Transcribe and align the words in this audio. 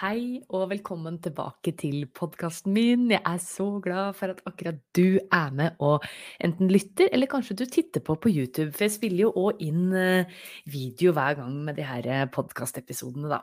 Hei 0.00 0.38
og 0.56 0.70
velkommen 0.70 1.18
tilbake 1.20 1.74
til 1.76 2.06
podkasten 2.16 2.72
min. 2.72 3.02
Jeg 3.12 3.20
er 3.20 3.40
så 3.44 3.66
glad 3.84 4.14
for 4.16 4.32
at 4.32 4.38
akkurat 4.48 4.78
du 4.96 5.18
er 5.20 5.50
med 5.52 5.76
og 5.76 6.06
enten 6.40 6.70
lytter, 6.72 7.10
eller 7.12 7.28
kanskje 7.28 7.58
du 7.58 7.66
titter 7.68 8.00
på 8.00 8.16
på 8.16 8.32
YouTube. 8.32 8.70
For 8.72 8.86
jeg 8.86 8.94
spiller 8.94 9.26
jo 9.26 9.34
òg 9.42 9.60
inn 9.60 9.92
eh, 9.92 10.38
video 10.72 11.12
hver 11.12 11.36
gang 11.42 11.58
med 11.66 11.76
de 11.76 11.84
her 11.84 12.08
eh, 12.08 12.24
podkastepisodene, 12.32 13.28
da. 13.28 13.42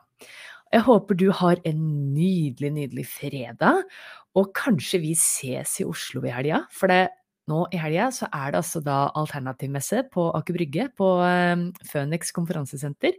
Jeg 0.73 0.87
håper 0.89 1.21
du 1.21 1.27
har 1.43 1.61
en 1.61 1.85
nydelig, 2.15 2.73
nydelig 2.79 3.05
fredag, 3.05 3.85
og 4.33 4.49
kanskje 4.57 5.03
vi 5.05 5.13
ses 5.13 5.77
i 5.83 5.85
Oslo 5.85 6.25
i 6.25 6.33
helga. 6.33 6.63
For 6.73 6.89
det 6.89 7.03
nå 7.47 7.63
i 7.71 7.79
helga 7.79 8.09
så 8.11 8.27
er 8.33 8.51
det 8.51 8.61
altså 8.61 8.81
da 8.83 8.97
alternativmesse 9.17 10.03
på 10.11 10.27
Aker 10.35 10.57
Brygge, 10.57 10.87
på 10.99 11.09
um, 11.23 11.67
Phoenix 11.87 12.33
komperansesenter. 12.35 13.15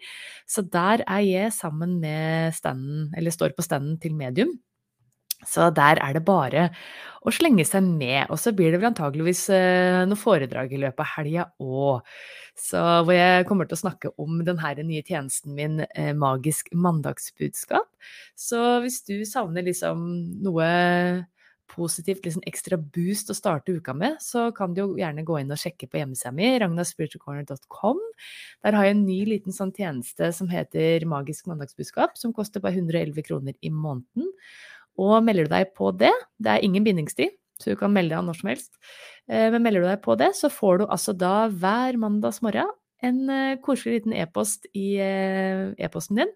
Så 0.48 0.64
der 0.68 1.04
er 1.06 1.24
jeg 1.24 1.52
sammen 1.56 1.96
med 2.02 2.56
standen, 2.56 3.08
eller 3.16 3.34
står 3.34 3.56
på 3.56 3.64
standen 3.64 3.96
til 4.02 4.16
Medium. 4.18 4.52
Så 5.46 5.68
der 5.70 6.00
er 6.02 6.16
det 6.16 6.24
bare 6.26 6.64
å 7.22 7.32
slenge 7.32 7.64
seg 7.66 7.86
med. 7.86 8.26
Og 8.28 8.40
så 8.42 8.52
blir 8.56 8.74
det 8.74 8.82
vel 8.82 8.90
antageligvis 8.90 9.46
uh, 9.54 10.04
noe 10.10 10.18
foredrag 10.18 10.74
i 10.74 10.82
løpet 10.82 11.04
av 11.04 11.10
helga 11.14 11.48
òg. 11.62 12.12
Hvor 12.58 13.14
jeg 13.14 13.46
kommer 13.46 13.68
til 13.70 13.78
å 13.78 13.80
snakke 13.84 14.10
om 14.18 14.40
denne 14.42 14.74
nye 14.82 15.04
tjenesten 15.06 15.54
min, 15.56 15.80
uh, 15.86 16.12
Magisk 16.18 16.68
mandagsbudskap. 16.74 17.88
Så 18.36 18.80
hvis 18.84 19.00
du 19.06 19.22
savner 19.24 19.64
liksom 19.64 20.04
noe 20.44 20.68
positivt 21.70 22.24
liksom 22.26 22.44
ekstra 22.48 22.78
boost 22.80 23.30
å 23.32 23.36
starte 23.36 23.74
uka 23.76 23.94
med, 23.96 24.16
så 24.24 24.48
kan 24.56 24.74
du 24.74 24.82
jo 24.82 24.86
gjerne 24.98 25.24
gå 25.26 25.38
inn 25.40 25.52
og 25.54 25.60
sjekke 25.60 25.88
på 25.90 26.00
hjemmesida 26.00 26.32
mi, 26.34 26.50
ragnarspiritualcorner.com. 26.62 28.00
Der 28.66 28.78
har 28.78 28.88
jeg 28.88 28.96
en 28.96 29.04
ny 29.06 29.18
liten 29.28 29.54
sånn 29.54 29.74
tjeneste 29.76 30.30
som 30.36 30.50
heter 30.52 31.06
Magisk 31.08 31.50
mandagsbudskap, 31.50 32.16
som 32.18 32.34
koster 32.36 32.64
bare 32.64 32.80
111 32.80 33.26
kroner 33.28 33.56
i 33.60 33.72
måneden. 33.72 34.32
Og 34.98 35.20
melder 35.24 35.46
du 35.46 35.54
deg 35.54 35.72
på 35.78 35.92
det, 35.94 36.14
det 36.42 36.56
er 36.56 36.66
ingen 36.66 36.86
bindingstid, 36.86 37.36
så 37.58 37.74
du 37.74 37.78
kan 37.78 37.94
melde 37.94 38.16
deg 38.16 38.26
når 38.26 38.38
som 38.40 38.50
helst, 38.52 38.74
eh, 39.30 39.48
men 39.54 39.62
melder 39.62 39.84
du 39.84 39.90
deg 39.90 40.02
på 40.04 40.18
det, 40.18 40.32
så 40.38 40.50
får 40.52 40.82
du 40.82 40.88
altså 40.88 41.14
da 41.14 41.48
hver 41.50 41.98
mandags 42.00 42.42
morgen 42.42 42.70
en 43.06 43.20
eh, 43.30 43.58
koselig 43.62 44.00
liten 44.00 44.14
e-post 44.18 44.66
i 44.74 44.96
eh, 45.02 45.68
e-posten 45.78 46.22
din 46.22 46.32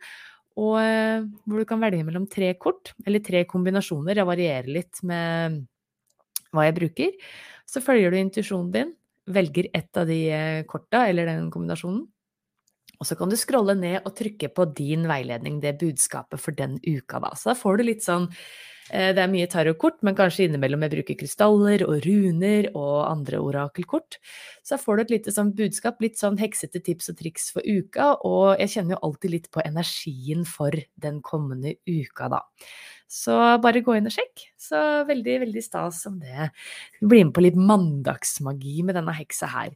og 0.61 0.79
eh, 0.83 1.25
hvor 1.47 1.63
du 1.63 1.67
kan 1.69 1.81
velge 1.83 2.05
mellom 2.07 2.27
tre 2.31 2.53
kort, 2.61 2.93
eller 3.07 3.23
tre 3.25 3.45
kombinasjoner. 3.49 4.19
Jeg 4.21 4.29
varierer 4.29 4.69
litt 4.69 5.01
med 5.09 5.63
hva 6.53 6.67
jeg 6.69 6.77
bruker. 6.77 7.15
Så 7.69 7.83
følger 7.85 8.13
du 8.13 8.19
intuisjonen 8.21 8.73
din, 8.75 8.91
velger 9.33 9.71
ett 9.73 9.97
av 9.97 10.09
de 10.11 10.19
eh, 10.35 10.65
korta 10.69 11.07
eller 11.09 11.31
den 11.31 11.49
kombinasjonen. 11.53 12.05
Og 13.03 13.09
så 13.09 13.19
kan 13.19 13.33
du 13.33 13.39
scrolle 13.39 13.75
ned 13.79 14.05
og 14.07 14.15
trykke 14.19 14.53
på 14.55 14.69
din 14.79 15.09
veiledning, 15.11 15.59
det 15.63 15.81
budskapet 15.83 16.39
for 16.41 16.55
den 16.55 16.79
uka, 16.87 17.19
da. 17.23 17.33
Så 17.35 17.51
da 17.51 17.59
får 17.59 17.81
du 17.81 17.91
litt 17.91 18.07
sånn 18.07 18.31
Eh, 18.91 19.13
det 19.15 19.23
er 19.23 19.31
mye 19.31 19.49
tarotkort, 19.49 20.01
men 20.05 20.17
kanskje 20.19 20.49
innimellom 20.49 20.83
jeg 20.85 20.93
bruker 20.97 21.19
krystaller 21.21 21.85
og 21.87 22.03
runer 22.05 22.69
og 22.75 22.97
andre 23.07 23.39
orakelkort. 23.41 24.19
Så 24.67 24.79
får 24.81 24.99
du 24.99 25.05
et 25.05 25.15
lite 25.15 25.35
sånn 25.35 25.53
budskap, 25.57 26.03
litt 26.03 26.19
sånn 26.21 26.37
heksete 26.41 26.83
tips 26.85 27.13
og 27.13 27.21
triks 27.21 27.49
for 27.55 27.65
uka, 27.65 28.13
og 28.27 28.59
jeg 28.61 28.75
kjenner 28.75 28.97
jo 28.97 29.03
alltid 29.09 29.37
litt 29.37 29.49
på 29.55 29.63
energien 29.65 30.45
for 30.49 30.77
den 31.01 31.23
kommende 31.25 31.77
uka, 31.89 32.29
da. 32.33 32.43
Så 33.13 33.37
bare 33.61 33.83
gå 33.85 33.95
inn 33.99 34.09
og 34.09 34.15
sjekk. 34.15 34.47
Så 34.61 34.79
veldig, 35.09 35.35
veldig 35.45 35.63
stas 35.65 36.01
om 36.09 36.17
det. 36.23 36.49
Bli 37.01 37.27
med 37.27 37.35
på 37.37 37.45
litt 37.45 37.59
mandagsmagi 37.61 38.81
med 38.89 38.97
denne 38.97 39.13
heksa 39.13 39.51
her. 39.53 39.75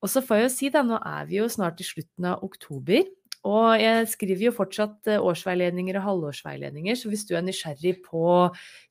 Og 0.00 0.08
så 0.08 0.22
får 0.24 0.38
jeg 0.38 0.46
jo 0.46 0.52
si, 0.54 0.70
da, 0.72 0.82
nå 0.86 0.98
er 1.04 1.26
vi 1.28 1.40
jo 1.40 1.48
snart 1.52 1.80
i 1.82 1.86
slutten 1.86 2.28
av 2.32 2.44
oktober. 2.46 3.04
Og 3.48 3.80
jeg 3.80 4.08
skriver 4.12 4.46
jo 4.48 4.56
fortsatt 4.56 5.08
eh, 5.08 5.22
årsveiledninger 5.24 5.96
og 5.96 6.06
halvårsveiledninger, 6.06 6.98
så 6.98 7.08
hvis 7.08 7.24
du 7.28 7.34
er 7.36 7.44
nysgjerrig 7.46 7.94
på 8.04 8.24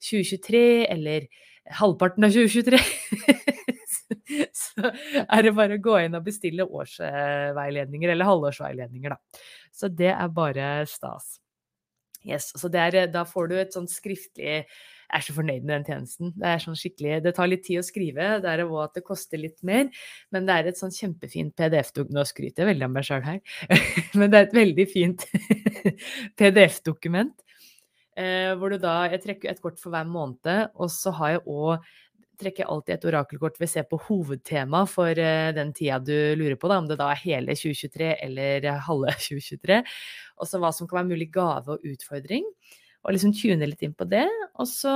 2023 0.02 0.64
eller 0.90 1.28
halvparten 1.78 2.26
av 2.26 2.34
2023 2.34 2.80
så 4.64 4.90
er 5.22 5.46
det 5.46 5.54
bare 5.58 5.78
å 5.78 5.84
gå 5.84 6.00
inn 6.02 6.18
og 6.18 6.26
bestille 6.26 6.66
årsveiledninger 6.66 8.14
eller 8.14 8.30
halvårsveiledninger, 8.30 9.14
da. 9.14 9.44
Så 9.76 9.92
det 9.94 10.12
er 10.16 10.34
bare 10.34 10.72
stas. 10.90 11.38
Yes, 12.26 12.50
så 12.58 12.72
er, 12.74 13.06
da 13.14 13.24
får 13.28 13.52
du 13.52 13.56
et 13.60 13.76
sånn 13.76 13.88
skriftlig 13.88 14.64
jeg 15.10 15.18
er 15.18 15.26
så 15.26 15.34
fornøyd 15.34 15.64
med 15.66 15.72
den 15.74 15.86
tjenesten. 15.88 16.34
Det 16.38 16.46
er 16.46 16.60
sånn 16.62 16.78
skikkelig, 16.78 17.16
det 17.26 17.32
tar 17.34 17.50
litt 17.50 17.64
tid 17.66 17.82
å 17.82 17.86
skrive, 17.86 18.26
det 18.44 18.50
er 18.52 18.62
òg 18.68 18.76
at 18.84 19.00
det 19.00 19.06
koster 19.08 19.42
litt 19.42 19.58
mer. 19.66 19.88
Men 20.30 20.46
det 20.46 20.56
er 20.56 20.70
et 20.70 20.78
sånn 20.78 20.94
kjempefint 20.94 21.56
PDF-dokument. 21.58 22.14
Nå 22.20 22.26
skryter 22.30 22.64
jeg 22.64 22.70
veldig 22.76 22.86
av 22.86 22.94
meg 22.94 23.08
sjøl 23.08 23.24
her, 23.26 23.40
men 24.20 24.30
det 24.30 24.38
er 24.38 24.46
et 24.46 24.60
veldig 24.60 24.86
fint 24.92 25.26
PDF-dokument. 26.40 27.34
Eh, 28.20 28.52
hvor 28.60 28.74
du 28.74 28.78
da 28.82 29.08
Jeg 29.10 29.24
trekker 29.24 29.50
et 29.50 29.64
kort 29.64 29.82
for 29.82 29.96
hver 29.96 30.06
måned, 30.06 30.70
og 30.78 30.94
så 30.94 31.14
har 31.18 31.38
jeg 31.38 31.44
òg 31.48 31.90
trekker 32.40 32.64
jeg 32.64 32.72
alltid 32.72 32.94
et 32.94 33.06
orakelkort 33.10 33.58
ved 33.60 33.68
å 33.68 33.72
se 33.74 33.82
på 33.84 33.98
hovedtema 34.06 34.86
for 34.88 35.12
uh, 35.12 35.50
den 35.52 35.74
tida 35.76 35.98
du 36.00 36.16
lurer 36.40 36.56
på, 36.56 36.70
da, 36.72 36.78
om 36.80 36.86
det 36.88 36.96
da 37.02 37.10
er 37.12 37.20
hele 37.26 37.52
2023 37.52 38.14
eller 38.30 38.70
halve 38.86 39.12
2023. 39.26 39.82
Og 40.40 40.48
så 40.48 40.62
hva 40.62 40.72
som 40.72 40.88
kan 40.88 41.02
være 41.02 41.10
mulig 41.10 41.28
gave 41.36 41.76
og 41.76 41.84
utfordring 41.84 42.48
og 43.06 43.16
liksom 43.16 43.32
tune 43.36 43.70
litt 43.70 43.84
inn 43.86 43.96
på 43.96 44.08
det. 44.10 44.28
Og 44.60 44.68
så 44.68 44.94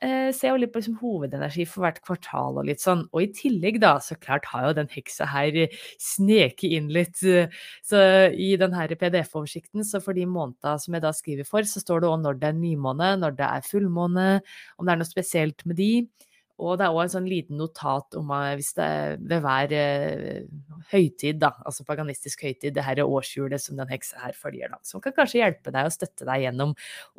eh, 0.00 0.32
ser 0.32 0.48
jeg 0.48 0.62
litt 0.62 0.72
på 0.72 0.80
liksom, 0.80 0.96
hovedenergi 1.02 1.66
for 1.68 1.84
hvert 1.84 2.00
kvartal 2.04 2.60
og 2.60 2.68
litt 2.68 2.82
sånn. 2.82 3.04
Og 3.12 3.26
i 3.26 3.30
tillegg, 3.36 3.78
da, 3.82 3.96
så 4.02 4.16
klart 4.20 4.48
har 4.52 4.68
jo 4.68 4.76
den 4.78 4.90
heksa 4.92 5.28
her 5.28 5.58
sneket 6.02 6.76
inn 6.78 6.88
litt. 6.94 7.20
Så 7.86 8.02
i 8.32 8.52
den 8.60 8.76
her 8.76 8.94
PDF-oversikten, 8.94 9.84
så 9.86 10.00
for 10.04 10.16
de 10.16 10.24
månedene 10.28 10.80
som 10.82 10.96
jeg 10.96 11.04
da 11.04 11.12
skriver 11.16 11.48
for, 11.48 11.68
så 11.68 11.82
står 11.84 12.02
det 12.02 12.12
òg 12.12 12.22
når 12.24 12.40
det 12.40 12.50
er 12.50 12.60
nymåne, 12.62 13.12
når 13.20 13.36
det 13.40 13.50
er 13.50 13.68
fullmåne, 13.68 14.28
om 14.76 14.88
det 14.88 14.96
er 14.96 15.02
noe 15.02 15.10
spesielt 15.10 15.68
med 15.68 15.80
de. 15.82 15.92
Og 16.56 16.78
det 16.80 16.86
er 16.86 16.94
òg 16.94 17.02
en 17.02 17.10
sånn 17.12 17.26
liten 17.28 17.58
notat 17.60 18.16
om 18.16 18.30
hvis 18.56 18.70
det 18.78 18.84
er 18.84 19.16
ved 19.20 19.42
hver 19.44 19.72
uh, 19.76 20.46
høytid, 20.88 21.36
da, 21.42 21.50
altså 21.68 21.84
paganistisk 21.84 22.46
høytid, 22.46 22.72
det 22.78 22.84
her 22.86 23.02
årshjulet 23.04 23.60
som 23.60 23.76
den 23.76 23.90
heksa 23.90 24.22
her 24.22 24.32
følger, 24.36 24.70
da, 24.72 24.80
som 24.86 25.02
kan 25.04 25.12
kanskje 25.18 25.42
hjelpe 25.42 25.74
deg 25.74 25.88
og 25.90 25.92
støtte 25.92 26.24
deg 26.28 26.46
gjennom 26.46 26.72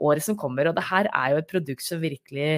året 0.10 0.26
som 0.26 0.40
kommer. 0.42 0.72
Og 0.72 0.78
det 0.80 0.88
her 0.90 1.12
er 1.12 1.36
jo 1.36 1.44
et 1.44 1.52
produkt 1.52 1.86
som 1.86 2.02
virkelig 2.02 2.50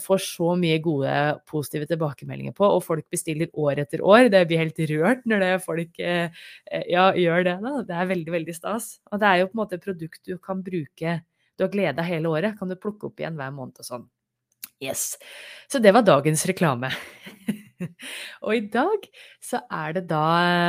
får 0.00 0.24
så 0.24 0.54
mye 0.60 0.80
gode, 0.84 1.12
positive 1.50 1.90
tilbakemeldinger 1.92 2.56
på, 2.56 2.72
og 2.72 2.80
folk 2.86 3.04
bestiller 3.12 3.52
år 3.52 3.84
etter 3.84 4.00
år. 4.00 4.30
Det 4.32 4.46
blir 4.48 4.64
helt 4.64 4.82
rørt 4.94 5.28
når 5.28 5.44
det 5.44 5.52
folk 5.66 6.00
uh, 6.00 6.48
ja, 6.88 7.10
gjør 7.20 7.48
det, 7.50 7.58
da. 7.68 7.76
Det 7.84 8.00
er 8.00 8.12
veldig, 8.14 8.36
veldig 8.38 8.56
stas. 8.56 8.94
Og 9.12 9.20
det 9.20 9.28
er 9.28 9.42
jo 9.42 9.52
på 9.52 9.58
en 9.58 9.64
måte 9.66 9.76
et 9.76 9.84
produkt 9.84 10.24
du 10.24 10.38
kan 10.40 10.64
bruke, 10.64 11.20
du 11.54 11.68
har 11.68 11.70
glede 11.76 12.00
av 12.00 12.08
hele 12.08 12.32
året, 12.32 12.56
kan 12.58 12.72
du 12.72 12.80
plukke 12.80 13.12
opp 13.12 13.20
igjen 13.20 13.36
hver 13.36 13.52
måned 13.54 13.84
og 13.84 13.92
sånn. 13.92 14.08
Yes. 14.84 15.14
Så 15.70 15.80
det 15.82 15.94
var 15.96 16.04
dagens 16.06 16.44
reklame. 16.48 16.90
og 18.46 18.52
i 18.54 18.62
dag 18.72 19.06
så 19.42 19.60
er 19.72 19.96
det 19.96 20.04
da 20.10 20.26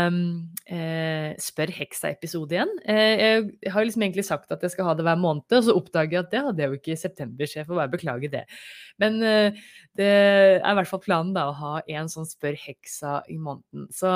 eh, 0.09 1.35
Spør 1.41 1.73
heksa-episode 1.75 2.55
igjen. 2.55 2.71
Eh, 2.87 3.43
jeg 3.63 3.73
har 3.73 3.85
liksom 3.85 4.05
egentlig 4.07 4.25
sagt 4.27 4.51
at 4.55 4.63
jeg 4.63 4.73
skal 4.73 4.89
ha 4.89 4.95
det 4.97 5.05
hver 5.07 5.19
måned, 5.19 5.45
og 5.51 5.67
så 5.67 5.75
oppdager 5.77 6.17
jeg 6.17 6.23
at 6.25 6.33
det 6.33 6.43
hadde 6.47 6.63
jeg 6.63 6.71
jo 6.71 6.79
ikke 6.79 6.95
i 6.95 6.99
september, 7.03 7.49
så 7.49 7.59
jeg 7.59 7.69
får 7.69 7.81
bare 7.81 7.93
beklage 7.93 8.31
det. 8.33 8.45
Men 9.01 9.19
eh, 9.23 9.61
det 9.99 10.09
er 10.09 10.71
i 10.71 10.77
hvert 10.79 10.91
fall 10.91 11.03
planen 11.03 11.35
da 11.35 11.49
å 11.51 11.59
ha 11.59 11.75
en 11.85 12.11
sånn 12.11 12.29
Spør 12.29 12.57
heksa 12.59 13.19
i 13.31 13.37
måneden. 13.41 13.89
Så 13.93 14.11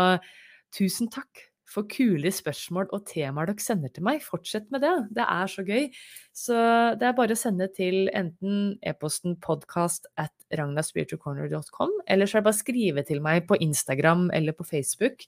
tusen 0.75 1.11
takk 1.11 1.48
for 1.69 1.87
kule 1.91 2.31
spørsmål 2.33 2.89
og 2.95 3.05
temaer 3.09 3.51
dere 3.51 3.63
sender 3.63 3.93
til 3.93 4.05
meg. 4.07 4.23
Fortsett 4.25 4.67
med 4.73 4.83
det. 4.85 4.95
Det 5.17 5.25
er 5.25 5.51
så 5.51 5.65
gøy. 5.67 5.87
Så 6.35 6.57
det 6.99 7.07
er 7.07 7.15
bare 7.17 7.37
å 7.37 7.39
sende 7.39 7.69
til 7.75 8.09
enten 8.17 8.75
e-posten 8.85 9.37
podcast 9.43 10.09
at 10.19 10.33
ragnaspiritualcorner.com, 10.57 11.95
eller 12.09 12.29
så 12.29 12.37
er 12.37 12.41
det 12.41 12.49
bare 12.49 12.57
å 12.57 12.63
skrive 12.63 13.05
til 13.05 13.23
meg 13.25 13.45
på 13.49 13.59
Instagram 13.61 14.29
eller 14.35 14.57
på 14.57 14.65
Facebook. 14.67 15.25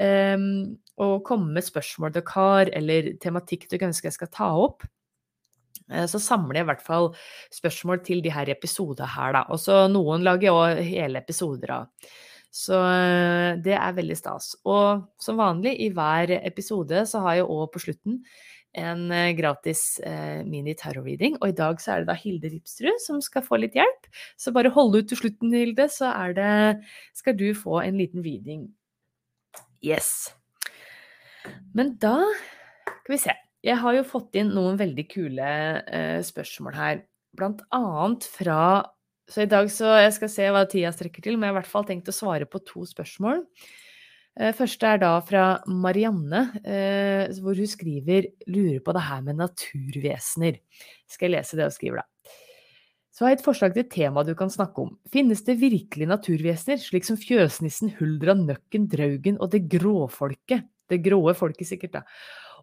Um, 0.00 0.78
og 1.02 1.20
komme 1.28 1.52
med 1.52 1.66
spørsmål 1.66 2.14
dere 2.14 2.34
har, 2.36 2.72
eller 2.72 3.14
tematikk 3.20 3.68
dere 3.70 3.90
ønsker 3.90 4.08
jeg 4.10 4.20
skal 4.20 4.32
ta 4.32 4.52
opp. 4.62 4.86
Eh, 5.90 6.06
så 6.08 6.20
samler 6.22 6.60
jeg 6.60 6.66
i 6.66 6.70
hvert 6.70 6.84
fall 6.84 7.10
spørsmål 7.54 8.02
til 8.06 8.22
de 8.24 8.32
her 8.32 8.50
episodene 8.52 9.08
her, 9.16 9.36
da. 9.36 9.46
Og 9.52 9.60
så 9.60 9.84
noen 9.92 10.24
lager 10.26 10.48
jeg 10.48 10.58
òg 10.58 10.84
hele 10.92 11.22
episoder 11.22 11.74
av. 11.80 12.12
Så 12.52 12.76
eh, 12.76 13.58
det 13.64 13.72
er 13.78 13.94
veldig 13.96 14.16
stas. 14.18 14.52
Og 14.68 15.06
som 15.20 15.40
vanlig 15.40 15.72
i 15.80 15.88
hver 15.94 16.34
episode 16.42 17.06
så 17.08 17.22
har 17.24 17.40
jeg 17.40 17.48
òg 17.48 17.70
på 17.72 17.80
slutten 17.86 18.18
en 18.76 19.06
eh, 19.12 19.32
gratis 19.36 19.96
eh, 20.04 20.44
mini-tarot-reading. 20.48 21.38
Og 21.40 21.48
i 21.48 21.56
dag 21.56 21.80
så 21.80 21.94
er 21.94 22.02
det 22.02 22.10
da 22.12 22.18
Hilde 22.20 22.52
Ripsrud 22.52 23.00
som 23.04 23.22
skal 23.24 23.44
få 23.46 23.56
litt 23.62 23.76
hjelp. 23.78 24.08
Så 24.36 24.52
bare 24.52 24.72
hold 24.76 25.00
ut 25.00 25.08
til 25.08 25.22
slutten, 25.22 25.56
Hilde, 25.56 25.88
så 25.92 26.12
det, 26.36 26.52
skal 27.16 27.36
du 27.40 27.48
få 27.56 27.80
en 27.86 27.96
liten 28.00 28.24
reading. 28.24 28.68
Yes. 29.82 30.28
Men 31.74 31.96
da 32.00 32.18
skal 33.00 33.16
vi 33.16 33.22
se. 33.24 33.36
Jeg 33.64 33.78
har 33.80 33.96
jo 33.96 34.04
fått 34.06 34.36
inn 34.36 34.52
noen 34.52 34.76
veldig 34.76 35.04
kule 35.08 35.50
spørsmål 36.26 36.74
her. 36.74 37.02
Blant 37.38 37.62
annet 37.74 38.26
fra 38.26 38.58
Så 39.32 39.46
i 39.46 39.48
dag 39.48 39.70
så 39.72 39.94
Jeg 39.96 40.12
skal 40.18 40.28
se 40.28 40.48
hva 40.52 40.66
tida 40.68 40.90
strekker 40.92 41.24
til, 41.24 41.38
men 41.38 41.48
jeg 41.48 41.54
har 41.54 41.56
i 41.56 41.60
hvert 41.62 41.72
fall 41.72 41.86
tenkt 41.88 42.10
å 42.10 42.16
svare 42.16 42.48
på 42.48 42.60
to 42.68 42.84
spørsmål. 42.84 43.46
Eh, 44.36 44.52
første 44.56 44.88
er 44.88 45.00
da 45.00 45.12
fra 45.24 45.44
Marianne, 45.68 46.42
eh, 46.60 47.32
hvor 47.40 47.56
hun 47.56 47.68
skriver 47.68 48.28
lurer 48.46 48.80
på 48.84 48.92
det 48.92 49.04
her 49.04 49.22
med 49.24 49.40
naturvesener. 49.40 50.58
Skal 51.08 51.30
jeg 51.30 51.36
lese 51.38 51.56
det 51.56 51.68
hun 51.68 51.76
skriver, 51.76 52.02
da? 52.02 52.36
Så 53.12 53.24
har 53.24 53.32
jeg 53.32 53.40
et 53.40 53.44
forslag 53.44 53.74
til 53.76 53.88
tema 53.92 54.24
du 54.24 54.34
kan 54.34 54.52
snakke 54.52 54.84
om. 54.84 54.98
Finnes 55.12 55.44
det 55.44 55.58
virkelig 55.60 56.08
naturvesener, 56.08 56.80
slik 56.80 57.04
som 57.04 57.16
fjøsnissen, 57.20 57.92
huldra, 57.98 58.32
nøkken, 58.36 58.88
draugen 58.88 59.40
og 59.40 59.52
det 59.52 59.66
gråfolket? 59.68 60.64
Det 60.88 61.00
gråe 61.04 61.32
folket, 61.36 61.68
sikkert, 61.68 61.92
da. 62.00 62.04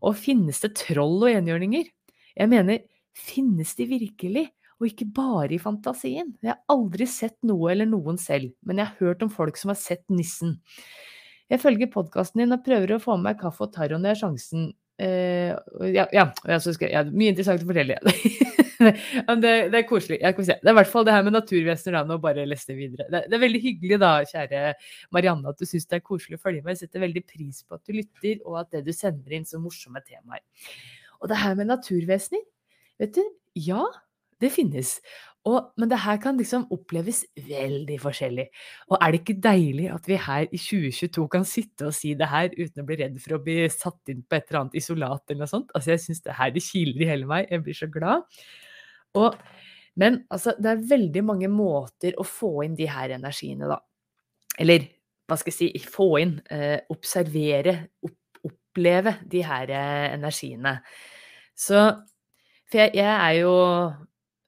Og 0.06 0.18
finnes 0.18 0.62
det 0.62 0.76
troll 0.78 1.22
og 1.22 1.30
enhjørninger? 1.30 1.86
Jeg 2.38 2.50
mener, 2.50 2.82
finnes 3.14 3.74
de 3.78 3.90
virkelig? 3.90 4.50
Og 4.80 4.88
ikke 4.88 5.10
bare 5.12 5.52
i 5.56 5.60
fantasien. 5.62 6.34
Jeg 6.40 6.54
har 6.54 6.60
aldri 6.72 7.08
sett 7.10 7.38
noe 7.48 7.74
eller 7.74 7.90
noen 7.90 8.20
selv, 8.22 8.54
men 8.64 8.80
jeg 8.80 8.92
har 8.92 9.08
hørt 9.08 9.24
om 9.26 9.32
folk 9.32 9.60
som 9.60 9.74
har 9.74 9.80
sett 9.80 10.06
nissen. 10.12 10.56
Jeg 11.50 11.62
følger 11.64 11.90
podkasten 11.92 12.44
din 12.44 12.54
og 12.56 12.64
prøver 12.64 12.96
å 12.96 13.02
få 13.02 13.18
med 13.18 13.32
meg 13.32 13.42
kaffe 13.42 13.66
og 13.66 13.74
taro 13.74 13.98
når 13.98 14.12
jeg 14.12 14.16
har 14.16 14.22
sjansen. 14.22 14.70
Uh, 15.00 15.56
ja, 15.88 16.04
ja, 16.12 16.26
jeg, 16.44 16.90
ja, 16.92 17.02
mye 17.08 17.32
interessant 17.32 17.64
å 17.64 17.68
fortelle. 17.70 17.96
det, 19.44 19.54
det, 19.72 19.78
er 19.80 19.86
koselig. 19.88 20.20
Det 20.20 20.44
er 20.56 20.72
i 20.72 20.76
hvert 20.76 20.92
fall 20.92 21.08
det 21.08 21.16
her 21.16 21.24
med 21.28 21.36
naturvesener, 21.36 22.08
nå 22.08 22.20
bare 22.24 22.48
leste 22.48 22.76
videre. 22.76 23.08
Det, 23.08 23.24
det, 23.28 23.38
er 23.38 23.44
veldig 23.44 23.62
hyggelig 23.64 24.00
da, 24.04 24.12
kjære 24.28 24.62
Marianne, 25.16 25.52
at 25.52 25.60
du 25.60 25.68
syns 25.68 25.88
det 25.88 26.00
er 26.00 26.06
koselig 26.06 26.40
å 26.40 26.44
følge 26.44 26.64
med. 26.64 26.76
Jeg 26.76 26.86
setter 26.86 27.04
veldig 27.04 27.24
pris 27.28 27.64
på 27.64 27.80
at 27.80 27.84
du 27.88 27.96
lytter, 27.96 28.44
og 28.46 28.60
at 28.62 28.72
det 28.76 28.84
du 28.88 28.92
sender 28.96 29.36
inn 29.40 29.48
så 29.48 29.62
morsomme 29.64 30.04
temaer. 30.04 30.44
Og 31.20 31.32
det 31.32 31.40
her 31.42 31.56
med 31.60 31.72
naturvesener, 31.72 32.44
vet 33.00 33.16
du, 33.16 33.24
ja, 33.60 33.84
det 34.40 34.52
finnes. 34.54 34.98
Og, 35.48 35.70
men 35.80 35.88
det 35.88 36.02
her 36.04 36.18
kan 36.20 36.38
liksom 36.38 36.66
oppleves 36.76 37.22
veldig 37.48 37.96
forskjellig. 38.04 38.46
Og 38.92 38.98
er 38.98 39.14
det 39.14 39.22
ikke 39.22 39.38
deilig 39.44 39.88
at 39.94 40.10
vi 40.10 40.18
her 40.20 40.48
i 40.50 40.60
2022 40.60 41.26
kan 41.32 41.48
sitte 41.48 41.88
og 41.88 41.96
si 41.96 42.12
det 42.20 42.28
her 42.28 42.52
uten 42.58 42.84
å 42.84 42.88
bli 42.88 42.98
redd 43.00 43.16
for 43.24 43.38
å 43.38 43.42
bli 43.46 43.62
satt 43.72 44.12
inn 44.12 44.26
på 44.28 44.36
et 44.36 44.50
eller 44.50 44.66
annet 44.66 44.78
isolat 44.82 45.24
eller 45.30 45.46
noe 45.46 45.52
sånt? 45.52 45.72
Altså, 45.74 45.94
jeg 45.94 46.04
syns 46.04 46.24
det 46.26 46.36
her 46.38 46.52
det 46.56 46.66
kiler 46.66 47.06
i 47.06 47.10
hele 47.14 47.30
meg. 47.30 47.48
Jeg 47.48 47.64
blir 47.66 47.80
så 47.80 47.90
glad. 47.94 48.28
Og, 49.20 49.40
men 50.04 50.22
altså, 50.28 50.58
det 50.60 50.74
er 50.74 50.88
veldig 50.92 51.26
mange 51.32 51.52
måter 51.54 52.20
å 52.20 52.28
få 52.28 52.54
inn 52.68 52.76
de 52.78 52.90
her 52.92 53.16
energiene, 53.16 53.72
da. 53.72 53.80
Eller 54.60 54.90
hva 55.30 55.38
skal 55.40 55.54
jeg 55.54 55.60
si, 55.80 55.88
få 55.88 56.10
inn, 56.20 56.36
eh, 56.52 56.82
observere, 56.92 57.78
opp, 58.04 58.44
oppleve 58.50 59.16
de 59.30 59.44
her 59.46 59.72
eh, 59.72 60.12
energiene. 60.18 60.80
Så 61.56 61.80
For 62.70 62.78
jeg, 62.78 62.92
jeg 63.00 63.10
er 63.10 63.32
jo 63.40 63.54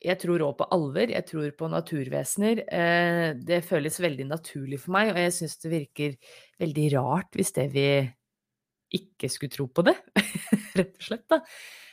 jeg 0.02 0.18
tror 0.22 0.42
òg 0.48 0.56
på 0.58 0.68
alver, 0.74 1.12
jeg 1.14 1.26
tror 1.30 1.52
på 1.58 1.70
naturvesener. 1.70 2.64
Eh, 2.74 3.28
det 3.38 3.62
føles 3.68 4.00
veldig 4.02 4.26
naturlig 4.32 4.80
for 4.82 4.96
meg, 4.96 5.12
og 5.14 5.20
jeg 5.22 5.36
syns 5.36 5.60
det 5.62 5.74
virker 5.76 6.16
veldig 6.62 6.88
rart 6.96 7.38
hvis 7.38 7.54
det 7.58 7.68
vi 7.76 7.86
ikke 8.98 9.30
skulle 9.32 9.54
tro 9.54 9.68
på 9.72 9.86
det, 9.88 9.96
rett 10.80 10.98
og 10.98 11.06
slett, 11.06 11.28
da. 11.32 11.40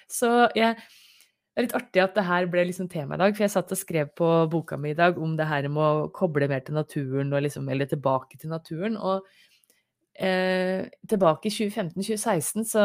Så 0.09 0.31
jeg, 0.57 0.79
det 0.79 1.61
er 1.61 1.67
litt 1.67 1.77
artig 1.77 2.03
at 2.03 2.17
det 2.17 2.25
her 2.27 2.49
ble 2.51 2.65
liksom 2.71 2.89
tema 2.91 3.19
i 3.19 3.21
dag, 3.21 3.37
for 3.37 3.45
jeg 3.45 3.55
satt 3.55 3.75
og 3.77 3.81
skrev 3.81 4.11
på 4.19 4.31
boka 4.51 4.79
mi 4.81 4.95
i 4.95 4.99
dag 4.99 5.21
om 5.21 5.37
det 5.39 5.47
her 5.51 5.69
med 5.69 5.85
å 5.85 6.09
koble 6.15 6.49
mer 6.51 6.65
til 6.65 6.79
naturen, 6.79 7.35
liksom, 7.45 7.69
eller 7.69 7.91
tilbake 7.91 8.41
til 8.41 8.55
naturen. 8.55 8.97
Og 8.97 9.29
eh, 10.19 10.89
tilbake 11.09 11.49
i 11.49 11.53
2015-2016, 11.55 12.67
så 12.73 12.85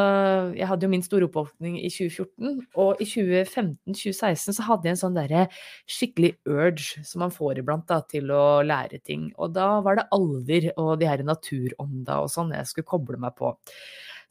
jeg 0.57 0.69
hadde 0.69 0.87
jo 0.87 0.91
min 0.93 1.05
store 1.05 1.27
oppvåkning 1.27 1.79
i 1.81 1.89
2014. 1.93 2.61
Og 2.83 3.01
i 3.03 3.07
2015-2016 3.09 4.57
så 4.59 4.67
hadde 4.69 4.89
jeg 4.89 4.97
en 4.97 5.01
sånn 5.03 5.17
derre 5.17 5.47
skikkelig 5.89 6.35
urge 6.49 7.03
som 7.07 7.25
man 7.25 7.33
får 7.33 7.63
iblant 7.63 7.87
da, 7.89 7.99
til 8.09 8.31
å 8.33 8.45
lære 8.65 9.01
ting. 9.03 9.31
Og 9.37 9.55
da 9.57 9.67
var 9.85 9.99
det 9.99 10.07
alver 10.15 10.69
og 10.77 10.95
de 11.01 11.09
her 11.09 11.25
naturånda 11.27 12.21
og 12.23 12.31
sånn 12.33 12.55
jeg 12.55 12.69
skulle 12.69 12.91
koble 12.93 13.19
meg 13.21 13.35
på. 13.39 13.55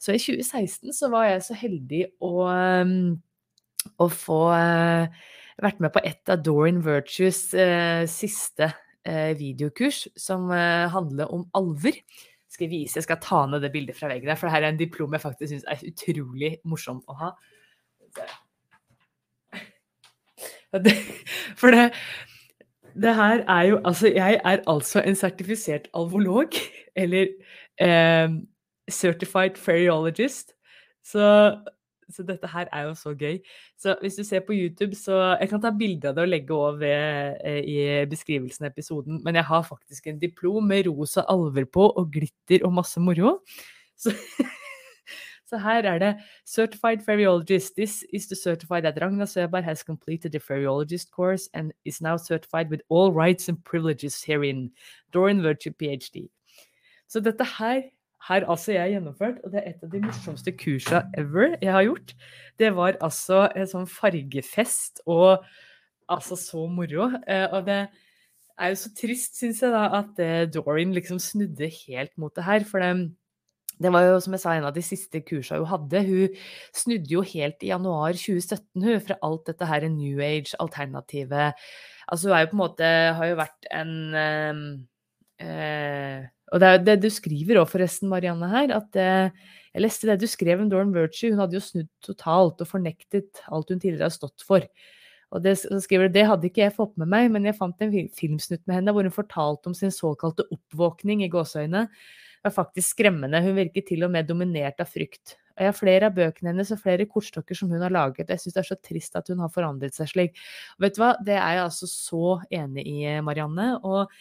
Så 0.03 0.15
i 0.15 0.19
2016 0.19 0.95
så 0.95 1.07
var 1.13 1.29
jeg 1.29 1.45
så 1.45 1.55
heldig 1.55 2.07
å 2.23 2.33
um, 2.49 2.97
å 4.01 4.07
få 4.11 4.39
eh, 4.55 5.23
vært 5.63 5.81
med 5.83 5.93
på 5.93 6.03
et 6.05 6.31
av 6.31 6.41
Dorian 6.43 6.81
Virtues 6.83 7.45
eh, 7.53 8.03
siste 8.09 8.71
eh, 9.05 9.33
videokurs, 9.39 10.05
som 10.15 10.49
handler 10.51 11.33
om 11.33 11.45
alver. 11.57 11.99
Skal 12.53 12.67
jeg 12.67 12.73
vise, 12.73 12.97
jeg 12.99 13.07
skal 13.07 13.21
ta 13.23 13.45
ned 13.49 13.63
det 13.65 13.71
bildet 13.73 13.97
fra 13.97 14.11
veggen 14.11 14.29
der, 14.29 14.37
for 14.37 14.47
dette 14.49 14.67
er 14.67 14.75
en 14.75 14.79
diplom 14.79 15.15
jeg 15.15 15.23
faktisk 15.23 15.49
syns 15.49 15.65
er 15.65 15.81
utrolig 15.89 16.51
morsomt 16.69 17.07
å 17.09 17.17
ha. 17.17 17.31
For 21.57 21.73
det, 21.73 21.87
det 22.97 23.15
her 23.17 23.43
er 23.49 23.63
jo 23.69 23.79
Altså, 23.85 24.07
jeg 24.13 24.39
er 24.43 24.63
altså 24.67 25.01
en 25.01 25.15
sertifisert 25.15 25.87
alvolog, 25.93 26.57
eller 26.95 27.27
eh, 27.81 28.29
certified 28.89 29.57
feriologist. 29.57 30.53
Så 31.03 31.25
så 32.13 32.23
dette 32.25 32.49
her 32.49 32.69
er 32.71 32.87
jo 32.87 32.93
så 32.97 33.13
gøy. 33.17 33.39
Så 33.79 33.95
hvis 34.01 34.15
du 34.19 34.23
ser 34.23 34.43
på 34.45 34.55
YouTube, 34.55 34.95
så 34.95 35.37
Jeg 35.39 35.49
kan 35.49 35.61
ta 35.61 35.71
bilde 35.71 36.09
av 36.09 36.15
det 36.15 36.23
og 36.23 36.29
legge 36.29 36.53
over 36.53 37.37
eh, 37.43 37.61
i 37.63 38.05
beskrivelsen 38.09 38.65
av 38.65 38.71
episoden, 38.71 39.21
men 39.23 39.35
jeg 39.35 39.43
har 39.43 39.63
faktisk 39.63 40.07
en 40.07 40.19
diplom 40.19 40.67
med 40.67 40.87
rosa 40.87 41.25
alver 41.29 41.65
på 41.65 41.89
og 41.89 42.11
glitter 42.11 42.65
og 42.65 42.73
masse 42.73 42.99
moro. 42.99 43.39
Så, 43.97 44.13
så 45.49 45.57
her 45.57 45.83
er 45.83 45.99
det 45.99 46.13
Certified 46.45 47.05
Feriologist. 47.05 47.73
This 47.77 48.03
is 48.13 48.27
the 48.27 48.35
certified 48.35 48.83
that 48.83 49.01
Ragna 49.01 49.25
Søberg 49.25 49.63
has 49.63 49.83
completed 49.83 50.31
the 50.31 50.39
feriologist 50.39 51.11
course 51.11 51.49
and 51.53 51.71
is 51.85 52.01
now 52.01 52.17
certified 52.17 52.69
with 52.69 52.81
all 52.89 53.11
rights 53.11 53.49
and 53.49 53.57
privileges 53.63 54.23
herein. 54.23 54.71
Dorian 55.13 55.43
Virtue 55.43 55.71
PhD. 55.71 56.29
Så 57.07 57.19
dette 57.19 57.45
her 57.59 57.81
har 58.27 58.45
altså 58.47 58.71
jeg 58.71 58.93
gjennomført, 58.95 59.41
og 59.43 59.51
det 59.51 59.59
er 59.59 59.73
et 59.73 59.83
av 59.83 59.91
de 59.91 59.99
morsomste 60.03 60.53
kursa 60.55 61.03
ever 61.19 61.57
jeg 61.57 61.73
har 61.75 61.83
gjort. 61.83 62.13
Det 62.59 62.69
var 62.75 62.99
altså 63.03 63.47
en 63.51 63.67
sånn 63.67 63.89
fargefest 63.89 65.03
og 65.11 65.43
altså 66.11 66.37
så 66.39 66.63
moro. 66.71 67.09
Eh, 67.27 67.47
og 67.51 67.65
det 67.67 67.81
er 67.83 68.71
jo 68.71 68.77
så 68.79 68.93
trist, 68.95 69.35
syns 69.41 69.59
jeg, 69.63 69.73
da, 69.73 69.89
at 69.99 70.21
eh, 70.23 70.45
Dorian 70.47 70.95
liksom 70.95 71.19
snudde 71.19 71.67
helt 71.81 72.13
mot 72.21 72.31
det 72.37 72.45
her. 72.47 72.63
For 72.69 72.83
det, 72.83 72.93
det 73.83 73.91
var 73.91 74.07
jo, 74.07 74.21
som 74.23 74.37
jeg 74.37 74.43
sa, 74.45 74.53
en 74.55 74.69
av 74.69 74.75
de 74.77 74.85
siste 74.85 75.19
kursa 75.27 75.59
hun 75.59 75.71
hadde. 75.73 76.03
Hun 76.07 76.37
snudde 76.79 77.11
jo 77.11 77.25
helt 77.27 77.65
i 77.65 77.73
januar 77.73 78.15
2017, 78.15 78.85
hun, 78.85 79.01
fra 79.03 79.17
alt 79.25 79.51
dette 79.51 79.67
her 79.67 79.87
New 79.91 80.23
Age-alternativet. 80.23 81.59
Altså 82.07 82.29
hun 82.29 82.37
er 82.37 82.45
jo 82.45 82.51
på 82.51 82.57
en 82.57 82.59
måte 82.59 82.87
Har 83.17 83.27
jo 83.29 83.35
vært 83.39 83.67
en 83.71 83.91
eh, 84.19 84.63
eh 85.43 86.31
og 86.53 86.61
det 86.61 86.69
er 86.69 86.75
jo 86.77 86.85
det 86.85 86.97
du 87.01 87.09
skriver 87.09 87.59
òg, 87.61 87.69
forresten, 87.71 88.11
Marianne, 88.11 88.49
her. 88.51 88.75
at 88.77 88.97
eh, 88.99 89.53
Jeg 89.73 89.81
leste 89.81 90.09
det 90.09 90.19
du 90.21 90.27
skrev 90.29 90.61
om 90.61 90.69
Doran 90.69 90.93
Virtue. 90.93 91.31
Hun 91.33 91.41
hadde 91.41 91.57
jo 91.57 91.63
snudd 91.65 91.89
totalt 92.05 92.61
og 92.61 92.69
fornektet 92.69 93.41
alt 93.49 93.71
hun 93.73 93.79
tidligere 93.81 94.05
har 94.05 94.13
stått 94.13 94.45
for. 94.45 94.67
Og 95.33 95.41
det, 95.41 95.55
så 95.63 95.79
skriver 95.81 96.11
du, 96.11 96.13
det 96.13 96.27
hadde 96.29 96.45
ikke 96.45 96.61
jeg 96.67 96.75
fått 96.75 96.93
med 97.01 97.09
meg, 97.09 97.31
men 97.33 97.47
jeg 97.49 97.57
fant 97.57 97.79
en 97.81 97.93
filmsnutt 98.13 98.61
med 98.69 98.77
henne 98.77 98.93
hvor 98.93 99.07
hun 99.07 99.15
fortalte 99.15 99.71
om 99.71 99.73
sin 99.73 99.93
såkalte 99.93 100.45
oppvåkning 100.53 101.23
i 101.25 101.31
gåseøyne. 101.33 101.87
Det 101.89 102.51
var 102.51 102.53
faktisk 102.53 102.93
skremmende. 102.93 103.41
Hun 103.41 103.57
virket 103.57 103.87
til 103.89 104.05
og 104.05 104.13
med 104.13 104.29
dominert 104.29 104.83
av 104.83 104.91
frykt. 104.93 105.39
Jeg 105.57 105.69
har 105.69 105.75
flere 105.77 106.09
av 106.09 106.15
bøkene 106.17 106.51
hennes 106.51 106.69
og 106.73 106.81
flere 106.81 107.09
kortstokker 107.09 107.57
som 107.57 107.73
hun 107.73 107.81
har 107.81 107.93
laget. 107.93 108.29
Jeg 108.29 108.41
syns 108.41 108.55
det 108.55 108.61
er 108.61 108.69
så 108.69 108.77
trist 108.81 109.17
at 109.17 109.29
hun 109.29 109.41
har 109.41 109.51
forandret 109.53 109.97
seg 109.97 110.09
slik. 110.09 110.39
Og 110.77 110.85
vet 110.85 110.97
du 110.97 111.01
hva, 111.01 111.11
det 111.25 111.35
er 111.39 111.57
jeg 111.57 111.65
altså 111.65 111.89
så 111.89 112.37
enig 112.53 112.85
i, 112.89 112.97
Marianne. 113.25 113.71
Og 113.81 114.13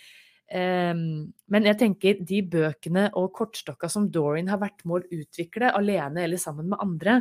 men 0.52 1.66
jeg 1.68 1.76
tenker 1.80 2.18
de 2.28 2.42
bøkene 2.44 3.06
og 3.16 3.30
kortstokka 3.36 3.88
som 3.88 4.08
Dorian 4.12 4.50
har 4.52 4.58
vært 4.60 4.82
med 4.84 5.00
å 5.06 5.20
utvikle, 5.22 5.70
alene 5.72 6.24
eller 6.26 6.40
sammen 6.40 6.68
med 6.68 6.82
andre, 6.82 7.14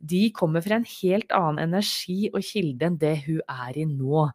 de 0.00 0.26
kommer 0.36 0.64
fra 0.64 0.76
en 0.76 0.84
helt 0.88 1.32
annen 1.32 1.62
energi 1.64 2.28
og 2.32 2.44
kilde 2.44 2.88
enn 2.90 2.98
det 3.00 3.14
hun 3.24 3.40
er 3.40 3.78
i 3.80 3.86
nå. 3.88 4.26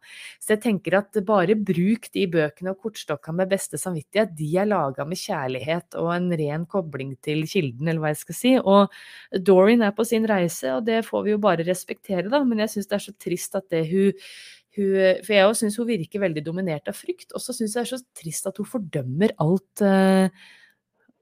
Så 0.42 0.54
jeg 0.56 0.62
tenker 0.66 0.98
at 0.98 1.20
bare 1.26 1.54
bruk 1.54 2.10
de 2.14 2.26
bøkene 2.30 2.74
og 2.74 2.82
kortstokka 2.86 3.34
med 3.36 3.52
beste 3.52 3.78
samvittighet. 3.78 4.34
De 4.38 4.50
er 4.58 4.70
laga 4.70 5.06
med 5.06 5.20
kjærlighet 5.20 5.98
og 6.00 6.10
en 6.16 6.30
ren 6.40 6.66
kobling 6.70 7.14
til 7.22 7.44
kilden, 7.50 7.86
eller 7.86 8.02
hva 8.02 8.14
jeg 8.14 8.22
skal 8.24 8.40
si. 8.40 8.54
Og 8.58 9.42
Dorian 9.46 9.86
er 9.86 9.94
på 9.94 10.06
sin 10.08 10.26
reise, 10.30 10.74
og 10.74 10.86
det 10.90 11.04
får 11.06 11.26
vi 11.26 11.36
jo 11.36 11.42
bare 11.42 11.66
respektere, 11.66 12.26
da. 12.30 12.42
Men 12.46 12.64
jeg 12.64 12.74
syns 12.74 12.90
det 12.90 12.98
er 12.98 13.06
så 13.06 13.14
trist 13.26 13.58
at 13.58 13.70
det 13.70 13.86
hun 13.90 14.26
hun, 14.80 15.20
for 15.26 15.36
jeg 15.36 15.58
syns 15.60 15.76
hun 15.80 15.88
virker 15.88 16.22
veldig 16.22 16.44
dominert 16.46 16.88
av 16.90 16.96
frykt. 16.98 17.34
Og 17.34 17.42
så 17.42 17.54
syns 17.56 17.76
jeg 17.76 17.84
det 17.84 17.86
er 17.86 17.98
så 17.98 18.22
trist 18.22 18.48
at 18.50 18.60
hun 18.60 18.68
fordømmer 18.68 19.34
alt, 19.42 19.84
uh, 19.84 20.30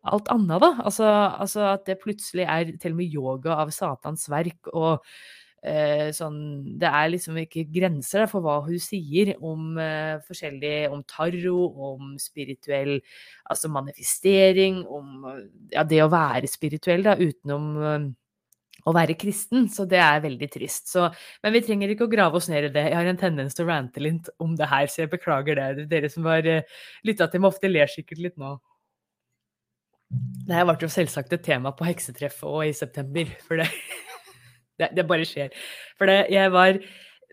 alt 0.08 0.30
annet, 0.34 0.62
da. 0.64 0.70
Altså, 0.84 1.08
altså, 1.08 1.66
at 1.74 1.84
det 1.88 2.00
plutselig 2.02 2.46
er 2.46 2.72
til 2.78 2.94
og 2.94 3.02
med 3.02 3.18
yoga 3.18 3.58
av 3.64 3.74
Satans 3.74 4.28
verk 4.32 4.70
og 4.72 5.02
uh, 5.02 6.08
sånn 6.14 6.38
Det 6.80 6.92
er 7.00 7.10
liksom 7.12 7.40
ikke 7.42 7.66
grenser 7.74 8.28
for 8.30 8.44
hva 8.44 8.60
hun 8.66 8.78
sier 8.82 9.34
om 9.38 9.74
uh, 9.80 10.22
forskjellig 10.28 10.88
Om 10.94 11.02
tarro, 11.10 11.58
om 11.90 12.14
spirituell 12.22 12.96
Altså 13.50 13.70
manifestering, 13.74 14.84
om 14.86 15.26
ja, 15.74 15.82
det 15.82 16.00
å 16.04 16.12
være 16.12 16.50
spirituell, 16.50 17.04
da, 17.06 17.18
utenom 17.18 18.14
å 18.88 18.94
være 18.96 19.16
kristen, 19.20 19.66
så 19.72 19.86
det 19.88 20.00
er 20.02 20.22
veldig 20.24 20.48
trist. 20.52 20.88
Så, 20.92 21.08
men 21.44 21.54
vi 21.54 21.62
trenger 21.66 21.92
ikke 21.92 22.08
å 22.08 22.12
grave 22.12 22.40
oss 22.40 22.48
ned 22.52 22.70
i 22.70 22.72
det. 22.74 22.86
Jeg 22.88 22.98
har 22.98 23.10
en 23.10 23.20
tendens 23.20 23.56
til 23.56 23.66
å 23.66 23.70
rante 23.70 24.02
litt 24.02 24.30
om 24.42 24.54
det 24.58 24.70
her, 24.70 24.88
så 24.90 25.04
jeg 25.04 25.12
beklager 25.12 25.60
det. 25.60 25.88
Dere 25.90 26.10
som 26.12 26.28
har 26.30 26.46
uh, 26.48 26.78
lytta 27.08 27.28
til 27.28 27.44
meg, 27.44 27.52
ofte 27.52 27.70
ler 27.70 27.92
sikkert 27.92 28.24
litt 28.24 28.38
nå. 28.40 28.56
Det 30.48 30.56
her 30.56 30.64
ble 30.64 30.78
jo 30.80 30.92
selvsagt 30.92 31.34
et 31.36 31.44
tema 31.44 31.74
på 31.76 31.84
heksetreffet 31.84 32.48
og 32.48 32.64
i 32.64 32.72
september, 32.76 33.28
for 33.44 33.60
det, 33.60 33.68
det, 34.80 34.92
det 34.96 35.04
bare 35.10 35.28
skjer. 35.28 35.52
For 36.00 36.08
det, 36.08 36.22
jeg 36.32 36.54
var 36.54 36.80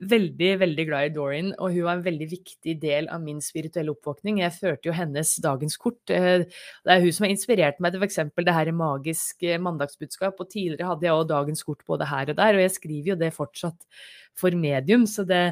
veldig, 0.01 0.49
veldig 0.59 0.85
glad 0.89 1.07
i 1.07 1.13
Dorin, 1.15 1.51
og 1.55 1.71
hun 1.71 1.85
var 1.87 1.97
en 1.97 2.03
veldig 2.05 2.27
viktig 2.31 2.75
del 2.81 3.07
av 3.13 3.21
min 3.23 3.39
spirituelle 3.43 3.93
oppvåkning. 3.93 4.41
Jeg 4.43 4.55
førte 4.57 4.89
jo 4.89 4.95
hennes 4.95 5.31
dagens 5.43 5.77
kort. 5.79 6.01
Eh, 6.11 6.43
det 6.43 6.91
er 6.91 7.03
hun 7.03 7.15
som 7.15 7.25
har 7.25 7.31
inspirert 7.31 7.79
meg 7.79 7.95
til 7.95 8.03
f.eks. 8.03 8.19
det 8.35 8.57
her 8.57 8.71
magisk 8.75 9.45
eh, 9.47 9.61
mandagsbudskap. 9.61 10.41
Og 10.41 10.51
tidligere 10.51 10.89
hadde 10.91 11.07
jeg 11.07 11.15
òg 11.15 11.29
dagens 11.31 11.63
kort 11.63 11.85
både 11.87 12.09
her 12.11 12.33
og 12.33 12.39
der, 12.41 12.59
og 12.59 12.65
jeg 12.65 12.75
skriver 12.75 13.13
jo 13.13 13.17
det 13.23 13.31
fortsatt 13.35 13.87
for 14.35 14.59
medium. 14.59 15.07
så 15.07 15.23
det 15.23 15.45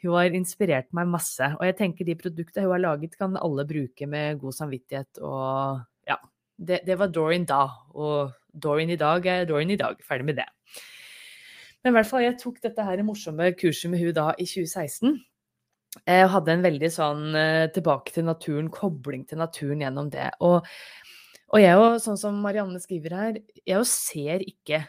hun 0.00 0.16
har 0.16 0.32
inspirert 0.32 0.88
meg 0.96 1.10
masse. 1.12 1.44
Og 1.58 1.66
jeg 1.66 1.76
tenker 1.76 2.08
de 2.08 2.16
produktene 2.16 2.64
hun 2.64 2.72
har 2.78 2.84
laget, 2.86 3.18
kan 3.20 3.36
alle 3.36 3.66
bruke 3.68 4.08
med 4.08 4.40
god 4.40 4.56
samvittighet. 4.56 5.20
Og 5.20 5.82
ja, 6.08 6.16
det, 6.56 6.80
det 6.86 6.96
var 6.96 7.12
Dorin 7.12 7.44
da. 7.44 7.66
Og 7.92 8.32
Dorin 8.48 8.90
i 8.90 8.96
dag 9.00 9.28
er 9.28 9.44
Dorin 9.44 9.76
i 9.76 9.80
dag. 9.80 10.00
Ferdig 10.06 10.30
med 10.30 10.40
det. 10.40 10.48
Men 11.80 11.94
i 11.94 11.96
hvert 11.96 12.08
fall, 12.10 12.24
jeg 12.26 12.38
tok 12.40 12.60
dette 12.62 12.84
her 12.84 13.02
morsomme 13.06 13.50
kurset 13.56 13.92
med 13.92 14.02
hun 14.02 14.14
da 14.16 14.30
i 14.36 14.46
2016. 14.48 15.18
Jeg 16.06 16.30
hadde 16.30 16.54
en 16.54 16.64
veldig 16.64 16.90
sånn 16.92 17.22
eh, 17.34 17.66
tilbake 17.74 18.12
til 18.14 18.26
naturen, 18.28 18.68
kobling 18.70 19.24
til 19.26 19.40
naturen 19.40 19.82
gjennom 19.82 20.10
det. 20.12 20.28
Og, 20.44 20.68
og 21.50 21.62
jeg 21.62 21.78
jo, 21.80 21.86
sånn 22.04 22.20
som 22.20 22.38
Marianne 22.44 22.78
skriver 22.82 23.16
her, 23.16 23.40
jeg 23.64 23.74
jo 23.74 23.86
ser 23.88 24.44
ikke 24.44 24.84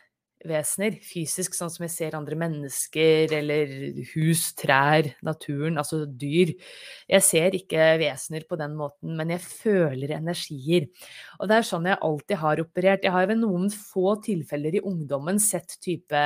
vesener 0.47 0.97
fysisk, 1.05 1.55
sånn 1.57 1.71
som 1.73 1.85
jeg 1.85 1.93
ser 1.93 2.17
andre 2.17 2.37
mennesker 2.39 3.33
eller 3.37 3.73
hus, 4.13 4.47
trær, 4.59 5.09
naturen, 5.25 5.79
altså 5.81 6.03
dyr. 6.05 6.53
Jeg 7.11 7.25
ser 7.25 7.57
ikke 7.57 7.91
vesener 8.01 8.45
på 8.49 8.59
den 8.59 8.77
måten, 8.79 9.13
men 9.17 9.33
jeg 9.35 9.43
føler 9.45 10.15
energier. 10.17 10.87
Og 11.39 11.51
det 11.51 11.59
er 11.59 11.67
sånn 11.67 11.89
jeg 11.89 12.01
alltid 12.07 12.41
har 12.43 12.63
operert. 12.63 13.05
Jeg 13.05 13.15
har 13.15 13.29
ved 13.29 13.41
noen 13.43 13.69
få 13.73 14.15
tilfeller 14.25 14.79
i 14.79 14.85
ungdommen 14.91 15.41
sett 15.41 15.77
type 15.83 16.25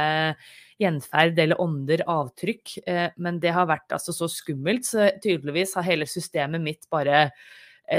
gjenferd 0.81 1.38
eller 1.39 1.62
ånder, 1.62 2.03
avtrykk, 2.12 2.77
eh, 2.86 3.10
men 3.17 3.39
det 3.43 3.53
har 3.55 3.69
vært 3.69 3.95
altså 3.95 4.15
så 4.15 4.27
skummelt, 4.31 4.88
så 4.88 5.07
tydeligvis 5.24 5.75
har 5.77 5.88
hele 5.88 6.07
systemet 6.10 6.63
mitt 6.63 6.89
bare 6.91 7.29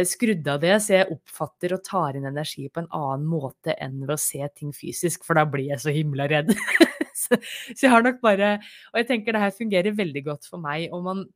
skrudd 0.09 0.49
av 0.50 0.61
det, 0.62 0.75
så 0.83 0.97
jeg 0.97 1.09
oppfatter 1.14 1.76
og 1.76 1.85
tar 1.87 2.19
inn 2.19 2.26
energi 2.28 2.66
på 2.69 2.83
en 2.83 2.90
annen 2.97 3.26
måte 3.31 3.76
enn 3.78 4.00
ved 4.02 4.16
å 4.16 4.21
se 4.21 4.43
ting 4.57 4.73
fysisk, 4.75 5.25
for 5.26 5.38
da 5.38 5.47
blir 5.49 5.71
jeg 5.71 5.83
så 5.85 5.95
himla 5.95 6.28
redd. 6.31 6.52
så, 7.23 7.38
jeg 7.75 7.93
har 7.93 8.05
nok 8.05 8.19
bare 8.25 8.57
Og 8.93 9.00
jeg 9.00 9.09
tenker 9.12 9.37
det 9.37 9.45
her 9.45 9.55
fungerer 9.55 9.97
veldig 9.97 10.25
godt 10.26 10.49
for 10.50 10.62
meg. 10.62 10.88
og 10.93 11.05
man 11.07 11.26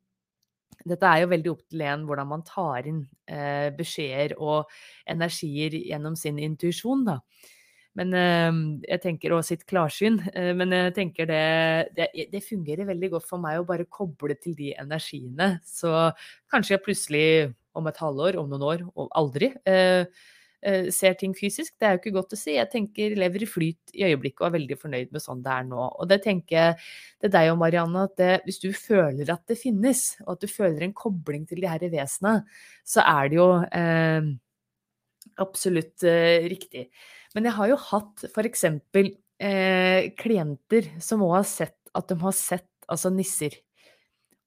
dette 0.87 1.04
er 1.04 1.23
jo 1.23 1.30
veldig 1.30 1.50
opp 1.52 1.64
til 1.69 1.83
en 1.85 2.04
hvordan 2.09 2.28
man 2.30 2.42
tar 2.47 2.87
inn 2.88 3.00
eh, 3.28 3.69
beskjeder 3.76 4.37
og 4.40 4.71
energier 5.11 5.75
gjennom 5.76 6.14
sin 6.16 6.38
intuisjon, 6.40 7.02
da. 7.04 7.19
Men 7.99 8.14
eh, 8.14 8.61
jeg 8.87 9.02
tenker 9.02 9.35
også 9.35 9.57
sitt 9.57 9.66
klarsyn. 9.69 10.21
Eh, 10.33 10.52
men 10.57 10.73
jeg 10.76 10.95
tenker 10.97 11.28
det, 11.28 11.42
det, 11.97 12.09
det, 12.33 12.42
fungerer 12.47 12.88
veldig 12.88 13.12
godt 13.16 13.28
for 13.28 13.42
meg 13.42 13.61
å 13.61 13.66
bare 13.69 13.88
koble 13.90 14.37
til 14.40 14.57
de 14.59 14.73
energiene. 14.78 15.57
Så 15.66 15.92
kanskje 16.50 16.76
jeg 16.76 16.85
plutselig 16.87 17.26
om 17.78 17.88
et 17.90 18.02
halvår, 18.02 18.38
om 18.40 18.50
noen 18.50 18.66
år, 18.66 18.84
og 18.98 19.10
aldri 19.18 19.50
eh, 19.68 20.06
eh, 20.62 20.88
ser 20.94 21.16
ting 21.20 21.34
fysisk. 21.36 21.74
Det 21.78 21.86
er 21.86 21.94
jo 21.94 22.02
ikke 22.02 22.14
godt 22.16 22.34
å 22.36 22.40
si. 22.40 22.54
Jeg 22.56 22.70
tenker 22.72 23.16
lever 23.18 23.44
i 23.44 23.48
flyt 23.48 23.94
i 23.94 24.04
øyeblikket 24.08 24.42
og 24.42 24.48
er 24.50 24.56
veldig 24.58 24.78
fornøyd 24.80 25.14
med 25.14 25.24
sånn 25.24 25.44
det 25.44 25.54
er 25.54 25.70
nå. 25.70 25.86
Og 25.90 26.10
det 26.10 26.20
tenker 26.26 26.56
jeg 26.56 26.76
til 27.22 27.34
deg 27.36 27.52
og 27.52 27.60
Marianne, 27.62 28.04
at 28.10 28.16
det, 28.20 28.34
hvis 28.46 28.60
du 28.62 28.70
føler 28.76 29.32
at 29.34 29.44
det 29.50 29.58
finnes, 29.60 30.04
og 30.26 30.36
at 30.36 30.44
du 30.44 30.50
føler 30.50 30.86
en 30.86 30.96
kobling 30.96 31.46
til 31.48 31.62
de 31.62 31.70
her 31.70 31.86
vesenene, 31.92 32.44
så 32.86 33.06
er 33.06 33.32
det 33.32 33.40
jo 33.40 33.48
eh, 33.70 34.30
absolutt 35.40 36.06
eh, 36.08 36.46
riktig. 36.50 36.88
Men 37.36 37.46
jeg 37.46 37.58
har 37.58 37.70
jo 37.70 37.82
hatt 37.90 38.30
f.eks. 38.30 38.66
Eh, 39.40 40.10
klienter 40.20 40.90
som 41.00 41.22
òg 41.24 41.38
har 41.38 41.46
sett 41.48 41.76
at 41.96 42.10
de 42.10 42.16
har 42.20 42.34
sett 42.36 42.66
altså 42.90 43.10
nisser 43.14 43.54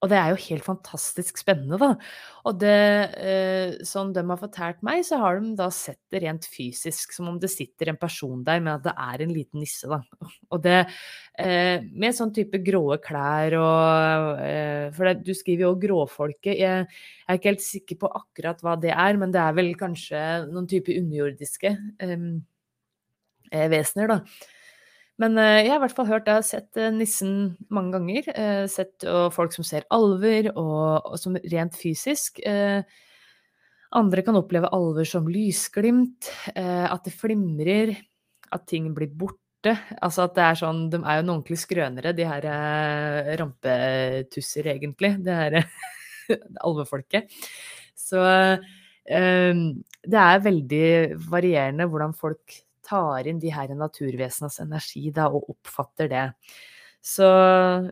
og 0.03 0.09
det 0.11 0.17
er 0.19 0.33
jo 0.33 0.39
helt 0.49 0.65
fantastisk 0.65 1.37
spennende, 1.39 1.77
da. 1.79 1.93
Og 2.49 2.57
det, 2.59 2.71
eh, 3.23 3.75
som 3.87 4.09
de 4.11 4.19
har 4.27 4.39
fortalt 4.41 4.81
meg, 4.83 4.99
så 5.07 5.15
har 5.21 5.39
de 5.39 5.53
da 5.55 5.69
sett 5.71 6.01
det 6.11 6.19
rent 6.25 6.47
fysisk, 6.51 7.13
som 7.15 7.29
om 7.31 7.37
det 7.39 7.47
sitter 7.53 7.93
en 7.93 7.99
person 8.01 8.41
der, 8.43 8.59
men 8.59 8.73
at 8.75 8.83
det 8.83 8.93
er 8.99 9.23
en 9.23 9.31
liten 9.31 9.63
nisse, 9.63 9.87
da. 9.87 10.01
Og 10.51 10.59
det 10.65 10.81
eh, 11.39 11.85
med 11.87 12.17
sånn 12.17 12.33
type 12.35 12.59
gråe 12.65 12.99
klær 13.03 13.55
og 13.61 14.41
eh, 14.43 14.89
For 14.93 15.07
det, 15.07 15.23
du 15.23 15.31
skriver 15.37 15.69
jo 15.69 15.77
gråfolket. 15.85 16.51
Jeg, 16.51 16.89
jeg, 16.89 17.29
er 17.29 17.39
ikke 17.39 17.53
helt 17.53 17.63
sikker 17.63 18.01
på 18.03 18.11
akkurat 18.19 18.65
hva 18.65 18.75
det 18.83 18.91
er, 18.91 19.21
men 19.21 19.31
det 19.31 19.39
er 19.39 19.55
vel 19.55 19.71
kanskje 19.79 20.19
noen 20.49 20.67
type 20.67 20.91
underjordiske 20.99 21.71
eh, 22.03 23.69
vesener, 23.71 24.17
da. 24.17 24.19
Men 25.21 25.37
uh, 25.37 25.59
jeg 25.61 25.69
har 25.69 25.77
i 25.77 25.83
hvert 25.83 25.95
fall 25.97 26.09
hørt, 26.09 26.29
jeg 26.29 26.39
har 26.39 26.47
sett 26.47 26.79
uh, 26.79 26.89
nissen 26.93 27.53
mange 27.73 27.93
ganger. 27.97 28.29
Uh, 28.33 28.63
sett 28.71 29.05
folk 29.35 29.53
som 29.53 29.65
ser 29.67 29.85
alver, 29.93 30.49
og, 30.55 31.05
og 31.05 31.19
som 31.21 31.37
rent 31.37 31.77
fysisk. 31.77 32.41
andre 33.93 34.23
kan 34.25 34.39
oppleve 34.39 34.71
alver 34.73 35.05
som 35.05 35.27
lysglimt, 35.29 36.31
at 36.55 37.05
det 37.05 37.13
flimrer, 37.13 37.93
at 38.51 38.65
ting 38.67 38.89
blir 38.95 39.11
borte. 39.13 39.75
Altså 40.01 40.25
at 40.25 40.33
det 40.35 40.43
er 40.43 40.57
sånn 40.59 40.79
De 40.91 40.97
er 40.97 41.19
jo 41.19 41.25
noen 41.27 41.37
ordentlig 41.37 41.59
skrønere, 41.61 42.15
de 42.17 42.25
her 42.25 42.47
rampetusser, 43.37 44.71
egentlig. 44.73 45.13
Det 45.21 45.37
her 45.37 45.59
alvefolket. 46.65 47.29
Så 47.93 48.25
det 49.05 50.19
er 50.25 50.45
veldig 50.49 50.85
varierende 51.29 51.85
hvordan 51.91 52.17
folk 52.17 52.63
tar 52.85 53.27
inn 53.29 53.41
de 53.41 53.51
her 53.53 53.73
naturvesenas 53.77 54.59
energi 54.63 55.09
da, 55.15 55.29
og 55.31 55.49
oppfatter 55.55 56.11
det. 56.11 56.27
Så 57.03 57.27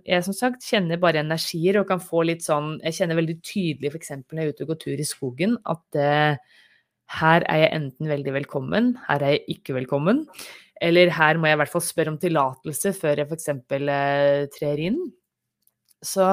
jeg 0.08 0.24
som 0.24 0.36
sagt 0.36 0.64
kjenner 0.64 1.00
bare 1.02 1.20
energier 1.20 1.82
og 1.82 1.90
kan 1.90 2.00
få 2.00 2.22
litt 2.24 2.46
sånn 2.46 2.78
Jeg 2.80 2.96
kjenner 2.96 3.18
veldig 3.20 3.36
tydelig 3.44 3.90
f.eks. 3.92 4.14
når 4.22 4.40
jeg 4.40 4.46
er 4.46 4.54
ute 4.56 4.64
og 4.64 4.72
går 4.72 4.80
tur 4.86 5.04
i 5.04 5.08
skogen, 5.08 5.58
at 5.68 6.00
eh, 6.00 6.60
her 7.20 7.44
er 7.52 7.64
jeg 7.66 7.74
enten 7.76 8.08
veldig 8.08 8.36
velkommen, 8.38 8.94
her 9.10 9.26
er 9.26 9.36
jeg 9.36 9.58
ikke 9.58 9.76
velkommen. 9.82 10.24
Eller 10.82 11.12
her 11.14 11.38
må 11.38 11.50
jeg 11.50 11.58
i 11.58 11.62
hvert 11.62 11.74
fall 11.74 11.84
spørre 11.84 12.14
om 12.14 12.22
tillatelse 12.22 12.94
før 12.98 13.20
jeg 13.22 13.28
f.eks. 13.28 13.50
Eh, 13.52 14.46
trer 14.56 14.86
inn. 14.88 15.02
Så 16.02 16.26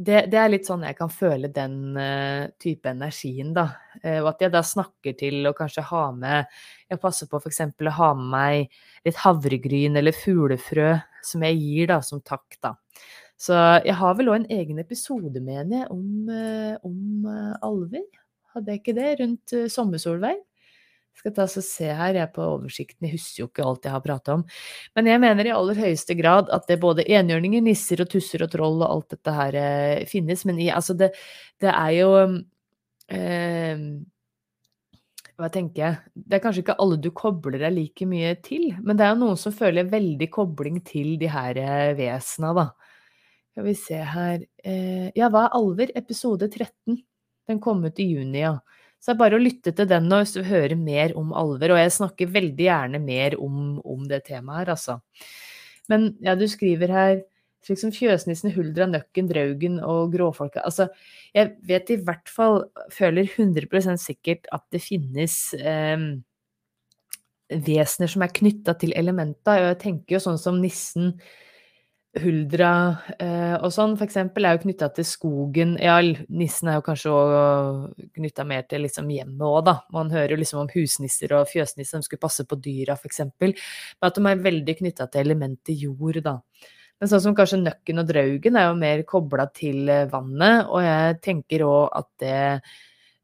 det, 0.00 0.20
det, 0.32 0.38
er 0.40 0.48
litt 0.48 0.68
sånn 0.68 0.84
jeg 0.86 0.96
kan 0.96 1.10
føle 1.12 1.50
den 1.52 1.96
uh, 1.98 2.48
type 2.62 2.88
energien, 2.88 3.52
da. 3.56 3.66
Uh, 4.00 4.20
og 4.22 4.30
at 4.32 4.44
jeg 4.46 4.54
da 4.54 4.62
snakker 4.64 5.16
til 5.18 5.44
å 5.48 5.54
kanskje 5.56 5.84
ha 5.90 6.04
med 6.16 6.48
Jeg 6.88 7.00
passer 7.02 7.28
på 7.28 7.40
f.eks. 7.40 7.60
å 7.68 7.96
ha 7.98 8.10
med 8.16 8.30
meg 8.32 8.80
litt 9.06 9.20
havregryn 9.20 9.98
eller 10.00 10.16
fuglefrø 10.16 10.94
som 11.26 11.44
jeg 11.44 11.60
gir 11.60 11.90
da 11.92 12.00
som 12.04 12.22
takk, 12.24 12.56
da. 12.64 12.74
Så 13.40 13.56
jeg 13.84 13.96
har 13.96 14.16
vel 14.16 14.32
òg 14.32 14.40
en 14.40 14.50
egen 14.52 14.80
episode, 14.80 15.40
mener 15.40 15.82
jeg, 15.82 15.90
om, 15.92 16.32
uh, 16.32 16.76
om 16.86 17.28
alver. 17.64 18.06
Hadde 18.54 18.72
jeg 18.72 18.82
ikke 18.82 18.96
det? 18.96 19.10
Rundt 19.20 19.56
sommersolverv? 19.72 20.40
Skal 21.20 21.34
ta 21.36 21.44
og 21.44 21.64
se 21.64 21.88
her, 21.88 22.16
jeg 22.16 22.24
er 22.24 22.30
på 22.32 22.44
oversikten, 22.44 23.06
jeg 23.06 23.18
husker 23.18 23.42
jo 23.42 23.48
ikke 23.50 23.66
alt 23.66 23.86
jeg 23.86 23.94
har 23.94 24.04
prata 24.04 24.36
om. 24.38 24.44
Men 24.96 25.10
jeg 25.10 25.22
mener 25.22 25.48
i 25.48 25.52
aller 25.54 25.80
høyeste 25.80 26.16
grad 26.18 26.52
at 26.54 26.68
det 26.70 26.80
både 26.82 27.04
enhjørninger, 27.04 27.64
nisser 27.64 28.00
og 28.04 28.08
tusser 28.12 28.46
og 28.46 28.52
troll 28.54 28.80
og 28.80 28.88
alt 28.88 29.16
dette 29.16 29.34
her 29.36 29.58
eh, 29.60 30.06
finnes. 30.10 30.46
Men 30.48 30.62
i, 30.62 30.70
altså 30.72 30.96
det, 30.96 31.12
det, 31.60 31.72
er 31.74 31.92
jo 31.98 32.10
eh, 33.12 33.84
Hva 35.40 35.52
tenker 35.52 35.84
jeg? 35.84 36.00
Det 36.16 36.38
er 36.38 36.44
kanskje 36.44 36.64
ikke 36.64 36.78
alle 36.84 37.00
du 37.00 37.10
kobler 37.16 37.60
deg 37.66 37.76
like 37.76 38.08
mye 38.08 38.34
til, 38.44 38.70
men 38.80 38.96
det 38.96 39.06
er 39.06 39.14
jo 39.14 39.22
noen 39.26 39.40
som 39.40 39.56
føler 39.56 39.92
veldig 39.92 40.30
kobling 40.32 40.80
til 40.88 41.14
de 41.20 41.28
her 41.32 41.60
eh, 41.60 41.92
vesena, 42.00 42.54
da. 42.56 42.70
Skal 43.50 43.66
vi 43.66 43.76
se 43.76 43.96
her 44.14 44.42
eh, 44.64 45.08
Ja, 45.18 45.28
hva 45.28 45.48
er 45.48 45.56
alver? 45.58 45.92
Episode 45.98 46.48
13. 46.48 47.00
Den 47.50 47.58
kom 47.60 47.82
ut 47.84 47.98
i 47.98 48.06
juni, 48.12 48.44
ja. 48.44 48.60
Så 49.00 49.10
det 49.10 49.16
er 49.16 49.20
bare 49.22 49.38
å 49.38 49.42
lytte 49.42 49.72
til 49.72 49.88
den 49.88 50.12
hvis 50.12 50.34
du 50.36 50.42
hører 50.44 50.76
mer 50.76 51.14
om 51.16 51.32
alver, 51.36 51.72
og 51.72 51.80
jeg 51.80 51.96
snakker 51.96 52.32
veldig 52.34 52.66
gjerne 52.66 53.00
mer 53.00 53.36
om, 53.40 53.78
om 53.80 54.04
det 54.08 54.26
temaet 54.28 54.62
her, 54.62 54.74
altså. 54.76 55.00
Men 55.90 56.12
ja, 56.22 56.36
du 56.38 56.44
skriver 56.50 56.92
her 56.92 57.14
slik 57.64 57.80
som 57.80 57.92
fjøsnissen, 57.92 58.52
huldra, 58.54 58.86
nøkken, 58.88 59.28
draugen 59.28 59.78
og 59.84 60.14
gråfolka. 60.14 60.62
Altså, 60.64 60.88
jeg 61.36 61.54
vet 61.68 61.92
i 61.92 61.98
hvert 62.06 62.30
fall, 62.32 62.62
føler 62.92 63.28
100% 63.28 64.00
sikkert 64.00 64.48
at 64.54 64.64
det 64.72 64.80
finnes 64.84 65.36
eh, 65.58 66.06
vesener 67.50 68.10
som 68.10 68.24
er 68.24 68.32
knytta 68.36 68.76
til 68.80 68.94
elementa. 68.96 69.58
Jeg 69.58 69.80
tenker 69.82 70.16
jo 70.16 70.24
sånn 70.24 70.40
som 70.40 70.60
nissen, 70.62 71.14
huldra 72.18 72.70
eh, 73.22 73.54
og 73.60 73.70
sånn, 73.74 73.94
eksempel, 74.02 74.46
er 74.46 74.56
jo 74.56 74.64
knytta 74.64 74.88
til 74.96 75.06
skogen. 75.06 75.76
Ja, 75.78 76.00
nissen 76.02 76.70
er 76.70 76.80
jo 76.80 76.84
kanskje 76.88 77.12
òg 77.14 78.08
knytta 78.18 78.46
mer 78.48 78.66
til 78.70 78.82
liksom 78.86 79.12
hjemmet 79.14 79.46
òg, 79.46 79.60
da. 79.68 79.76
Man 79.94 80.10
hører 80.10 80.34
jo 80.34 80.40
liksom 80.40 80.64
om 80.64 80.72
husnisser 80.74 81.36
og 81.38 81.46
fjøsnisser 81.52 81.98
som 81.98 82.04
skulle 82.06 82.24
passe 82.24 82.46
på 82.48 82.58
dyra, 82.58 82.98
eksempel. 83.06 83.54
Men 83.54 84.10
at 84.10 84.18
de 84.18 84.26
er 84.26 84.44
veldig 84.48 84.76
knytta 84.82 85.06
til 85.06 85.22
elementet 85.28 85.86
jord, 85.86 86.18
da. 86.26 86.38
Men 87.00 87.08
sånn 87.08 87.22
som 87.24 87.36
kanskje 87.36 87.62
nøkken 87.62 88.02
og 88.02 88.10
draugen 88.10 88.58
er 88.60 88.66
jo 88.68 88.76
mer 88.82 89.06
kobla 89.08 89.46
til 89.56 89.88
eh, 89.88 90.06
vannet, 90.10 90.66
og 90.68 90.82
jeg 90.84 91.20
tenker 91.24 91.64
òg 91.68 91.84
at 92.02 92.10
det 92.20 92.40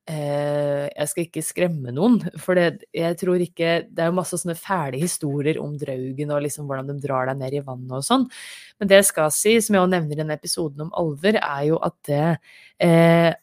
Jeg 0.06 1.10
skal 1.10 1.24
ikke 1.24 1.42
skremme 1.42 1.90
noen, 1.90 2.20
for 2.38 2.54
det, 2.54 2.84
jeg 2.94 3.16
tror 3.18 3.42
ikke 3.42 3.70
Det 3.90 4.04
er 4.04 4.12
jo 4.12 4.14
masse 4.14 4.38
sånne 4.38 4.54
fæle 4.54 5.00
historier 5.00 5.58
om 5.58 5.72
draugen 5.80 6.30
og 6.30 6.44
liksom 6.44 6.68
hvordan 6.68 6.92
de 6.92 7.02
drar 7.02 7.26
deg 7.26 7.40
ned 7.40 7.56
i 7.58 7.64
vannet 7.66 7.96
og 7.98 8.04
sånn. 8.06 8.28
Men 8.78 8.92
det 8.92 9.00
jeg 9.00 9.08
skal 9.08 9.32
si, 9.34 9.56
som 9.58 9.74
jeg 9.74 9.82
også 9.82 9.94
nevner 9.96 10.14
i 10.14 10.20
denne 10.20 10.38
episoden 10.38 10.86
om 10.86 10.94
alver, 10.94 11.40
er 11.42 11.66
jo 11.72 11.80
at 11.82 11.96
det 12.06 12.22
eh, 12.86 13.34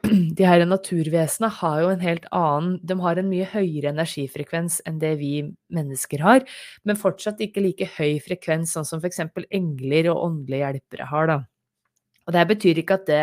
de 0.38 0.46
her 0.46 0.62
naturvesenene 0.64 1.50
har 1.58 1.80
jo 1.82 1.90
en 1.92 2.02
helt 2.04 2.26
annen 2.32 2.76
De 2.86 2.96
har 3.02 3.18
en 3.20 3.28
mye 3.28 3.48
høyere 3.50 3.92
energifrekvens 3.92 4.80
enn 4.88 5.00
det 5.02 5.16
vi 5.20 5.32
mennesker 5.74 6.22
har, 6.24 6.44
men 6.84 7.00
fortsatt 7.00 7.42
ikke 7.44 7.64
like 7.64 7.88
høy 7.98 8.20
frekvens, 8.24 8.76
sånn 8.76 8.88
som 8.88 9.02
f.eks. 9.02 9.24
engler 9.50 10.10
og 10.14 10.22
åndelige 10.28 10.64
hjelpere 10.64 11.10
har, 11.10 11.32
da. 11.34 11.38
Og 12.28 12.36
det 12.36 12.46
betyr 12.52 12.80
ikke 12.80 13.00
at 13.00 13.08
det, 13.10 13.22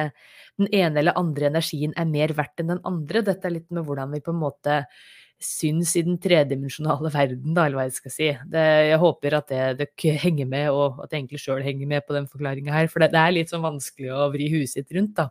den 0.58 0.72
ene 0.74 1.02
eller 1.02 1.20
andre 1.20 1.52
energien 1.52 1.94
er 1.98 2.10
mer 2.10 2.34
verdt 2.38 2.64
enn 2.64 2.74
den 2.74 2.84
andre. 2.88 3.24
Dette 3.26 3.48
er 3.50 3.58
litt 3.60 3.70
med 3.74 3.86
hvordan 3.88 4.14
vi 4.16 4.24
på 4.26 4.34
en 4.34 4.42
måte 4.42 4.82
syns 5.38 5.92
i 6.00 6.02
den 6.06 6.18
tredimensjonale 6.22 7.12
verden, 7.14 7.54
da, 7.54 7.68
eller 7.68 7.78
hva 7.78 7.86
jeg 7.86 7.98
skal 8.00 8.14
si. 8.14 8.32
Det, 8.50 8.66
jeg 8.90 9.00
håper 9.04 9.38
at 9.38 9.54
det, 9.54 9.62
dere 9.84 10.18
henger 10.24 10.50
med, 10.50 10.70
og 10.74 11.04
at 11.04 11.14
jeg 11.14 11.22
egentlig 11.22 11.44
sjøl 11.44 11.62
henger 11.66 11.92
med 11.94 12.06
på 12.08 12.18
den 12.18 12.28
forklaringa 12.32 12.74
her, 12.74 12.90
for 12.90 13.04
det, 13.04 13.12
det, 13.14 13.22
er 13.22 13.36
litt 13.36 13.54
sånn 13.54 13.66
vanskelig 13.66 14.12
å 14.16 14.30
vri 14.34 14.50
huet 14.56 14.74
sitt 14.74 14.94
rundt, 14.98 15.22
da. 15.22 15.30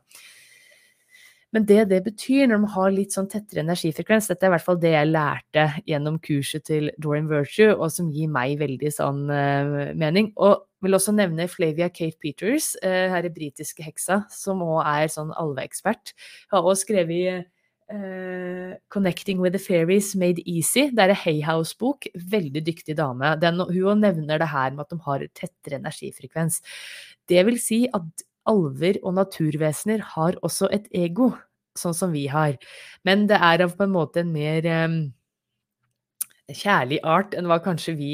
Men 1.55 1.65
det 1.65 1.87
det 1.89 2.03
betyr 2.05 2.51
når 2.51 2.59
man 2.61 2.73
har 2.75 2.91
litt 2.93 3.15
sånn 3.15 3.29
tettere 3.33 3.63
energifrekvens, 3.63 4.27
dette 4.29 4.45
er 4.45 4.51
i 4.51 4.55
hvert 4.57 4.65
fall 4.67 4.81
det 4.83 4.93
jeg 4.93 5.09
lærte 5.09 5.67
gjennom 5.89 6.19
kurset 6.21 6.67
til 6.69 6.91
Dorian 7.01 7.31
Virtue, 7.31 7.71
og 7.73 7.91
som 7.95 8.11
gir 8.13 8.29
meg 8.31 8.59
veldig 8.61 8.91
sånn 8.93 9.23
uh, 9.31 9.95
mening. 9.97 10.33
Og 10.37 10.67
vil 10.87 10.97
også 10.97 11.15
nevne 11.15 11.49
Flavia 11.51 11.91
Kate 11.93 12.17
Peters, 12.23 12.73
uh, 12.85 13.11
her 13.13 13.27
i 13.27 13.35
britiske 13.35 13.85
heksa, 13.85 14.23
som 14.33 14.65
òg 14.65 14.81
er 14.87 15.13
sånn 15.13 15.35
alveekspert. 15.37 16.17
Har 16.55 16.65
også 16.65 16.87
skrevet 16.87 17.53
Uh, 17.87 18.75
'Connecting 18.91 19.39
with 19.39 19.53
the 19.53 19.63
Fairies 19.63 20.17
Made 20.17 20.43
Easy'. 20.43 20.91
Det 20.91 20.99
er 20.99 21.13
en 21.15 21.23
Hayhouse-bok. 21.23 22.09
Veldig 22.19 22.65
dyktig 22.67 22.97
dame. 22.99 23.37
Den, 23.39 23.63
hun 23.63 24.01
nevner 24.03 24.41
det 24.43 24.49
her 24.51 24.73
med 24.75 24.81
at 24.81 24.91
de 24.91 24.99
har 25.05 25.23
tettere 25.39 25.79
energifrekvens. 25.79 26.63
Det 27.29 27.47
vil 27.47 27.61
si 27.63 27.87
at 27.95 28.27
alver 28.47 28.99
og 29.05 29.15
naturvesener 29.15 30.03
har 30.03 30.35
også 30.43 30.67
et 30.75 30.89
ego 30.91 31.31
sånn 31.79 31.95
som 31.95 32.11
vi 32.15 32.27
har. 32.27 32.57
Men 33.05 33.29
det 33.31 33.39
er 33.39 33.67
på 33.69 33.87
en 33.87 33.95
måte 33.95 34.23
en 34.23 34.33
mer 34.35 34.67
um, 34.87 34.99
kjærlig 36.53 37.01
art 37.03 37.35
enn 37.35 37.49
hva 37.51 37.59
kanskje 37.63 37.97
vi, 37.99 38.11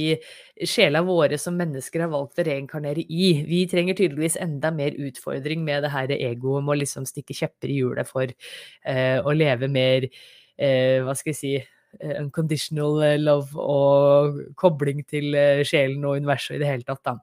sjela 0.69 1.03
våre 1.05 1.39
som 1.41 1.57
mennesker, 1.59 2.05
har 2.05 2.13
valgt 2.13 2.41
å 2.41 2.47
reinkarnere 2.47 3.05
i. 3.05 3.33
Vi 3.49 3.63
trenger 3.71 3.99
tydeligvis 3.99 4.39
enda 4.41 4.71
mer 4.75 4.97
utfordring 4.97 5.65
med 5.67 5.85
det 5.85 5.93
her 5.93 6.15
egoet 6.17 6.65
med 6.65 6.77
å 6.77 6.81
liksom 6.81 7.07
stikke 7.09 7.37
kjepper 7.37 7.73
i 7.73 7.79
hjulet 7.83 8.09
for 8.09 8.29
eh, 8.29 9.19
å 9.21 9.37
leve 9.37 9.69
mer, 9.73 10.09
eh, 10.57 10.99
hva 11.05 11.17
skal 11.19 11.35
jeg 11.35 11.41
si, 11.41 11.55
unconditional 12.03 13.03
love 13.21 13.53
og 13.61 14.39
kobling 14.57 15.03
til 15.05 15.35
sjelen 15.69 16.07
og 16.09 16.23
universet 16.23 16.57
i 16.57 16.63
det 16.63 16.71
hele 16.71 16.87
tatt, 16.89 17.03
da. 17.05 17.19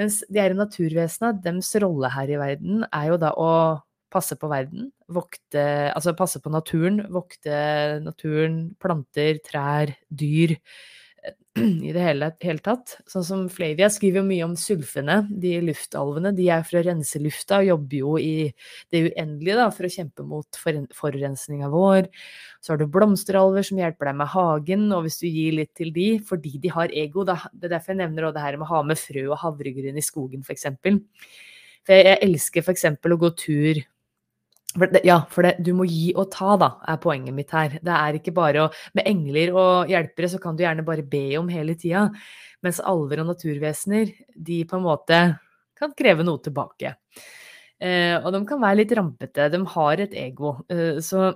Mens 0.00 0.20
de 0.28 0.40
her 0.40 0.52
naturvesenene, 0.56 1.40
deres 1.44 1.72
rolle 1.82 2.10
her 2.12 2.28
i 2.32 2.38
verden 2.40 2.84
er 2.88 3.08
jo 3.10 3.16
da 3.20 3.32
å 3.36 3.52
passe 4.12 4.36
på 4.38 4.50
verden, 4.50 4.90
vokte 5.10 5.62
Altså 5.94 6.14
passe 6.18 6.40
på 6.42 6.52
naturen, 6.52 7.04
vokte 7.12 8.00
naturen, 8.04 8.62
planter, 8.82 9.38
trær, 9.46 9.94
dyr 10.10 10.56
i 11.86 11.90
det 11.92 12.00
hele, 12.00 12.28
hele, 12.44 12.62
tatt. 12.62 12.92
Sånn 13.10 13.24
som 13.26 13.40
Flavia 13.52 13.88
skriver 13.90 14.20
jo 14.20 14.28
mye 14.28 14.44
om 14.46 14.54
sulfene, 14.58 15.16
de 15.42 15.56
luftalvene. 15.64 16.32
De 16.36 16.46
er 16.52 16.62
for 16.66 16.78
å 16.78 16.84
rense 16.86 17.20
lufta 17.22 17.58
og 17.60 17.68
jobber 17.68 17.96
jo 17.98 18.14
i 18.22 18.32
det 18.94 19.02
uendelige 19.08 19.58
da, 19.58 19.66
for 19.74 19.88
å 19.88 19.92
kjempe 19.92 20.26
mot 20.26 20.60
forurensninga 20.60 21.70
vår. 21.72 22.08
Så 22.62 22.72
har 22.72 22.80
du 22.80 22.86
blomsteralver 22.92 23.66
som 23.66 23.80
hjelper 23.82 24.12
deg 24.12 24.20
med 24.22 24.32
hagen, 24.32 24.88
og 24.94 25.06
hvis 25.06 25.20
du 25.22 25.28
gir 25.28 25.58
litt 25.58 25.72
til 25.78 25.92
de, 25.96 26.08
fordi 26.30 26.56
de 26.62 26.72
har 26.76 26.94
ego, 27.02 27.26
da. 27.28 27.40
Det 27.52 27.68
er 27.68 27.76
derfor 27.76 27.96
jeg 27.96 28.02
nevner 28.04 28.30
det 28.30 28.46
her 28.46 28.60
med 28.60 28.68
å 28.68 28.72
ha 28.76 28.84
med 28.86 29.00
frø 29.00 29.26
og 29.32 29.40
havregryn 29.42 29.98
i 29.98 30.06
skogen, 30.06 30.46
f.eks. 30.46 30.70
For, 30.78 31.00
for 31.88 31.98
jeg 32.12 32.22
elsker 32.28 32.62
f.eks. 32.62 32.92
å 32.94 33.22
gå 33.26 33.34
tur 33.42 33.82
for 34.70 34.86
det, 34.92 35.02
ja, 35.04 35.18
for 35.30 35.46
det, 35.46 35.56
du 35.66 35.72
må 35.74 35.86
gi 35.88 36.12
og 36.14 36.28
ta, 36.32 36.54
da, 36.60 36.70
er 36.88 37.00
poenget 37.02 37.34
mitt 37.34 37.50
her. 37.54 37.78
Det 37.82 37.96
er 37.96 38.18
ikke 38.18 38.34
bare 38.36 38.66
å 38.66 38.70
Med 38.94 39.08
engler 39.10 39.52
og 39.56 39.90
hjelpere 39.90 40.30
så 40.30 40.40
kan 40.42 40.56
du 40.56 40.64
gjerne 40.64 40.86
bare 40.86 41.06
be 41.06 41.24
om 41.40 41.50
hele 41.50 41.74
tida. 41.78 42.08
Mens 42.62 42.80
alver 42.84 43.22
og 43.22 43.30
naturvesener, 43.32 44.12
de 44.36 44.62
på 44.68 44.78
en 44.78 44.86
måte 44.86 45.20
kan 45.80 45.94
kreve 45.96 46.26
noe 46.26 46.42
tilbake. 46.44 46.94
Eh, 47.80 48.16
og 48.20 48.28
de 48.34 48.42
kan 48.48 48.60
være 48.60 48.82
litt 48.82 48.96
rampete. 48.96 49.48
De 49.52 49.62
har 49.74 50.02
et 50.04 50.16
ego. 50.26 50.58
Eh, 50.70 51.00
så 51.04 51.30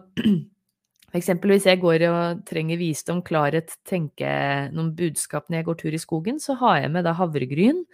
for 1.10 1.20
eksempel 1.20 1.54
hvis 1.54 1.68
jeg 1.70 1.80
går 1.82 2.06
og 2.10 2.42
trenger 2.48 2.80
visdom, 2.80 3.22
klarhet, 3.24 3.72
tenke 3.88 4.28
noen 4.74 4.92
budskap 4.98 5.48
når 5.48 5.62
jeg 5.62 5.68
går 5.70 5.80
tur 5.80 5.96
i 5.96 6.02
skogen, 6.02 6.42
så 6.42 6.58
har 6.60 6.82
jeg 6.84 6.92
med 6.92 7.08
da 7.08 7.16
havregryn 7.16 7.84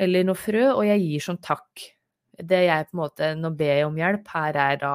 eller 0.00 0.24
noe 0.24 0.38
frø, 0.38 0.70
og 0.72 0.86
jeg 0.88 1.02
gir 1.02 1.22
som 1.26 1.36
takk 1.42 1.90
det 2.38 2.62
jeg 2.66 2.86
på 2.88 2.96
en 2.96 3.02
måte 3.02 3.34
Nå 3.36 3.50
ber 3.56 3.76
jeg 3.76 3.88
om 3.88 3.98
hjelp, 3.98 4.30
her 4.32 4.58
er 4.68 4.78
da 4.80 4.94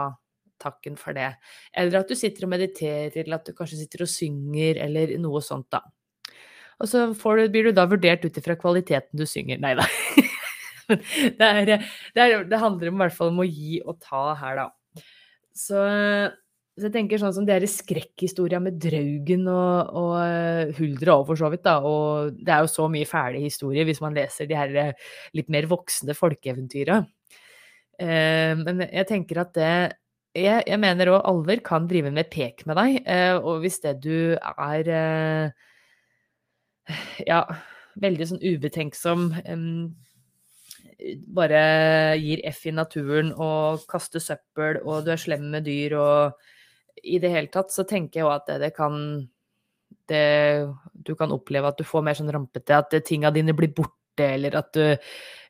takken 0.62 0.97
for 0.97 1.13
det. 1.17 1.32
Eller 1.78 2.02
at 2.02 2.10
du 2.10 2.17
sitter 2.17 2.47
og 2.47 2.54
mediterer, 2.56 3.13
eller 3.21 3.38
at 3.38 3.45
du 3.47 3.54
kanskje 3.58 3.82
sitter 3.84 4.06
og 4.06 4.12
synger, 4.12 4.82
eller 4.88 5.13
noe 5.21 5.41
sånt, 5.45 5.69
da. 5.73 5.84
Og 6.78 6.89
så 6.89 7.08
du, 7.10 7.45
blir 7.50 7.69
du 7.69 7.73
da 7.73 7.88
vurdert 7.89 8.26
ut 8.26 8.38
ifra 8.38 8.58
kvaliteten 8.58 9.17
du 9.17 9.26
synger. 9.30 9.62
Nei 9.62 9.73
da. 9.78 9.86
det, 11.39 11.47
er, 11.47 11.71
det, 11.71 11.78
er, 12.21 12.43
det, 12.45 12.60
handler 12.62 12.91
om, 12.91 13.00
i 13.00 13.06
hvert 13.06 13.15
fall 13.15 13.32
om 13.34 13.41
å 13.41 13.47
gi 13.47 13.80
og 13.84 13.97
ta 14.04 14.30
her, 14.38 14.62
da. 14.62 15.04
Så, 15.58 15.82
så 16.78 16.86
jeg 16.86 16.93
tenker 16.93 17.21
sånn 17.21 17.34
som 17.34 17.47
de 17.47 17.69
skrekkhistoria 17.71 18.62
med 18.62 18.78
Draugen 18.82 19.47
og, 19.50 19.97
og 19.97 20.78
Huldra 20.78 21.17
òg, 21.17 21.26
for 21.32 21.41
så 21.41 21.50
vidt. 21.54 21.65
da, 21.65 21.80
og 21.82 22.38
Det 22.38 22.54
er 22.54 22.65
jo 22.65 22.73
så 22.76 22.86
mye 22.93 23.10
fæle 23.10 23.41
historier 23.41 23.89
hvis 23.89 24.04
man 24.04 24.17
leser 24.17 24.50
de 24.50 24.58
her 24.58 24.82
eh, 24.84 25.13
litt 25.38 25.50
mer 25.54 25.69
voksne 25.69 26.17
folkeeventyra. 26.17 27.02
Eh, 27.97 28.53
men 28.60 28.83
jeg 28.86 29.07
tenker 29.10 29.41
at 29.41 29.55
det 29.57 29.71
jeg, 30.38 30.62
jeg 30.69 30.77
mener 30.77 31.10
òg 31.15 31.23
alver 31.25 31.63
kan 31.65 31.88
drive 31.89 32.12
med 32.13 32.29
pek 32.29 32.62
med 32.69 32.77
deg, 32.77 32.99
eh, 33.10 33.38
og 33.39 33.63
hvis 33.63 33.79
det 33.81 33.95
du 34.03 34.36
er 34.38 34.89
eh, 34.93 35.47
ja, 37.25 37.39
veldig 37.97 38.27
sånn 38.29 38.43
ubetenksom 38.45 39.31
bare 41.38 41.62
gir 42.21 42.41
F 42.49 42.63
i 42.69 42.73
naturen 42.73 43.31
og 43.33 43.86
kaster 43.89 44.21
søppel, 44.21 44.81
og 44.83 45.05
du 45.05 45.12
er 45.13 45.21
slem 45.21 45.49
med 45.53 45.65
dyr 45.67 45.97
og 45.97 46.47
i 47.05 47.19
det 47.21 47.29
hele 47.33 47.51
tatt, 47.53 47.73
så 47.73 47.86
tenker 47.86 48.21
jeg 48.21 48.27
òg 48.27 48.36
at 48.36 48.47
det, 48.49 48.60
det 48.65 48.71
kan 48.77 48.95
det, 50.10 50.23
Du 50.93 51.13
kan 51.15 51.33
oppleve 51.36 51.69
at 51.69 51.77
du 51.77 51.86
får 51.86 52.05
mer 52.05 52.17
sånn 52.17 52.31
rampete, 52.33 52.77
at 52.77 52.93
tinga 53.05 53.31
dine 53.33 53.53
blir 53.57 53.73
borte, 53.77 54.25
eller 54.25 54.57
at 54.57 54.71
du 54.73 54.97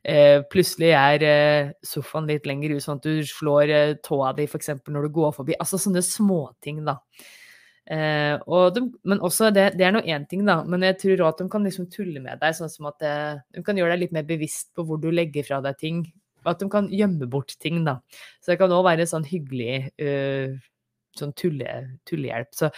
eh, 0.07 0.43
plutselig 0.51 0.93
er 0.95 1.25
eh, 1.27 1.71
sofaen 1.85 2.29
litt 2.29 2.47
lenger 2.49 2.75
ut, 2.75 2.83
sånn 2.83 3.01
at 3.01 3.07
du 3.07 3.25
slår 3.27 3.73
eh, 3.73 3.95
tåa 4.05 4.33
di 4.37 4.47
f.eks. 4.47 4.71
når 4.87 5.07
du 5.07 5.15
går 5.17 5.33
forbi. 5.35 5.57
Altså 5.59 5.79
sånne 5.81 6.03
småting, 6.05 6.83
da. 6.87 6.99
Og 8.51 8.73
de, 8.75 8.81
men 9.07 9.21
også 9.23 9.47
det, 9.55 9.69
det 9.79 9.85
er 9.87 9.93
nå 9.95 10.01
én 10.03 10.25
ting, 10.27 10.41
da, 10.47 10.57
men 10.67 10.83
jeg 10.83 10.97
tror 10.99 11.29
at 11.29 11.39
de 11.39 11.45
kan 11.51 11.63
liksom 11.63 11.85
tulle 11.87 12.19
med 12.19 12.41
deg, 12.41 12.55
sånn 12.57 12.71
som 12.71 12.89
at 12.89 12.99
de 12.99 13.63
kan 13.63 13.79
gjøre 13.79 13.93
deg 13.93 14.01
litt 14.01 14.15
mer 14.17 14.25
bevisst 14.27 14.73
på 14.75 14.83
hvor 14.83 14.99
du 14.99 15.07
legger 15.07 15.47
fra 15.47 15.61
deg 15.63 15.77
ting. 15.79 16.01
at 16.47 16.59
de 16.59 16.67
kan 16.71 16.89
gjemme 16.91 17.29
bort 17.31 17.55
ting, 17.63 17.85
da. 17.87 18.01
Så 18.43 18.51
det 18.51 18.59
kan 18.59 18.75
òg 18.75 18.83
være 18.89 19.07
sånn 19.07 19.25
hyggelig 19.27 19.87
uh, 20.03 20.59
sånn 21.19 21.33
tulle, 21.37 21.73
tullehjelp. 22.07 22.49
Så, 22.55 22.69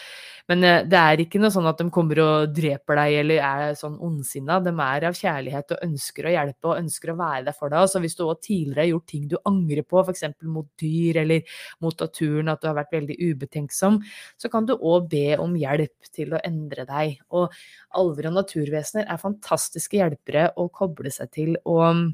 men 0.52 0.66
uh, 0.66 0.82
det 0.88 1.00
er 1.00 1.24
ikke 1.24 1.42
noe 1.42 1.54
sånn 1.54 1.70
at 1.70 1.82
de 1.82 1.88
kommer 1.94 2.22
og 2.24 2.54
dreper 2.56 3.02
deg 3.02 3.18
eller 3.24 3.44
er 3.50 3.78
sånn 3.80 3.98
ondsinna. 4.06 4.60
De 4.66 4.74
er 4.74 5.08
av 5.10 5.18
kjærlighet 5.20 5.76
og 5.76 5.84
ønsker 5.88 6.30
å 6.30 6.34
hjelpe 6.36 6.72
og 6.72 6.78
ønsker 6.84 7.14
å 7.14 7.18
være 7.20 7.44
der 7.50 7.58
for 7.58 7.74
deg. 7.74 7.90
Så 7.92 8.04
hvis 8.04 8.18
du 8.20 8.24
òg 8.28 8.40
tidligere 8.46 8.86
har 8.86 8.92
gjort 8.94 9.10
ting 9.14 9.28
du 9.32 9.38
angrer 9.50 9.86
på, 9.88 10.04
f.eks. 10.06 10.26
mot 10.48 10.70
dyr 10.82 11.22
eller 11.24 11.60
mot 11.84 12.06
naturen, 12.06 12.54
at 12.54 12.64
du 12.64 12.70
har 12.70 12.80
vært 12.80 12.96
veldig 13.00 13.20
ubetenksom, 13.30 14.00
så 14.40 14.52
kan 14.54 14.70
du 14.70 14.76
òg 14.78 15.10
be 15.12 15.28
om 15.42 15.58
hjelp 15.60 16.14
til 16.16 16.34
å 16.36 16.42
endre 16.46 16.88
deg. 16.90 17.20
Og 17.36 17.54
alver 18.00 18.30
og 18.32 18.40
naturvesener 18.40 19.08
er 19.10 19.22
fantastiske 19.22 20.00
hjelpere 20.00 20.50
å 20.60 20.70
koble 20.74 21.12
seg 21.14 21.32
til. 21.36 21.56
og 21.66 22.10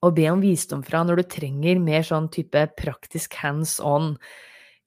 og 0.00 0.14
be 0.16 0.28
om 0.32 0.40
visdom 0.40 0.82
fra 0.86 1.02
når 1.04 1.20
du 1.20 1.26
trenger 1.34 1.80
mer 1.82 2.04
sånn 2.06 2.30
type 2.32 2.62
praktisk 2.78 3.36
hands 3.42 3.78
on, 3.84 4.14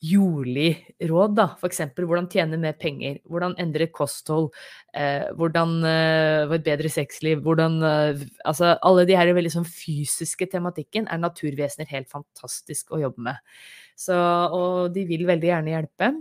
jordlig 0.04 0.72
råd, 1.10 1.36
da. 1.38 1.46
Eksempel 1.68 2.08
hvordan 2.10 2.28
tjene 2.32 2.60
mer 2.60 2.76
penger, 2.80 3.20
hvordan 3.30 3.56
endre 3.62 3.88
kosthold, 3.94 4.50
eh, 4.96 5.30
hvordan 5.38 5.78
eh, 5.88 6.48
få 6.50 6.58
et 6.58 6.66
bedre 6.66 6.92
sexliv, 6.92 7.44
hvordan 7.46 7.80
eh, 7.88 8.26
Altså 8.50 8.74
alle 8.84 9.06
de 9.08 9.16
her 9.18 9.32
veldig 9.36 9.54
sånn 9.54 9.70
fysiske 9.70 10.50
tematikken 10.52 11.08
er 11.08 11.22
naturvesener 11.24 11.90
helt 11.94 12.12
fantastisk 12.12 12.92
å 12.92 13.02
jobbe 13.06 13.30
med. 13.30 13.56
Så, 13.96 14.18
og 14.18 14.92
de 14.96 15.06
vil 15.08 15.26
veldig 15.30 15.52
gjerne 15.52 15.76
hjelpe. 15.76 16.12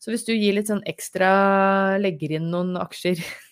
Så 0.00 0.14
hvis 0.14 0.24
du 0.24 0.32
gir 0.32 0.56
litt 0.56 0.70
sånn 0.70 0.84
ekstra, 0.88 1.30
legger 2.00 2.38
inn 2.38 2.48
noen 2.52 2.76
aksjer 2.80 3.20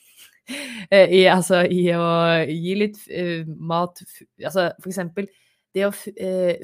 Eh, 0.91 1.11
i, 1.13 1.19
altså, 1.29 1.61
i 1.69 1.83
å 1.93 2.05
gi 2.49 2.75
litt 2.81 3.03
uh, 3.13 3.45
mat 3.45 4.01
Altså 4.41 4.71
for 4.79 4.89
eksempel 4.89 5.27
det 5.79 5.87
å 5.89 5.95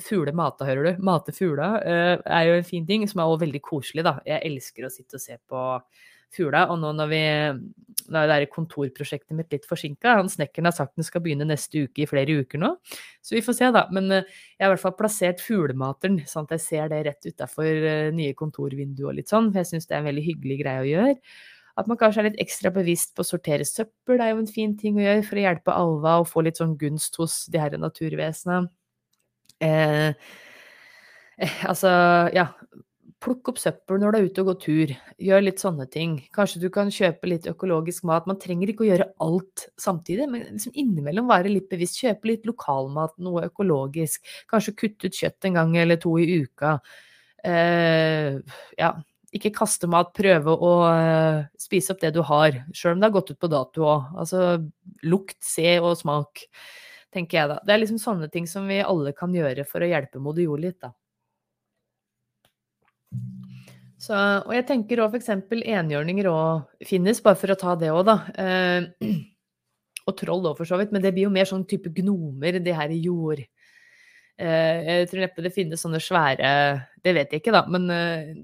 fugle 0.05 0.35
mata, 0.37 0.67
hører 0.69 0.91
du. 0.91 1.05
Mate 1.07 1.35
fugla 1.37 1.71
uh, 1.81 2.17
er 2.19 2.49
jo 2.51 2.59
en 2.59 2.67
fin 2.67 2.85
ting, 2.89 3.07
som 3.11 3.23
er 3.23 3.31
også 3.31 3.47
veldig 3.47 3.63
koselig, 3.65 4.05
da. 4.07 4.19
Jeg 4.29 4.43
elsker 4.51 4.87
å 4.87 4.93
sitte 4.93 5.21
og 5.21 5.25
se 5.25 5.39
på 5.39 5.63
fugla. 6.35 6.67
Og 6.73 6.81
nå 6.83 6.93
når 6.99 7.11
vi 7.11 7.23
nå 8.11 8.21
er 8.21 8.43
det 8.43 8.51
kontorprosjektet 8.53 9.37
mitt 9.39 9.53
litt 9.55 9.67
forsinka, 9.69 10.19
han 10.19 10.29
snekkeren 10.29 10.69
har 10.69 10.77
sagt 10.77 10.99
den 10.99 11.07
skal 11.07 11.23
begynne 11.25 11.47
neste 11.49 11.87
uke 11.87 12.05
i 12.05 12.09
flere 12.11 12.37
uker 12.43 12.61
nå, 12.61 12.75
så 13.25 13.37
vi 13.37 13.43
får 13.45 13.57
se, 13.57 13.71
da. 13.73 13.87
Men 13.95 14.11
jeg 14.13 14.61
har 14.61 14.69
i 14.69 14.75
hvert 14.75 14.83
fall 14.83 14.97
plassert 14.99 15.41
fuglemateren, 15.41 16.21
sånn 16.29 16.49
at 16.49 16.57
jeg 16.59 16.65
ser 16.67 16.93
det 16.93 17.01
rett 17.09 17.31
utafor 17.31 18.13
nye 18.17 18.37
kontorvinduer 18.37 19.13
og 19.13 19.19
litt 19.21 19.33
sånn, 19.33 19.49
for 19.53 19.63
jeg 19.63 19.73
syns 19.73 19.89
det 19.89 19.97
er 19.97 20.03
en 20.03 20.11
veldig 20.11 20.27
hyggelig 20.27 20.61
greie 20.61 20.85
å 20.85 20.91
gjøre. 20.91 21.17
At 21.81 21.89
man 21.91 21.99
kanskje 21.99 22.23
er 22.23 22.29
litt 22.29 22.43
ekstra 22.43 22.71
bevisst 22.75 23.17
på 23.17 23.25
å 23.25 23.27
sortere 23.27 23.65
søppel, 23.67 24.19
det 24.19 24.27
er 24.27 24.35
jo 24.35 24.43
en 24.45 24.53
fin 24.61 24.77
ting 24.79 25.01
å 25.01 25.07
gjøre 25.07 25.25
for 25.27 25.41
å 25.41 25.47
hjelpe 25.49 25.75
alva 25.75 26.19
og 26.21 26.29
få 26.31 26.45
litt 26.47 26.61
sånn 26.61 26.77
gunst 26.79 27.19
hos 27.19 27.45
de 27.51 27.63
her 27.63 27.75
naturvesenene. 27.81 28.69
Eh, 29.65 30.11
eh, 31.39 31.63
altså, 31.71 31.93
ja. 32.37 32.51
Plukk 33.25 33.49
opp 33.49 33.57
søppel 33.57 34.03
når 34.03 34.13
du 34.13 34.19
er 34.19 34.27
ute 34.29 34.43
og 34.43 34.49
går 34.51 34.57
tur. 34.61 34.91
Gjør 35.25 35.45
litt 35.47 35.63
sånne 35.63 35.87
ting. 35.89 36.19
Kanskje 36.37 36.61
du 36.61 36.67
kan 36.73 36.91
kjøpe 36.93 37.31
litt 37.31 37.47
økologisk 37.49 38.05
mat. 38.05 38.27
Man 38.29 38.37
trenger 38.43 38.69
ikke 38.69 38.85
å 38.85 38.89
gjøre 38.91 39.07
alt 39.25 39.65
samtidig, 39.81 40.27
men 40.29 40.45
liksom 40.51 40.75
innimellom 40.77 41.31
være 41.33 41.55
litt 41.55 41.71
bevisst. 41.73 42.03
Kjøpe 42.03 42.29
litt 42.29 42.45
lokalmat, 42.45 43.17
noe 43.25 43.47
økologisk. 43.49 44.29
Kanskje 44.53 44.77
kutte 44.77 45.09
ut 45.09 45.17
kjøtt 45.23 45.49
en 45.49 45.57
gang 45.57 45.73
eller 45.81 46.03
to 46.03 46.13
i 46.21 46.43
uka. 46.45 46.77
Eh, 47.49 48.37
ja, 48.77 48.93
ikke 49.35 49.51
kaste 49.57 49.89
mat, 49.91 50.13
prøve 50.15 50.53
å 50.55 50.73
uh, 50.87 51.43
spise 51.59 51.95
opp 51.95 52.03
det 52.05 52.13
du 52.15 52.21
har, 52.27 52.61
sjøl 52.77 52.95
om 52.95 53.03
det 53.03 53.09
har 53.09 53.15
gått 53.17 53.33
ut 53.35 53.41
på 53.43 53.51
dato 53.51 53.87
òg. 53.89 54.13
Altså 54.23 54.45
lukt, 55.11 55.41
se 55.43 55.75
og 55.81 55.97
smak, 55.99 56.45
tenker 57.15 57.39
jeg 57.39 57.51
da. 57.53 57.61
Det 57.65 57.75
er 57.75 57.81
liksom 57.83 58.01
sånne 58.03 58.29
ting 58.33 58.49
som 58.51 58.67
vi 58.71 58.81
alle 58.85 59.15
kan 59.17 59.35
gjøre 59.35 59.67
for 59.69 59.85
å 59.85 59.89
hjelpe 59.91 60.23
moder 60.23 60.47
jord 60.47 60.65
litt, 60.65 60.81
da. 60.83 60.93
Så, 64.05 64.13
og 64.17 64.53
jeg 64.53 64.67
tenker 64.69 65.01
òg 65.01 65.15
f.eks. 65.15 65.31
enhjørninger 65.55 66.29
òg 66.29 66.85
finnes, 66.85 67.23
bare 67.25 67.39
for 67.41 67.55
å 67.55 67.59
ta 67.61 67.77
det 67.81 67.93
òg, 67.95 68.03
da. 68.11 68.19
Eh, 68.37 69.15
og 70.09 70.19
troll 70.21 70.45
òg, 70.51 70.59
for 70.59 70.69
så 70.69 70.81
vidt, 70.81 70.93
men 70.93 71.05
det 71.05 71.15
blir 71.15 71.29
jo 71.29 71.33
mer 71.33 71.49
sånn 71.49 71.65
type 71.71 71.95
gnomer, 71.95 72.61
de 72.61 72.77
her 72.77 72.93
i 72.93 73.01
jord. 73.07 73.41
Eh, 74.37 74.85
jeg 74.91 75.09
tror 75.09 75.25
neppe 75.25 75.47
det 75.47 75.55
finnes 75.55 75.79
sånne 75.79 76.01
svære 76.03 76.49
Det 77.05 77.13
vet 77.15 77.31
jeg 77.31 77.39
ikke, 77.39 77.53
da, 77.55 77.61
men 77.71 77.85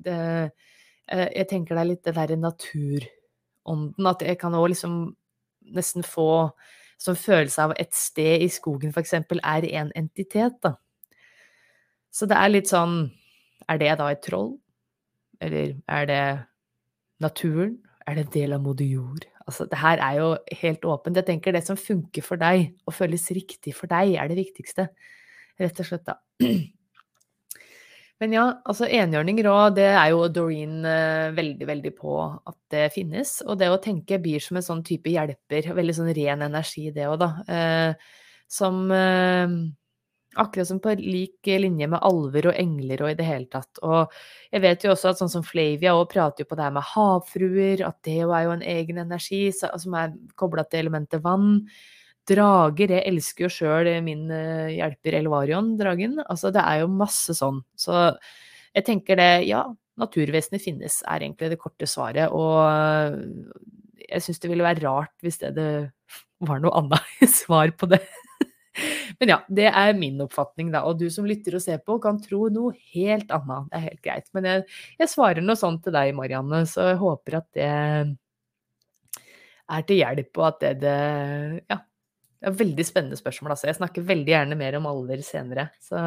det 0.06 0.18
Eh, 1.10 1.28
jeg 1.40 1.48
tenker 1.50 1.74
det 1.74 1.82
er 1.82 1.90
litt 1.90 2.04
det 2.06 2.14
derre 2.14 2.38
naturånden, 2.38 4.10
at 4.10 4.22
jeg 4.22 4.38
kan 4.38 4.54
òg 4.54 4.68
liksom 4.72 5.00
nesten 5.74 6.06
få 6.06 6.50
sånn 7.00 7.18
følelse 7.18 7.64
av 7.64 7.74
et 7.80 7.94
sted 7.96 8.44
i 8.44 8.48
skogen 8.52 8.92
f.eks. 8.92 9.14
er 9.16 9.66
en 9.80 9.92
entitet, 9.96 10.58
da. 10.62 10.74
Så 12.10 12.26
det 12.26 12.36
er 12.36 12.50
litt 12.50 12.70
sånn 12.70 13.04
Er 13.70 13.78
det 13.78 13.90
da 14.00 14.08
et 14.10 14.22
troll? 14.24 14.56
Eller 15.40 15.76
er 15.86 16.06
det 16.08 16.22
naturen? 17.22 17.76
Er 18.08 18.16
det 18.16 18.24
en 18.24 18.32
del 18.34 18.56
av 18.56 18.64
moder 18.64 18.88
jord? 18.88 19.26
Altså, 19.46 19.66
det 19.70 19.78
her 19.78 20.00
er 20.02 20.16
jo 20.18 20.30
helt 20.62 20.84
åpent. 20.84 21.16
Jeg 21.20 21.28
tenker 21.28 21.54
det 21.54 21.62
som 21.66 21.78
funker 21.78 22.24
for 22.26 22.40
deg, 22.40 22.72
og 22.86 22.96
føles 22.96 23.30
riktig 23.36 23.76
for 23.76 23.90
deg, 23.90 24.16
er 24.18 24.26
det 24.30 24.40
viktigste. 24.40 24.88
Rett 25.60 25.80
og 25.82 25.86
slett, 25.86 26.08
da. 26.08 26.18
Men 28.20 28.34
ja, 28.36 28.42
altså 28.68 28.84
enhjørninger 28.84 29.46
òg, 29.48 29.76
det 29.78 29.86
er 29.88 30.10
jo 30.12 30.26
Doreen 30.28 30.84
eh, 30.84 31.30
veldig, 31.32 31.66
veldig 31.70 31.92
på 31.96 32.16
at 32.20 32.56
det 32.72 32.90
finnes. 32.92 33.38
Og 33.46 33.56
det 33.60 33.70
å 33.72 33.80
tenke 33.80 34.18
blir 34.20 34.42
som 34.44 34.58
en 34.60 34.66
sånn 34.66 34.82
type 34.84 35.08
hjelper. 35.08 35.70
Veldig 35.76 35.94
sånn 35.96 36.12
ren 36.18 36.44
energi, 36.44 36.90
det 36.92 37.06
òg, 37.08 37.16
da. 37.22 37.30
Eh, 37.48 38.16
som 38.50 38.82
eh, 38.92 39.60
Akkurat 40.38 40.68
som 40.68 40.78
på 40.78 40.92
lik 40.94 41.48
linje 41.58 41.88
med 41.90 42.04
alver 42.06 42.52
og 42.52 42.58
engler 42.60 43.00
og 43.02 43.10
i 43.10 43.16
det 43.18 43.24
hele 43.26 43.48
tatt. 43.50 43.80
Og 43.82 44.12
jeg 44.54 44.62
vet 44.62 44.84
jo 44.86 44.92
også 44.92 45.10
at 45.10 45.18
sånn 45.18 45.32
som 45.32 45.42
Flavia 45.42 45.96
òg 45.98 46.04
prater 46.12 46.44
jo 46.44 46.50
på 46.52 46.58
det 46.58 46.68
her 46.68 46.76
med 46.76 46.86
havfruer, 46.86 47.82
at 47.82 47.98
det 48.06 48.14
jo 48.20 48.30
er 48.30 48.44
jo 48.46 48.52
en 48.54 48.62
egen 48.62 49.00
energi 49.02 49.48
som 49.50 49.96
er 49.98 50.14
kobla 50.38 50.62
til 50.70 50.84
elementet 50.84 51.24
vann. 51.24 51.64
Drager, 52.28 52.92
jeg 52.96 53.06
elsker 53.08 53.46
jo 53.46 53.50
sjøl 53.52 53.88
min 54.04 54.28
eh, 54.34 54.76
hjelper 54.76 55.16
Elvarion, 55.18 55.72
dragen. 55.80 56.18
Altså, 56.26 56.52
det 56.54 56.62
er 56.62 56.82
jo 56.82 56.92
masse 56.92 57.34
sånn. 57.34 57.62
Så 57.78 57.96
jeg 58.76 58.86
tenker 58.86 59.18
det, 59.18 59.30
ja, 59.48 59.64
naturvesenet 60.00 60.62
finnes, 60.62 61.00
er 61.08 61.24
egentlig 61.24 61.50
det 61.52 61.60
korte 61.60 61.88
svaret. 61.90 62.30
Og 62.36 62.60
eh, 62.68 64.04
jeg 64.10 64.26
syns 64.26 64.42
det 64.42 64.52
ville 64.52 64.66
være 64.66 64.84
rart 64.84 65.14
hvis 65.24 65.40
det, 65.42 65.54
det 65.58 65.70
var 66.46 66.62
noe 66.62 66.76
annet 66.82 67.26
svar 67.40 67.72
på 67.76 67.90
det. 67.90 68.02
Men 69.20 69.34
ja, 69.34 69.40
det 69.50 69.66
er 69.66 69.98
min 69.98 70.20
oppfatning, 70.24 70.70
da. 70.72 70.84
Og 70.88 71.00
du 71.00 71.08
som 71.12 71.26
lytter 71.28 71.58
og 71.58 71.64
ser 71.64 71.82
på, 71.84 71.98
kan 72.02 72.20
tro 72.22 72.46
noe 72.52 72.72
helt 72.94 73.32
annet. 73.34 73.68
Det 73.68 73.76
er 73.76 73.86
helt 73.88 74.02
greit. 74.06 74.30
Men 74.36 74.48
jeg, 74.48 74.64
jeg 75.02 75.12
svarer 75.12 75.44
noe 75.44 75.58
sånt 75.58 75.82
til 75.84 75.94
deg, 75.96 76.14
Marianne, 76.16 76.62
så 76.70 76.92
jeg 76.92 77.00
håper 77.02 77.40
at 77.42 77.48
det 77.58 77.70
er 79.70 79.86
til 79.86 80.00
hjelp, 80.00 80.30
og 80.38 80.46
at 80.48 80.62
det, 80.64 80.72
det 80.82 80.94
ja, 81.70 81.76
det 82.40 82.48
er 82.48 82.56
veldig 82.56 82.84
spennende 82.88 83.18
spørsmål, 83.20 83.52
altså. 83.52 83.68
Jeg 83.68 83.76
snakker 83.76 84.06
veldig 84.08 84.32
gjerne 84.32 84.56
mer 84.56 84.78
om 84.78 84.88
alver 84.88 85.20
senere. 85.24 85.66
Så 85.84 86.00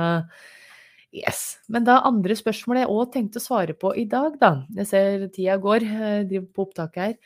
yes. 1.14 1.44
Men 1.70 1.86
da 1.86 2.00
andre 2.10 2.38
spørsmål 2.38 2.82
jeg 2.82 2.94
òg 2.94 3.12
tenkte 3.14 3.42
å 3.42 3.44
svare 3.44 3.76
på 3.78 3.94
i 4.02 4.08
dag, 4.10 4.40
da. 4.42 4.56
Jeg 4.80 4.90
ser 4.90 5.28
tida 5.36 5.60
går, 5.62 5.86
jeg 5.86 6.32
driver 6.32 6.48
på 6.50 6.66
opptaket 6.66 7.04
her. 7.04 7.20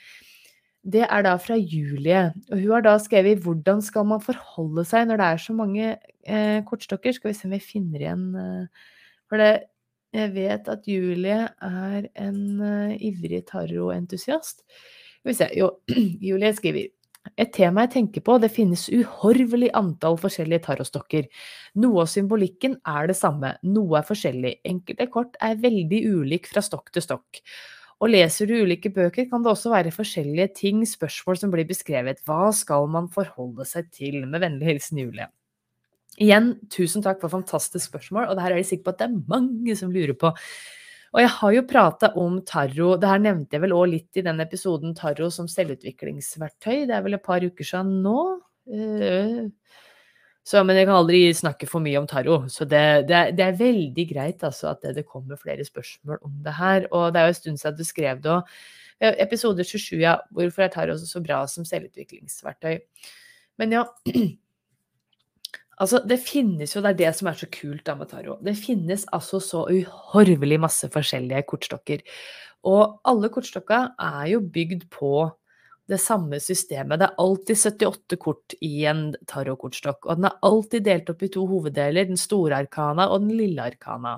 Det 0.88 1.04
er 1.04 1.24
da 1.24 1.34
fra 1.40 1.56
Julie. 1.56 2.26
Og 2.52 2.60
hun 2.60 2.76
har 2.76 2.84
da 2.84 2.98
skrevet 3.00 3.40
'Hvordan 3.44 3.82
skal 3.84 4.06
man 4.08 4.24
forholde 4.24 4.86
seg 4.88 5.08
når 5.08 5.18
det 5.18 5.26
er 5.32 5.42
så 5.44 5.54
mange 5.56 5.98
eh, 6.28 6.60
kortstokker?' 6.64 7.16
Skal 7.16 7.32
vi 7.32 7.34
se 7.34 7.48
om 7.48 7.56
vi 7.56 7.60
finner 7.60 8.00
igjen 8.00 8.36
eh, 8.36 8.68
For 9.28 9.38
det, 9.38 9.68
jeg 10.14 10.34
vet 10.36 10.68
at 10.68 10.88
Julie 10.88 11.48
er 11.62 12.08
en 12.16 12.62
eh, 12.62 12.98
ivrig 13.04 13.46
taroentusiast. 13.48 14.64
Skal 15.20 15.32
vi 15.32 15.34
se 15.34 15.50
Jo, 15.58 15.72
Julie 16.28 16.54
skriver 16.54 16.88
et 17.36 17.52
tema 17.56 17.86
jeg 17.86 17.94
tenker 17.96 18.24
på, 18.26 18.38
det 18.40 18.52
finnes 18.54 18.88
uhorvelig 18.94 19.72
antall 19.78 20.20
forskjellige 20.22 20.66
tarotstokker. 20.68 21.26
Noe 21.84 22.04
av 22.06 22.12
symbolikken 22.12 22.78
er 22.88 23.10
det 23.12 23.18
samme, 23.20 23.56
noe 23.68 24.00
er 24.00 24.08
forskjellig. 24.08 24.60
Enkelte 24.68 25.10
kort 25.14 25.40
er 25.44 25.60
veldig 25.62 26.04
ulik 26.14 26.48
fra 26.52 26.64
stokk 26.66 26.94
til 26.96 27.06
stokk. 27.06 27.42
Og 27.98 28.12
leser 28.14 28.46
du 28.50 28.60
ulike 28.62 28.92
bøker, 28.94 29.26
kan 29.30 29.42
det 29.42 29.52
også 29.52 29.72
være 29.74 29.94
forskjellige 29.96 30.52
ting, 30.60 30.84
spørsmål 30.86 31.40
som 31.42 31.54
blir 31.54 31.66
beskrevet. 31.66 32.22
Hva 32.30 32.52
skal 32.54 32.86
man 32.94 33.10
forholde 33.14 33.66
seg 33.66 33.90
til? 33.90 34.22
Med 34.30 34.44
vennlig 34.46 34.70
hilsen 34.70 35.02
Julie. 35.02 35.28
Igjen, 36.22 36.56
tusen 36.74 37.04
takk 37.06 37.20
for 37.22 37.34
fantastisk 37.34 37.90
spørsmål, 37.92 38.30
og 38.30 38.38
det 38.38 38.46
her 38.46 38.54
er 38.54 38.62
jeg 38.62 38.72
sikker 38.72 38.88
på 38.88 38.94
at 38.96 39.02
det 39.02 39.08
er 39.10 39.24
mange 39.30 39.76
som 39.78 39.94
lurer 39.94 40.18
på. 40.18 40.32
Og 41.18 41.24
jeg 41.24 41.34
har 41.34 41.54
jo 41.56 41.62
prata 41.66 42.12
om 42.22 42.36
tarro, 42.46 42.92
det 43.02 43.10
her 43.10 43.22
nevnte 43.24 43.58
jeg 43.58 43.64
vel 43.64 43.74
òg 43.74 43.88
litt 43.90 44.20
i 44.20 44.24
den 44.28 44.38
episoden 44.44 44.92
tarro 44.94 45.32
som 45.34 45.48
selvutviklingsverktøy, 45.50 46.84
det 46.86 46.94
er 46.94 47.02
vel 47.02 47.18
et 47.18 47.24
par 47.26 47.42
uker 47.42 47.66
siden 47.66 48.04
nå. 48.04 48.20
Eh, 48.70 49.48
så, 50.46 50.62
men 50.62 50.78
jeg 50.78 50.86
kan 50.86 51.00
aldri 51.00 51.24
snakke 51.34 51.66
for 51.72 51.82
mye 51.82 51.98
om 51.98 52.06
tarro, 52.08 52.44
så 52.54 52.70
det, 52.70 52.84
det, 53.10 53.18
er, 53.18 53.34
det 53.34 53.48
er, 53.48 53.58
veldig 53.58 54.06
greit 54.14 54.46
altså, 54.46 54.76
at 54.76 54.86
det, 54.86 54.94
det, 55.00 55.08
kommer 55.10 55.42
flere 55.42 55.66
spørsmål 55.66 56.22
om 56.22 56.38
det 56.46 56.54
her. 56.60 56.86
Og 56.94 57.10
det 57.10 57.24
er 57.24 57.26
jo 57.26 57.34
en 57.34 57.42
stund 57.42 57.62
siden 57.64 57.82
du 57.82 57.88
skrev 57.90 58.22
det 58.22 58.36
òg. 58.38 58.58
Episode 59.26 59.66
27, 59.66 59.98
ja. 60.06 60.20
Hvorfor 60.30 60.68
er 60.68 60.74
tarro 60.74 61.02
så 61.02 61.26
bra 61.26 61.42
som 61.50 61.66
selvutviklingsverktøy? 61.66 62.78
Men 63.58 63.74
ja 63.74 63.88
Altså, 65.78 66.02
det 66.10 66.18
finnes 66.26 66.74
jo, 66.74 66.82
det 66.82 66.96
er 66.96 67.02
det 67.04 67.10
som 67.20 67.30
er 67.30 67.38
så 67.38 67.48
kult 67.54 67.84
da 67.86 67.94
med 67.98 68.10
tarot. 68.10 68.42
Det 68.46 68.56
finnes 68.58 69.06
altså 69.14 69.40
så 69.44 69.66
uhorvelig 69.70 70.58
masse 70.64 70.90
forskjellige 70.94 71.44
kortstokker. 71.52 72.02
Og 72.66 72.98
alle 73.08 73.30
kortstokka 73.34 73.84
er 74.02 74.24
jo 74.34 74.42
bygd 74.42 74.88
på 74.94 75.12
det 75.88 76.00
samme 76.04 76.40
systemet. 76.44 77.00
Det 77.00 77.08
er 77.08 77.22
alltid 77.22 77.62
78 77.62 78.20
kort 78.20 78.56
i 78.66 78.74
en 78.90 79.12
tarotkortstokk, 79.30 80.06
og 80.06 80.20
den 80.20 80.28
er 80.28 80.40
alltid 80.50 80.84
delt 80.88 81.12
opp 81.14 81.24
i 81.24 81.32
to 81.32 81.46
hoveddeler, 81.48 82.10
den 82.10 82.20
store 82.20 82.60
arkana 82.66 83.08
og 83.14 83.24
den 83.24 83.38
lille 83.38 83.70
arkana. 83.72 84.18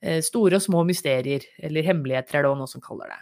Eh, 0.00 0.22
store 0.24 0.56
og 0.56 0.64
små 0.64 0.84
mysterier, 0.88 1.44
eller 1.58 1.84
hemmeligheter 1.84 2.38
er 2.38 2.46
det 2.46 2.54
noen 2.54 2.70
som 2.70 2.84
kaller 2.84 3.12
det. 3.12 3.20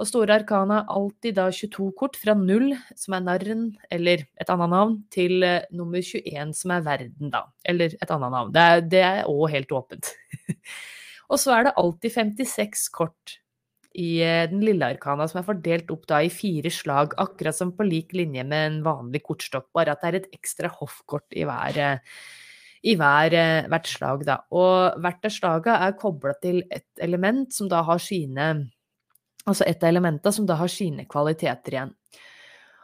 Og 0.00 0.08
store 0.08 0.38
arkana 0.40 0.80
er 0.80 0.94
alltid 0.96 1.36
da 1.36 1.44
22 1.52 1.90
kort, 1.98 2.16
fra 2.18 2.34
null, 2.38 2.72
som 2.98 3.16
er 3.16 3.26
narren, 3.26 3.66
eller 3.92 4.24
et 4.40 4.50
annet 4.52 4.72
navn, 4.72 4.96
til 5.12 5.44
uh, 5.44 5.60
nummer 5.76 6.00
21, 6.00 6.56
som 6.56 6.74
er 6.74 6.86
verden, 6.86 7.30
da. 7.34 7.44
Eller 7.68 7.94
et 7.98 8.14
annet 8.16 8.32
navn. 8.32 8.56
Det 8.88 9.04
er 9.04 9.28
òg 9.28 9.44
helt 9.52 9.76
åpent. 9.76 10.10
og 11.30 11.38
så 11.42 11.54
er 11.58 11.68
det 11.68 11.76
alltid 11.84 12.16
56 12.16 12.88
kort 12.96 13.36
i 13.92 14.16
uh, 14.24 14.48
den 14.50 14.64
lille 14.64 14.90
arkana, 14.96 15.28
som 15.28 15.42
er 15.42 15.48
fordelt 15.50 15.92
opp 15.92 16.08
da 16.08 16.22
i 16.24 16.32
fire 16.32 16.72
slag, 16.72 17.14
akkurat 17.20 17.60
som 17.60 17.76
på 17.76 17.86
lik 17.86 18.16
linje 18.16 18.48
med 18.48 18.68
en 18.70 18.82
vanlig 18.88 19.22
kortstokk, 19.28 19.68
bare 19.76 19.92
at 19.92 20.00
det 20.00 20.10
er 20.10 20.22
et 20.22 20.30
ekstra 20.40 20.72
hoffkort 20.80 21.28
i 21.36 21.44
hver. 21.48 21.82
Uh, 22.00 22.30
i 22.82 22.96
hver, 22.98 23.34
hvert 23.70 23.86
slag, 23.86 24.24
da. 24.26 24.40
Og 24.58 24.96
hvert 24.98 25.28
av 25.28 25.30
slaga 25.30 25.76
er 25.86 25.92
kobla 25.94 26.32
til 26.42 26.64
et 26.66 26.88
element 27.04 27.52
som 27.54 27.68
da 27.70 27.84
har 27.86 28.00
sine 28.02 28.48
Altså 29.48 29.66
et 29.66 29.82
av 29.82 29.90
elementene 29.90 30.34
som 30.34 30.46
da 30.46 30.56
har 30.60 30.70
sine 30.70 31.06
kvaliteter 31.10 31.76
igjen. 31.76 31.94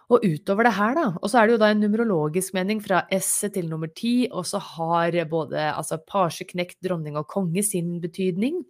Og 0.09 0.25
utover 0.25 0.65
det 0.65 0.73
her, 0.79 0.95
da, 0.97 1.09
og 1.21 1.29
så 1.29 1.39
er 1.39 1.49
det 1.49 1.55
jo 1.55 1.61
da 1.61 1.69
en 1.69 1.83
numerologisk 1.85 2.55
mening 2.57 2.79
fra 2.81 3.03
S 3.13 3.43
til 3.53 3.69
nummer 3.69 3.91
ti, 3.93 4.25
og 4.33 4.47
så 4.49 4.61
har 4.65 5.19
både 5.29 5.67
altså 5.75 5.99
pasje, 6.01 6.47
knekt, 6.49 6.79
dronning 6.85 7.19
og 7.21 7.29
konge 7.29 7.61
sin 7.67 7.99
betydning. 8.01 8.63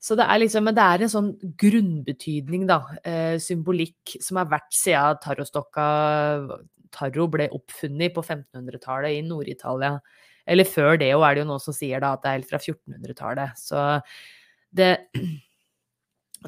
Så 0.00 0.16
det 0.16 0.26
er 0.28 0.40
liksom, 0.40 0.64
men 0.68 0.76
det 0.76 0.84
er 0.84 1.04
en 1.04 1.12
sånn 1.12 1.30
grunnbetydning, 1.60 2.68
da, 2.68 2.82
eh, 3.04 3.38
symbolikk, 3.40 4.18
som 4.20 4.40
har 4.40 4.52
vært 4.52 4.76
siden 4.76 5.20
tarostokka 5.24 5.88
Tarro 6.90 7.26
ble 7.30 7.48
oppfunnet 7.54 8.14
på 8.14 8.22
1500-tallet 8.24 9.16
i 9.16 9.24
Nord-Italia. 9.24 9.98
Eller 10.50 10.66
før 10.68 10.98
det, 11.00 11.12
òg, 11.14 11.24
er 11.24 11.36
det 11.36 11.44
jo 11.44 11.50
noen 11.52 11.62
som 11.62 11.76
sier 11.76 12.02
da 12.02 12.14
at 12.16 12.24
det 12.24 12.30
er 12.30 12.40
helt 12.40 12.50
fra 12.50 12.60
1400-tallet. 12.60 13.60
Så 13.60 13.84
det 14.76 14.90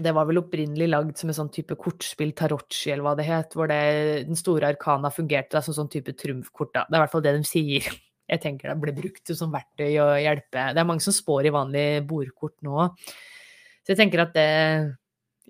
det 0.00 0.12
var 0.16 0.24
vel 0.28 0.40
opprinnelig 0.40 0.86
lagd 0.88 1.18
som 1.20 1.28
en 1.28 1.36
sånn 1.36 1.50
type 1.52 1.76
kortspill, 1.76 2.32
tarocci 2.36 2.92
eller 2.92 3.04
hva 3.04 3.12
det 3.18 3.26
het, 3.26 3.52
hvor 3.56 3.68
det, 3.68 3.82
den 4.28 4.38
store 4.38 4.70
arkana 4.72 5.10
fungerte 5.12 5.60
som 5.64 5.76
sånn 5.76 5.90
type 5.92 6.14
trumfkort. 6.16 6.72
Da. 6.72 6.86
Det 6.88 6.96
er 6.96 7.00
i 7.00 7.04
hvert 7.04 7.12
fall 7.12 7.24
det 7.26 7.34
de 7.36 7.44
sier. 7.48 7.90
Jeg 8.32 8.40
tenker 8.40 8.70
det 8.70 8.78
ble 8.80 8.94
brukt 8.96 9.34
som 9.36 9.52
verktøy 9.52 9.90
å 10.00 10.08
hjelpe. 10.22 10.70
Det 10.72 10.80
er 10.80 10.88
mange 10.88 11.04
som 11.04 11.12
spår 11.12 11.50
i 11.50 11.52
vanlige 11.52 12.00
bordkort 12.08 12.54
nå. 12.64 12.86
Så 13.82 13.92
jeg 13.92 13.98
tenker 13.98 14.22
at 14.22 14.30
det 14.36 14.46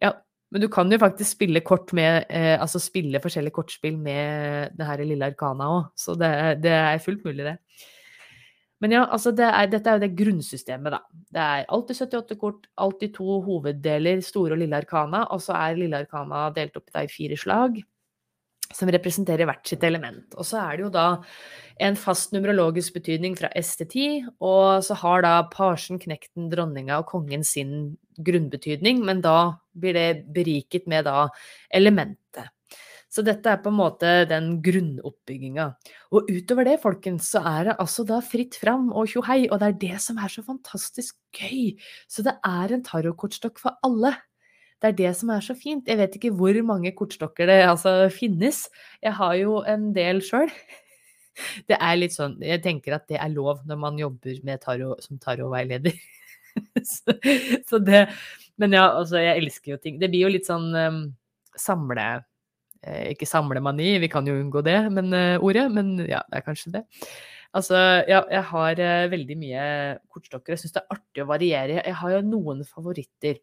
Ja, 0.00 0.14
men 0.50 0.64
du 0.64 0.66
kan 0.72 0.90
jo 0.90 0.98
faktisk 0.98 1.36
spille 1.36 1.60
kort 1.60 1.92
med 1.94 2.24
eh, 2.32 2.56
Altså 2.56 2.80
spille 2.80 3.20
forskjellige 3.22 3.54
kortspill 3.54 3.98
med 4.00 4.72
det 4.74 4.88
her 4.88 5.04
lille 5.04 5.28
arkana 5.28 5.68
òg, 5.76 5.92
så 5.94 6.16
det, 6.18 6.32
det 6.64 6.72
er 6.72 7.04
fullt 7.04 7.28
mulig, 7.28 7.44
det. 7.44 7.54
Men 8.82 8.96
ja, 8.96 9.04
altså 9.14 9.30
det 9.38 9.46
er, 9.46 9.70
dette 9.70 9.90
er 9.90 9.98
jo 9.98 10.02
det 10.02 10.16
grunnsystemet, 10.18 10.96
da. 10.96 11.00
Det 11.32 11.42
er 11.42 11.68
alltid 11.70 12.00
78 12.02 12.38
kort, 12.40 12.66
alltid 12.82 13.14
to 13.14 13.38
hoveddeler, 13.46 14.22
store 14.26 14.56
og 14.56 14.62
lille 14.64 14.80
arkana, 14.82 15.22
og 15.30 15.42
så 15.44 15.54
er 15.54 15.78
lille 15.78 16.02
arkana 16.02 16.48
delt 16.56 16.76
opp 16.80 16.90
i 16.98 17.06
fire 17.10 17.38
slag 17.38 17.78
som 18.72 18.90
representerer 18.92 19.48
hvert 19.48 19.68
sitt 19.68 19.82
element. 19.84 20.34
Og 20.36 20.46
så 20.48 20.60
er 20.62 20.78
det 20.78 20.86
jo 20.86 20.92
da 20.92 21.06
en 21.82 21.98
fast 21.98 22.32
numerologisk 22.34 22.96
betydning 22.96 23.36
fra 23.38 23.50
S 23.58 23.74
til 23.80 23.88
10, 23.88 24.30
og 24.44 24.84
så 24.86 24.96
har 25.02 25.24
da 25.26 25.34
parsen, 25.52 26.00
knekten, 26.02 26.48
dronninga 26.52 27.00
og 27.02 27.10
kongen 27.12 27.44
sin 27.46 27.94
grunnbetydning, 28.22 29.02
men 29.04 29.22
da 29.24 29.54
blir 29.72 29.96
det 29.96 30.24
beriket 30.32 30.88
med 30.90 31.06
da 31.08 31.26
elementet. 31.74 32.51
Så 33.12 33.20
dette 33.26 33.50
er 33.50 33.60
på 33.60 33.68
en 33.68 33.76
måte 33.76 34.10
den 34.24 34.54
grunnoppbygginga. 34.64 35.66
Og 36.16 36.30
utover 36.32 36.64
det, 36.64 36.78
folkens, 36.80 37.28
så 37.34 37.42
er 37.44 37.68
det 37.68 37.78
altså 37.82 38.06
da 38.08 38.22
fritt 38.24 38.56
fram 38.56 38.88
og 38.88 39.10
tjohei, 39.12 39.42
og 39.50 39.60
det 39.60 39.68
er 39.68 39.80
det 39.82 39.98
som 40.00 40.20
er 40.22 40.32
så 40.32 40.44
fantastisk 40.46 41.18
gøy. 41.36 41.74
Så 42.08 42.24
det 42.24 42.38
er 42.48 42.72
en 42.72 42.84
tarotkortstokk 42.86 43.60
for 43.60 43.76
alle. 43.84 44.14
Det 44.80 44.90
er 44.90 44.96
det 44.98 45.12
som 45.14 45.30
er 45.30 45.44
så 45.44 45.54
fint. 45.54 45.86
Jeg 45.86 46.00
vet 46.00 46.16
ikke 46.18 46.32
hvor 46.34 46.56
mange 46.66 46.94
kortstokker 46.96 47.46
det 47.52 47.60
altså 47.68 47.92
finnes. 48.10 48.64
Jeg 49.04 49.14
har 49.20 49.36
jo 49.38 49.60
en 49.68 49.92
del 49.96 50.24
sjøl. 50.24 50.50
Det 51.64 51.78
er 51.80 51.94
litt 51.96 52.12
sånn 52.12 52.34
Jeg 52.44 52.60
tenker 52.60 52.92
at 52.92 53.06
det 53.08 53.16
er 53.16 53.30
lov 53.32 53.62
når 53.64 53.78
man 53.80 53.96
jobber 53.96 54.34
med 54.44 54.60
tarot 54.60 55.00
som 55.00 55.16
tarotveileder. 55.16 55.94
så, 56.90 57.14
så 57.64 57.80
det 57.80 58.02
Men 58.60 58.76
ja, 58.76 58.90
altså, 58.98 59.16
jeg 59.22 59.40
elsker 59.40 59.72
jo 59.72 59.78
ting. 59.80 59.96
Det 60.02 60.10
blir 60.12 60.26
jo 60.26 60.32
litt 60.34 60.50
sånn 60.50 60.68
um, 60.76 61.00
samle 61.56 62.04
ikke 62.82 63.28
samlemani, 63.28 63.94
vi 64.02 64.10
kan 64.10 64.26
jo 64.26 64.34
unngå 64.38 64.62
det, 64.66 64.78
men, 64.90 65.12
eh, 65.14 65.38
ordet, 65.38 65.68
men 65.70 65.94
ja, 66.08 66.22
det 66.30 66.40
er 66.40 66.46
kanskje 66.46 66.74
det. 66.78 66.82
Altså, 67.52 67.76
ja, 68.08 68.22
jeg 68.32 68.44
har 68.48 68.78
uh, 68.80 69.10
veldig 69.12 69.34
mye 69.36 69.64
kortstokker. 70.08 70.54
Jeg 70.54 70.62
syns 70.62 70.72
det 70.72 70.80
er 70.80 70.94
artig 70.94 71.20
å 71.20 71.28
variere. 71.28 71.82
Jeg 71.84 71.98
har 72.00 72.14
jo 72.14 72.22
noen 72.24 72.62
favoritter. 72.64 73.42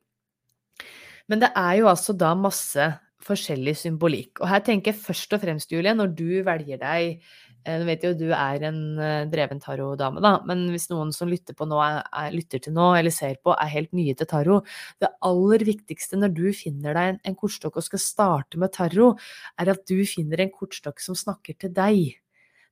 Men 1.30 1.44
det 1.44 1.52
er 1.54 1.76
jo 1.78 1.92
altså 1.92 2.16
da 2.18 2.32
masse 2.34 2.88
forskjellig 3.22 3.76
symbolikk. 3.78 4.42
Og 4.42 4.50
her 4.50 4.64
tenker 4.66 4.96
jeg 4.96 5.04
først 5.04 5.38
og 5.38 5.44
fremst, 5.44 5.70
Julie, 5.70 5.94
når 5.94 6.16
du 6.18 6.40
velger 6.48 6.82
deg 6.82 7.22
Eh, 7.22 7.49
nå 7.68 7.86
vet 7.88 8.04
jo 8.06 8.12
du 8.18 8.30
er 8.32 8.64
en 8.70 8.80
eh, 9.04 9.26
dreven 9.32 9.60
tarotdame, 9.64 10.22
da, 10.24 10.38
men 10.48 10.68
hvis 10.74 10.88
noen 10.92 11.12
som 11.16 11.30
lytter, 11.32 11.58
på 11.58 11.68
nå, 11.68 11.80
er, 11.84 12.32
lytter 12.34 12.64
til 12.64 12.76
nå 12.76 12.92
eller 13.00 13.14
ser 13.14 13.36
på, 13.44 13.54
er 13.56 13.74
helt 13.74 13.92
nye 13.96 14.16
til 14.18 14.30
tarot 14.30 14.68
Det 15.02 15.12
aller 15.26 15.66
viktigste 15.68 16.20
når 16.20 16.34
du 16.38 16.46
finner 16.56 16.96
deg 16.96 17.14
en, 17.14 17.22
en 17.28 17.38
kortstokk 17.40 17.82
og 17.82 17.88
skal 17.90 18.04
starte 18.04 18.62
med 18.62 18.74
tarot, 18.76 19.20
er 19.60 19.74
at 19.76 19.84
du 19.90 19.98
finner 20.08 20.46
en 20.46 20.54
kortstokk 20.54 21.04
som 21.04 21.18
snakker 21.18 21.60
til 21.60 21.76
deg. 21.76 22.20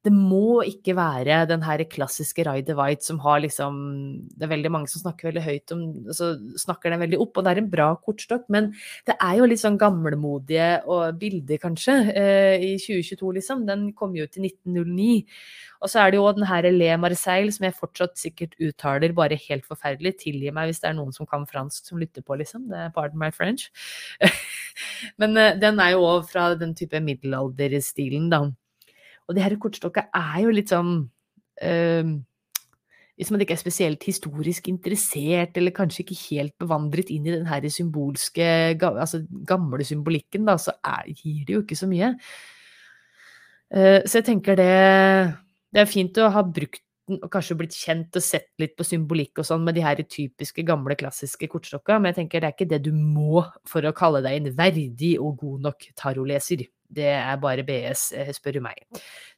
Det 0.06 0.12
må 0.14 0.62
ikke 0.64 0.94
være 0.96 1.40
den 1.50 1.64
her 1.66 1.82
klassiske 1.90 2.44
Ryder 2.46 2.78
White 2.78 3.04
som 3.04 3.18
har 3.24 3.42
liksom 3.44 3.80
Det 4.30 4.46
er 4.46 4.52
veldig 4.52 4.72
mange 4.72 4.92
som 4.92 5.02
snakker 5.02 5.32
veldig 5.32 5.44
høyt 5.44 5.74
om 5.74 5.82
Så 6.16 6.30
snakker 6.62 6.94
den 6.94 7.02
veldig 7.02 7.20
opp, 7.24 7.34
og 7.36 7.44
det 7.44 7.54
er 7.54 7.62
en 7.64 7.72
bra 7.72 7.88
kortstokk, 8.04 8.46
men 8.54 8.70
det 9.10 9.18
er 9.18 9.40
jo 9.40 9.48
litt 9.50 9.62
sånn 9.62 9.80
gamlemodige 9.82 10.68
bilder, 11.20 11.60
kanskje, 11.62 11.96
eh, 12.14 12.64
i 12.64 12.72
2022, 12.82 13.32
liksom. 13.40 13.66
Den 13.68 13.90
kom 13.98 14.16
jo 14.16 14.28
ut 14.28 14.38
i 14.38 14.44
1909. 14.46 15.26
Og 15.82 15.92
så 15.92 16.02
er 16.02 16.12
det 16.12 16.20
jo 16.20 16.28
den 16.38 16.48
her 16.50 16.68
Le 16.72 16.92
Marseille, 17.02 17.52
som 17.54 17.68
jeg 17.68 17.78
fortsatt 17.78 18.18
sikkert 18.20 18.56
uttaler 18.64 19.16
bare 19.18 19.40
helt 19.48 19.66
forferdelig. 19.68 20.18
Tilgi 20.24 20.54
meg 20.54 20.72
hvis 20.72 20.82
det 20.84 20.92
er 20.92 20.98
noen 20.98 21.14
som 21.16 21.30
kan 21.30 21.46
fransk 21.50 21.90
som 21.90 22.02
lytter 22.02 22.26
på, 22.26 22.38
liksom. 22.40 22.68
Det 22.72 22.86
er 22.86 22.94
pardon 22.96 23.20
my 23.22 23.32
French. 23.34 23.70
Men 25.22 25.38
uh, 25.38 25.52
den 25.60 25.82
er 25.84 25.96
jo 25.96 26.06
òg 26.08 26.30
fra 26.32 26.50
den 26.60 26.74
type 26.78 27.02
middelalderstilen, 27.04 28.32
da. 28.34 28.46
Og 29.28 29.36
de 29.36 29.44
her 29.44 29.56
kortstokka 29.60 30.08
er 30.16 30.40
jo 30.46 30.56
litt 30.56 30.72
sånn 30.72 30.92
øh, 31.68 32.12
Hvis 33.18 33.32
man 33.34 33.42
ikke 33.44 33.58
er 33.58 33.62
spesielt 33.62 34.04
historisk 34.08 34.70
interessert, 34.72 35.58
eller 35.58 35.76
kanskje 35.76 36.04
ikke 36.06 36.20
helt 36.28 36.54
bevandret 36.62 37.10
inn 37.14 37.26
i 37.26 37.34
den 37.34 37.48
her 37.50 37.66
symbolske, 37.74 38.46
altså 38.78 39.24
gamle 39.48 39.84
symbolikken, 39.88 40.46
da, 40.46 40.58
så 40.62 40.76
er, 40.86 41.10
gir 41.16 41.48
det 41.48 41.58
jo 41.58 41.64
ikke 41.66 41.80
så 41.80 41.90
mye. 41.90 42.12
Uh, 43.74 44.00
så 44.08 44.22
jeg 44.22 44.30
tenker 44.30 44.56
det 44.56 44.68
Det 45.76 45.82
er 45.82 45.90
fint 45.92 46.16
å 46.24 46.30
ha 46.32 46.40
brukt 46.46 46.80
den 47.08 47.20
og 47.24 47.30
kanskje 47.32 47.56
blitt 47.60 47.76
kjent 47.76 48.16
og 48.20 48.24
sett 48.24 48.50
litt 48.60 48.76
på 48.78 48.86
symbolikk 48.88 49.40
og 49.40 49.48
sånn 49.48 49.64
med 49.64 49.78
de 49.78 49.84
her 49.84 50.00
typiske, 50.04 50.64
gamle, 50.68 50.96
klassiske 51.00 51.48
kortstokka, 51.52 52.00
men 52.00 52.12
jeg 52.12 52.22
tenker 52.22 52.44
det 52.44 52.50
er 52.50 52.56
ikke 52.56 52.70
det 52.74 52.82
du 52.84 52.92
må 52.96 53.44
for 53.68 53.86
å 53.88 53.96
kalle 53.96 54.24
deg 54.26 54.42
en 54.42 54.50
verdig 54.58 55.14
og 55.24 55.38
god 55.40 55.70
nok 55.70 55.88
tarotleser. 56.00 56.66
Det 56.88 57.10
er 57.12 57.40
bare 57.42 57.66
BS, 57.68 58.12
eh, 58.16 58.32
spør 58.36 58.58
du 58.58 58.62
meg. 58.64 58.80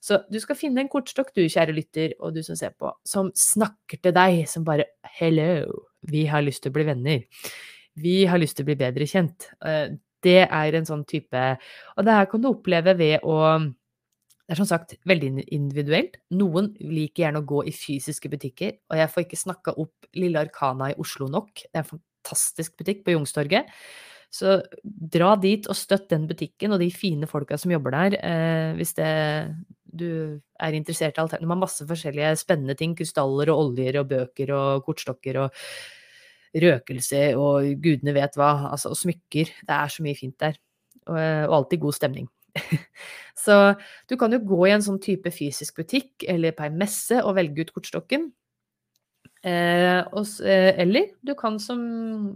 Så 0.01 0.21
du 0.29 0.37
skal 0.39 0.57
finne 0.59 0.83
en 0.83 0.91
kortstokk, 0.91 1.31
du 1.33 1.41
kjære 1.49 1.73
lytter, 1.73 2.13
og 2.19 2.35
du 2.35 2.43
som 2.45 2.57
ser 2.59 2.75
på, 2.77 2.91
som 3.07 3.31
snakker 3.33 4.01
til 4.03 4.13
deg, 4.13 4.43
som 4.47 4.67
bare 4.67 4.85
Hello, 5.19 5.65
vi 6.07 6.25
har 6.29 6.45
lyst 6.45 6.63
til 6.63 6.71
å 6.71 6.77
bli 6.77 6.85
venner. 6.91 7.25
Vi 7.99 8.21
har 8.29 8.39
lyst 8.39 8.57
til 8.57 8.67
å 8.67 8.69
bli 8.69 8.77
bedre 8.79 9.07
kjent. 9.09 9.49
Eh, 9.65 9.97
det 10.23 10.41
er 10.45 10.75
en 10.75 10.83
sånn 10.83 11.05
type 11.07 11.41
Og 11.95 12.03
det 12.03 12.11
her 12.11 12.25
kan 12.27 12.41
du 12.43 12.49
oppleve 12.49 12.91
ved 12.99 13.23
å 13.23 13.37
det 14.49 14.55
er 14.55 14.57
som 14.63 14.65
sagt 14.65 14.95
veldig 15.05 15.43
individuelt. 15.53 16.15
Noen 16.33 16.71
liker 16.81 17.27
gjerne 17.27 17.43
å 17.43 17.45
gå 17.45 17.59
i 17.69 17.73
fysiske 17.75 18.31
butikker, 18.33 18.79
og 18.89 18.97
jeg 18.97 19.11
får 19.13 19.23
ikke 19.27 19.37
snakka 19.37 19.75
opp 19.77 20.07
Lille 20.17 20.41
Arkana 20.41 20.87
i 20.89 20.95
Oslo 20.97 21.27
nok. 21.29 21.61
Det 21.67 21.77
er 21.77 21.83
en 21.83 21.91
fantastisk 21.91 22.73
butikk 22.81 23.03
på 23.05 23.13
Youngstorget. 23.13 23.69
Så 24.29 24.59
dra 24.83 25.33
dit 25.41 25.65
og 25.65 25.77
støtt 25.77 26.11
den 26.11 26.27
butikken 26.29 26.75
og 26.75 26.81
de 26.83 26.91
fine 26.93 27.27
folka 27.29 27.57
som 27.57 27.71
jobber 27.73 27.95
der, 27.95 28.17
eh, 28.21 28.73
hvis 28.77 28.93
det, 28.99 29.09
du 29.89 30.39
er 30.59 30.77
interessert 30.77 31.17
i 31.17 31.23
alternativ. 31.23 31.47
De 31.47 31.53
har 31.53 31.61
masse 31.63 31.87
forskjellige 31.89 32.35
spennende 32.43 32.75
ting. 32.77 32.95
Krystaller 32.97 33.49
og 33.49 33.63
oljer 33.63 34.01
og 34.01 34.11
bøker 34.11 34.53
og 34.53 34.85
kortstokker 34.85 35.41
og 35.45 35.63
røkelse 36.59 37.23
og 37.37 37.69
gudene 37.81 38.13
vet 38.15 38.37
hva. 38.37 38.69
Altså, 38.71 38.93
og 38.93 38.99
smykker. 38.99 39.53
Det 39.65 39.77
er 39.77 39.93
så 39.93 40.05
mye 40.05 40.17
fint 40.17 40.37
der. 40.41 40.59
Og, 41.09 41.17
og 41.17 41.55
alltid 41.61 41.81
god 41.85 41.97
stemning. 41.97 42.29
Så 43.39 43.55
du 44.09 44.17
kan 44.19 44.33
jo 44.35 44.41
gå 44.43 44.65
i 44.67 44.73
en 44.75 44.83
sånn 44.83 44.99
type 45.01 45.31
fysisk 45.33 45.79
butikk 45.79 46.25
eller 46.27 46.53
på 46.55 46.65
ei 46.65 46.73
messe 46.75 47.21
og 47.23 47.37
velge 47.37 47.65
ut 47.65 47.73
kortstokken. 47.77 48.29
Eh, 49.43 50.01
og, 50.11 50.25
eh, 50.43 50.73
eller 50.83 51.13
du 51.23 51.31
kan 51.39 51.59
som 51.63 51.79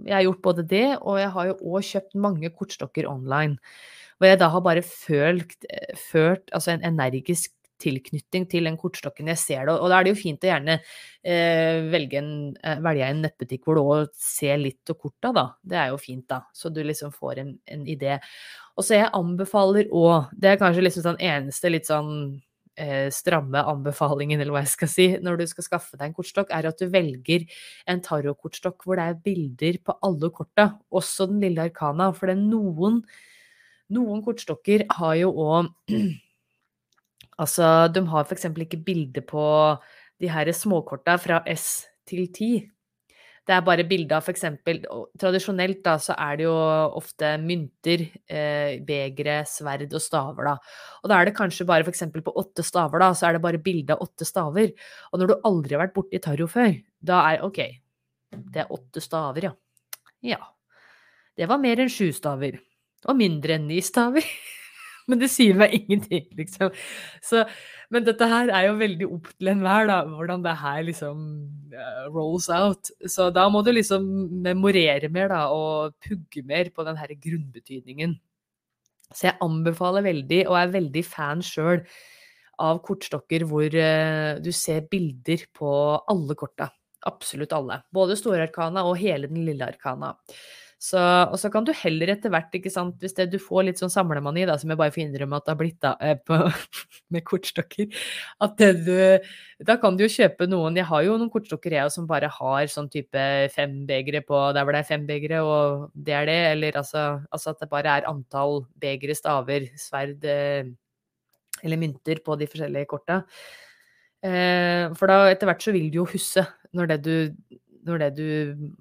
Jeg 0.06 0.13
har 0.16 0.24
gjort 0.24 0.42
både 0.42 0.63
det, 0.68 0.98
og 1.02 1.20
jeg 1.20 1.32
har 1.36 1.50
jo 1.50 1.58
òg 1.74 1.84
kjøpt 1.89 2.16
mange 2.16 2.50
kortstokker 2.50 3.10
online. 3.10 3.58
Hvor 4.18 4.30
jeg 4.30 4.39
da 4.39 4.48
har 4.50 4.62
bare 4.62 4.82
følt, 4.82 5.58
eh, 5.70 5.98
ført 5.98 6.48
altså 6.54 6.72
en 6.72 6.86
energisk 6.94 7.52
tilknytning 7.84 8.46
til 8.48 8.70
den 8.70 8.78
kortstokken 8.80 9.28
jeg 9.28 9.42
ser 9.42 9.66
det. 9.68 9.76
Og 9.76 9.89
da 9.92 10.00
er 10.00 10.06
det 10.06 10.13
jo 10.13 10.22
fint 10.22 10.46
å 10.46 10.50
gjerne 10.50 10.78
eh, 10.80 11.82
velge, 11.92 12.22
en, 12.22 12.56
eh, 12.63 12.80
velge 12.80 13.10
en 13.10 13.22
nettbutikk 13.26 13.66
hvor 13.68 13.76
du 13.76 13.84
òg 13.84 14.13
ser 14.16 14.62
litt 14.62 14.94
av 14.94 15.00
korta, 15.02 15.34
da. 15.36 15.46
Det 15.62 15.80
er 15.82 15.92
jo 15.92 16.00
fint, 16.02 16.26
da. 16.30 16.44
Så 16.56 16.72
du 16.74 16.82
liksom 16.86 17.13
får 17.16 17.44
en, 17.44 17.54
en 17.76 17.86
idé. 17.89 18.20
Og 18.78 18.88
så 18.88 18.98
jeg 19.02 19.12
anbefaler 19.13 19.92
òg, 19.92 20.32
det 20.39 20.54
er 20.54 20.62
kanskje 20.62 20.86
liksom 20.86 21.08
sånn 21.10 21.22
eneste 21.24 21.72
litt 21.74 21.89
sånn 21.89 22.13
eh, 22.79 23.09
stramme 23.13 23.62
anbefalingen, 23.69 24.41
eller 24.41 24.55
hva 24.55 24.63
jeg 24.63 24.73
skal 24.73 24.91
si, 24.91 25.07
når 25.23 25.39
du 25.39 25.45
skal 25.49 25.67
skaffe 25.67 25.99
deg 25.99 26.09
en 26.09 26.17
kortstokk, 26.17 26.51
er 26.53 26.69
at 26.69 26.79
du 26.79 26.88
velger 26.93 27.45
en 27.89 28.01
tarotkortstokk 28.03 28.86
hvor 28.86 28.99
det 28.99 29.07
er 29.09 29.21
bilder 29.25 29.79
på 29.86 29.97
alle 30.05 30.31
korta, 30.33 30.69
også 30.93 31.29
den 31.31 31.43
lille 31.43 31.67
arkana. 31.69 32.12
For 32.15 32.29
det 32.29 32.38
er 32.38 32.43
noen, 32.43 33.01
noen 33.93 34.25
kortstokker 34.25 34.88
har 34.99 35.17
jo 35.21 35.33
òg 35.47 35.73
Altså, 37.41 37.88
de 37.89 38.03
har 38.12 38.27
f.eks. 38.29 38.45
ikke 38.62 38.77
bilde 38.86 39.21
på 39.25 39.43
de 40.21 40.29
her 40.29 40.51
småkorta 40.53 41.15
fra 41.17 41.39
S 41.49 41.88
til 42.05 42.27
10. 42.27 42.72
Det 43.43 43.51
er 43.51 43.63
bare 43.67 43.84
bilde 43.84 44.15
av 44.15 44.23
f.eks. 44.23 44.45
Tradisjonelt 45.19 45.82
da, 45.84 45.97
så 45.99 46.15
er 46.15 46.38
det 46.39 46.45
jo 46.45 46.53
ofte 46.95 47.34
mynter, 47.43 48.06
eh, 48.32 48.77
begre, 48.88 49.41
sverd 49.49 49.84
og 49.89 50.03
staver, 50.03 50.47
da. 50.47 50.53
Og 51.03 51.12
da 51.12 51.17
er 51.19 51.27
det 51.27 51.36
kanskje 51.36 51.67
bare 51.67 51.84
f.eks. 51.84 52.06
på 52.23 52.36
åtte 52.39 52.63
staver, 52.63 53.03
da, 53.03 53.12
så 53.12 53.27
er 53.27 53.36
det 53.36 53.43
bare 53.43 53.60
bilde 53.63 53.97
av 53.97 54.06
åtte 54.06 54.27
staver. 54.27 54.71
Og 55.12 55.19
når 55.19 55.34
du 55.34 55.36
aldri 55.51 55.75
har 55.75 55.84
vært 55.84 55.97
borti 55.97 56.23
tarot 56.23 56.56
før, 56.56 56.77
da 57.03 57.19
er 57.34 57.43
OK, 57.43 57.60
det 58.56 58.63
er 58.63 58.71
åtte 58.71 59.03
staver, 59.03 59.49
ja. 59.49 59.53
Ja. 60.23 60.39
Det 61.36 61.49
var 61.49 61.60
mer 61.60 61.84
enn 61.84 61.91
sju 61.91 62.13
staver. 62.15 62.62
Og 63.10 63.19
mindre 63.19 63.58
enn 63.58 63.67
ni 63.67 63.84
staver. 63.84 64.23
Men 65.10 65.20
det 65.20 65.30
sier 65.34 65.58
meg 65.60 65.74
ingenting, 65.76 66.28
liksom. 66.38 66.72
Så, 67.24 67.44
men 67.92 68.06
dette 68.08 68.28
her 68.30 68.52
er 68.56 68.70
jo 68.70 68.78
veldig 68.80 69.08
opp 69.12 69.28
til 69.36 69.50
enhver, 69.52 69.89
da, 69.89 69.98
hvordan 70.08 70.46
det 70.46 70.54
her 70.62 70.80
liksom 70.88 71.26
uh, 71.76 72.06
rolls 72.08 72.48
out. 72.54 72.92
Så 73.12 73.28
da 73.36 73.44
må 73.52 73.62
du 73.66 73.74
liksom 73.76 74.08
memorere 74.46 75.12
mer, 75.13 75.34
da, 75.34 75.42
og 75.52 75.98
pugge 76.04 76.46
mer 76.48 76.72
på 76.74 76.88
den 76.88 76.98
her 77.02 77.12
grunnbetydningen. 77.13 78.16
Så 79.13 79.28
jeg 79.28 79.38
anbefaler 79.46 80.08
veldig, 80.08 80.42
og 80.48 80.58
er 80.58 80.74
veldig 80.80 81.06
fan 81.06 81.44
sjøl, 81.46 81.84
av 82.63 82.80
kortstokker 82.86 83.44
hvor 83.50 83.68
uh, 83.76 84.39
du 84.42 84.52
ser 84.56 84.88
bilder 84.89 85.46
på 85.58 85.70
alle 86.00 86.39
korta. 86.39 86.70
Absolutt 87.10 87.54
alle. 87.54 87.82
Både 87.92 88.16
store 88.16 88.46
arkana 88.48 88.86
og 88.88 88.96
hele 89.02 89.28
den 89.28 89.44
lille 89.44 89.68
arkana. 89.68 90.13
Så, 90.84 91.00
og 91.00 91.38
så 91.39 91.48
kan 91.48 91.63
du 91.63 91.72
heller 91.80 92.10
etter 92.12 92.32
hvert, 92.34 92.52
ikke 92.58 92.72
sant, 92.72 92.98
hvis 93.00 93.15
det, 93.15 93.30
du 93.32 93.38
får 93.39 93.63
litt 93.69 93.80
sånn 93.80 93.91
samlemani, 93.93 94.43
da, 94.50 94.58
som 94.60 94.74
jeg 94.74 94.80
bare 94.82 94.91
får 94.91 95.06
innrømme 95.06 95.38
at 95.39 95.46
det 95.46 95.54
har 95.54 95.60
blitt 95.62 95.78
da, 95.86 95.93
eh, 96.04 96.17
på, 96.19 96.39
med 97.15 97.24
kortstokker, 97.30 98.02
at 98.43 98.58
det, 98.60 98.72
du 98.84 99.63
Da 99.63 99.78
kan 99.80 99.96
du 99.96 100.04
jo 100.04 100.12
kjøpe 100.12 100.43
noen 100.50 100.76
Jeg 100.76 100.89
har 100.89 101.06
jo 101.06 101.15
noen 101.15 101.32
kortstokker 101.32 101.78
jeg 101.78 101.93
som 101.93 102.10
bare 102.10 102.28
har 102.28 102.67
sånn 102.67 102.89
type 102.91 103.24
fem 103.54 103.78
begre 103.88 104.19
på 104.28 104.41
der 104.52 104.65
hvor 104.65 104.76
det 104.76 104.82
er 104.84 104.89
fem 104.89 105.08
begre, 105.08 105.39
og 105.48 105.88
det 105.96 106.17
er 106.19 106.28
det. 106.28 106.39
Eller 106.58 106.80
altså, 106.82 107.06
altså 107.32 107.54
at 107.54 107.63
det 107.63 107.72
bare 107.72 108.00
er 108.02 108.10
antall 108.10 108.65
begre, 108.84 109.15
staver, 109.15 109.69
sverd 109.80 110.28
eh, 110.28 110.67
eller 111.63 111.80
mynter 111.80 112.19
på 112.26 112.36
de 112.36 112.50
forskjellige 112.52 112.91
korta. 112.91 113.22
Eh, 114.24 114.91
for 115.00 115.08
da 115.08 115.32
etter 115.32 115.48
hvert 115.48 115.63
så 115.63 115.72
vil 115.76 115.88
du 115.91 116.02
jo 116.02 116.10
huske 116.12 116.43
når 116.76 116.91
det 116.91 117.00
du 117.08 117.15
når 117.88 118.02
det 118.06 118.10
du 118.17 118.28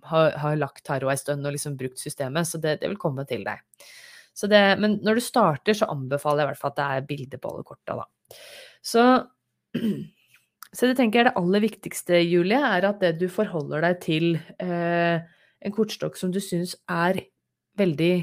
har, 0.08 0.32
har 0.38 0.58
lagt 0.60 0.84
taro 0.86 1.10
ei 1.12 1.18
stund 1.20 1.46
og 1.46 1.54
liksom 1.56 1.76
brukt 1.80 2.00
systemet, 2.00 2.48
så 2.48 2.60
det, 2.62 2.78
det 2.82 2.90
vil 2.92 3.00
komme 3.00 3.26
til 3.28 3.44
deg. 3.46 3.62
Det, 4.32 4.62
men 4.80 4.96
når 5.04 5.18
du 5.18 5.24
starter, 5.24 5.76
så 5.76 5.90
anbefaler 5.92 6.42
jeg 6.42 6.46
i 6.46 6.50
hvert 6.52 6.62
fall 6.62 6.72
at 6.72 6.80
det 6.80 6.88
er 6.88 7.06
bilde 7.10 7.38
på 7.40 7.52
alle 7.52 7.66
korta, 7.68 7.98
da. 8.00 8.38
Så, 8.82 9.04
så 10.76 10.88
det 10.88 10.96
tenker 10.98 11.20
jeg 11.20 11.28
det 11.28 11.36
aller 11.42 11.64
viktigste, 11.66 12.22
Julie, 12.24 12.58
er 12.58 12.88
at 12.88 13.02
det 13.04 13.16
du 13.20 13.28
forholder 13.32 13.84
deg 13.84 14.00
til 14.04 14.30
eh, 14.62 15.20
en 15.62 15.74
kortstokk 15.76 16.16
som 16.18 16.32
du 16.34 16.40
syns 16.42 16.74
er 16.90 17.20
veldig 17.78 18.14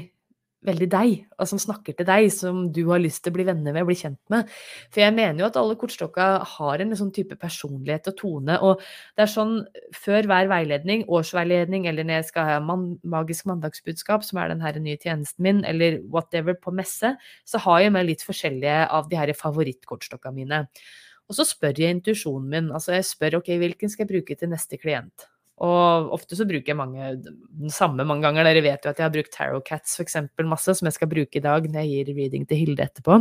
veldig 0.66 0.86
deg, 0.92 1.12
og 1.40 1.48
som 1.48 1.60
snakker 1.60 1.94
til 1.96 2.06
deg, 2.08 2.26
som 2.34 2.66
du 2.74 2.82
har 2.90 3.00
lyst 3.00 3.22
til 3.24 3.32
å 3.32 3.36
bli 3.38 3.46
venner 3.48 3.72
med, 3.72 3.86
bli 3.88 3.96
kjent 3.96 4.20
med. 4.32 4.50
For 4.92 5.02
jeg 5.02 5.14
mener 5.16 5.40
jo 5.42 5.48
at 5.48 5.56
alle 5.56 5.76
kortstokka 5.80 6.26
har 6.56 6.82
en 6.84 6.92
sånn 6.98 7.12
type 7.16 7.38
personlighet 7.40 8.10
og 8.12 8.18
tone, 8.20 8.58
og 8.60 8.84
det 9.16 9.24
er 9.24 9.32
sånn 9.32 9.56
før 9.96 10.28
hver 10.28 10.50
veiledning, 10.52 11.06
årsveiledning, 11.08 11.88
eller 11.88 12.04
når 12.04 12.20
jeg 12.20 12.28
skal 12.30 12.48
ha 12.50 12.60
man, 12.64 12.90
magisk 13.16 13.48
mandagsbudskap, 13.48 14.26
som 14.26 14.42
er 14.42 14.52
den 14.52 14.64
her 14.64 14.76
nye 14.84 15.00
tjenesten 15.00 15.48
min, 15.48 15.64
eller 15.68 16.00
whatever 16.12 16.58
på 16.60 16.74
messe, 16.76 17.14
så 17.48 17.64
har 17.64 17.86
jeg 17.86 17.96
med 17.96 18.10
litt 18.10 18.26
forskjellige 18.26 18.82
av 18.92 19.08
de 19.08 19.20
her 19.20 19.32
favorittkortstokka 19.40 20.34
mine. 20.36 20.66
Og 21.30 21.36
så 21.38 21.46
spør 21.46 21.78
jeg 21.78 21.96
intuisjonen 21.96 22.48
min, 22.52 22.72
altså 22.74 22.98
jeg 22.98 23.08
spør 23.08 23.40
ok, 23.40 23.54
hvilken 23.62 23.92
skal 23.92 24.04
jeg 24.04 24.12
bruke 24.16 24.36
til 24.36 24.50
neste 24.52 24.76
klient? 24.82 25.30
Og 25.60 26.12
ofte 26.16 26.38
så 26.38 26.46
bruker 26.48 26.72
jeg 26.72 26.78
mange, 26.78 27.10
den 27.20 27.72
samme 27.72 28.06
mange 28.08 28.24
ganger. 28.24 28.48
Dere 28.48 28.62
vet 28.64 28.86
jo 28.86 28.92
at 28.92 29.00
jeg 29.00 29.04
har 29.04 29.12
brukt 29.12 29.34
Tarot 29.34 29.66
Cats 29.66 29.98
eksempel 30.00 30.48
masse, 30.48 30.72
som 30.76 30.88
jeg 30.88 30.96
skal 30.96 31.10
bruke 31.10 31.36
i 31.36 31.44
dag 31.44 31.66
når 31.68 31.84
jeg 31.84 31.90
gir 31.90 32.14
reading 32.16 32.46
til 32.48 32.62
Hilde 32.62 32.86
etterpå. 32.86 33.18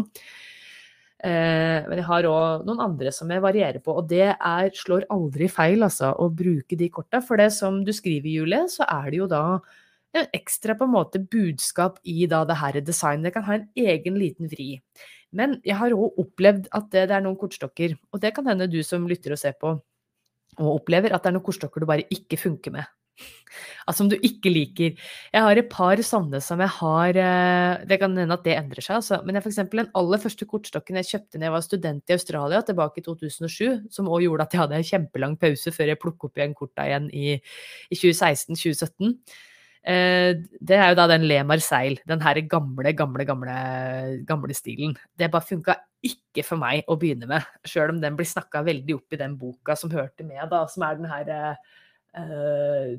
Eh, 1.19 1.83
men 1.83 1.99
jeg 1.99 2.07
har 2.07 2.29
òg 2.29 2.63
noen 2.63 2.79
andre 2.85 3.11
som 3.11 3.31
jeg 3.33 3.43
varierer 3.43 3.83
på, 3.83 3.91
og 3.99 4.07
det 4.07 4.29
er, 4.31 4.71
slår 4.71 5.09
aldri 5.11 5.49
feil, 5.51 5.83
altså, 5.83 6.13
å 6.15 6.29
bruke 6.31 6.79
de 6.79 6.87
korta. 6.95 7.19
For 7.25 7.41
det 7.41 7.49
som 7.57 7.81
du 7.83 7.91
skriver, 7.95 8.31
Julie, 8.31 8.63
så 8.71 8.87
er 8.87 9.11
det 9.11 9.19
jo 9.19 9.27
da 9.27 9.43
en 10.15 10.31
ekstra 10.33 10.77
på 10.79 10.87
en 10.87 10.95
måte 10.95 11.19
budskap 11.21 11.99
i 12.07 12.23
da 12.29 12.45
det 12.47 12.57
her 12.61 12.79
designet. 12.79 13.27
Det 13.27 13.35
kan 13.35 13.47
ha 13.49 13.59
en 13.59 13.67
egen 13.77 14.15
liten 14.17 14.47
vri. 14.49 14.71
Men 15.35 15.59
jeg 15.67 15.75
har 15.77 15.93
òg 15.93 16.23
opplevd 16.23 16.71
at 16.71 16.87
det, 16.95 17.09
det 17.11 17.19
er 17.19 17.27
noen 17.27 17.37
kortstokker, 17.37 17.99
og 18.15 18.23
det 18.23 18.31
kan 18.33 18.47
hende 18.49 18.71
du 18.71 18.79
som 18.87 19.03
lytter 19.11 19.35
og 19.35 19.43
ser 19.43 19.59
på 19.59 19.75
og 20.59 20.79
opplever 20.81 21.15
at 21.15 21.23
det 21.23 21.31
er 21.31 21.37
noen 21.37 21.45
kortstokker 21.45 21.83
du 21.83 21.89
bare 21.89 22.07
ikke 22.13 22.39
funker 22.39 22.75
med. 22.75 22.87
Altså 23.89 24.03
som 24.03 24.09
du 24.11 24.15
ikke 24.15 24.51
liker. 24.53 24.93
Jeg 25.33 25.43
har 25.43 25.59
et 25.59 25.69
par 25.71 25.99
sånne 26.05 26.39
som 26.43 26.61
jeg 26.61 26.71
har 26.77 27.17
eh, 27.19 27.81
Det 27.89 27.97
kan 27.99 28.15
hende 28.15 28.37
at 28.37 28.45
det 28.45 28.55
endrer 28.55 28.85
seg, 28.85 28.99
altså. 28.99 29.19
Men 29.25 29.35
jeg, 29.35 29.47
eksempel, 29.49 29.81
den 29.83 29.91
aller 29.99 30.21
første 30.21 30.47
kortstokken 30.47 30.99
jeg 31.01 31.09
kjøpte 31.09 31.41
da 31.41 31.49
jeg 31.49 31.55
var 31.55 31.65
student 31.65 32.13
i 32.13 32.15
Australia 32.15 32.61
tilbake 32.65 33.01
i 33.01 33.05
2007, 33.07 33.91
som 33.91 34.11
òg 34.11 34.27
gjorde 34.27 34.45
at 34.45 34.55
jeg 34.55 34.63
hadde 34.63 34.79
en 34.79 34.89
kjempelang 34.91 35.37
pause 35.41 35.73
før 35.75 35.93
jeg 35.93 36.01
plukket 36.01 36.29
opp 36.29 36.41
igjen 36.41 36.57
korta 36.57 36.87
igjen 36.87 37.09
i, 37.11 37.37
i 37.89 37.99
2016-2017. 37.99 39.15
Eh, 39.87 40.35
det 40.59 40.75
er 40.75 40.91
jo 40.91 40.97
da 40.99 41.05
den 41.07 41.23
Le 41.27 41.39
Marseille, 41.47 42.01
den 42.07 42.21
her 42.21 42.41
gamle, 42.51 42.91
gamle, 42.93 43.25
gamle, 43.25 43.59
gamle 44.27 44.55
stilen. 44.57 44.95
Det 45.17 45.31
bare 45.31 45.47
funka 45.47 45.75
ikke 46.03 46.43
for 46.43 46.59
meg 46.59 46.87
å 46.87 46.97
begynne 46.99 47.27
med, 47.29 47.45
sjøl 47.67 47.93
om 47.93 48.01
den 48.01 48.17
blir 48.19 48.27
snakka 48.27 48.63
veldig 48.67 48.97
opp 48.97 49.15
i 49.15 49.19
den 49.19 49.37
boka 49.39 49.75
som 49.79 49.91
hørte 49.91 50.25
med, 50.27 50.41
da, 50.51 50.65
som 50.71 50.83
er 50.87 50.99
den 50.99 51.07
her 51.11 51.31
uh, 52.15 52.91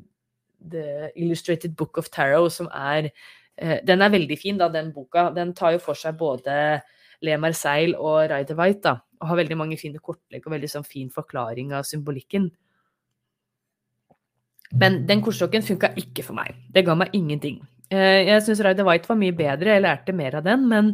The 0.71 1.11
Illustrated 1.15 1.75
Book 1.77 1.97
of 2.01 2.09
Tarot, 2.13 2.51
som 2.53 2.69
er 2.69 3.09
uh, 3.61 3.77
Den 3.85 4.01
er 4.01 4.13
veldig 4.13 4.37
fin, 4.37 4.57
da, 4.57 4.69
den 4.69 4.91
boka. 4.93 5.29
Den 5.33 5.53
tar 5.57 5.77
jo 5.77 5.83
for 5.85 5.97
seg 5.97 6.17
både 6.17 6.81
Le 7.21 7.37
Marseille 7.37 7.97
og 7.97 8.29
Rider 8.29 8.57
White, 8.57 8.81
da, 8.85 8.97
og 9.21 9.31
har 9.31 9.41
veldig 9.41 9.57
mange 9.57 9.77
fine 9.81 10.01
kortlegg 10.01 10.45
og 10.45 10.57
veldig 10.57 10.69
sånn 10.69 10.85
fin 10.85 11.09
forklaring 11.13 11.73
av 11.77 11.85
symbolikken. 11.89 12.49
Men 14.79 15.01
den 15.07 15.23
kortstokken 15.23 15.65
funka 15.65 15.91
ikke 15.99 16.23
for 16.23 16.37
meg. 16.37 16.55
Det 16.71 16.85
ga 16.87 16.95
meg 16.95 17.15
ingenting. 17.17 17.59
Jeg 17.91 18.43
syns 18.45 18.61
Rider 18.63 18.87
White 18.87 19.09
var 19.09 19.17
mye 19.19 19.35
bedre, 19.35 19.73
jeg 19.73 19.83
lærte 19.83 20.13
mer 20.15 20.37
av 20.39 20.45
den, 20.45 20.63
men 20.71 20.93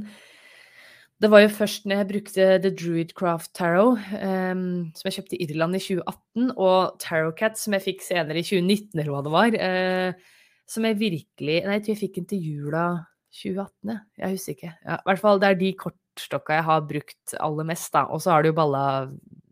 det 1.22 1.30
var 1.34 1.44
jo 1.44 1.50
først 1.50 1.86
når 1.90 2.00
jeg 2.00 2.08
brukte 2.12 2.48
The 2.62 2.72
Druidcraft 2.78 3.52
Tarot, 3.58 4.02
um, 4.22 4.66
som 4.94 5.08
jeg 5.08 5.16
kjøpte 5.16 5.38
i 5.38 5.48
Irland 5.48 5.78
i 5.78 5.82
2018, 5.82 6.52
og 6.58 6.98
Tarotcat, 7.02 7.58
som 7.58 7.74
jeg 7.74 7.86
fikk 7.86 8.04
senere 8.06 8.42
i 8.42 8.46
2019, 8.46 8.98
eller 8.98 9.14
hva 9.14 9.22
det 9.26 9.34
var, 9.34 9.58
uh, 9.58 10.34
som 10.70 10.86
jeg 10.86 11.00
virkelig 11.00 11.62
Nei, 11.64 11.78
jeg 11.78 11.86
tror 11.86 11.94
jeg 11.94 12.02
fikk 12.04 12.20
den 12.20 12.30
til 12.30 12.46
jula 12.46 12.86
2018, 13.34 13.94
jeg. 13.94 14.00
Jeg 14.22 14.36
husker 14.36 14.58
ikke. 14.58 14.72
Ja, 14.86 14.98
I 14.98 15.10
hvert 15.10 15.24
fall 15.24 15.42
det 15.42 15.50
er 15.50 15.60
de 15.62 15.74
kortstokka 15.86 16.58
jeg 16.58 16.68
har 16.70 16.88
brukt 16.90 17.36
aller 17.50 17.70
mest, 17.72 17.92
da. 17.94 18.06
Og 18.14 18.22
så 18.22 18.34
har 18.34 18.44
det 18.44 18.54
jo 18.54 18.58
balla 18.58 18.86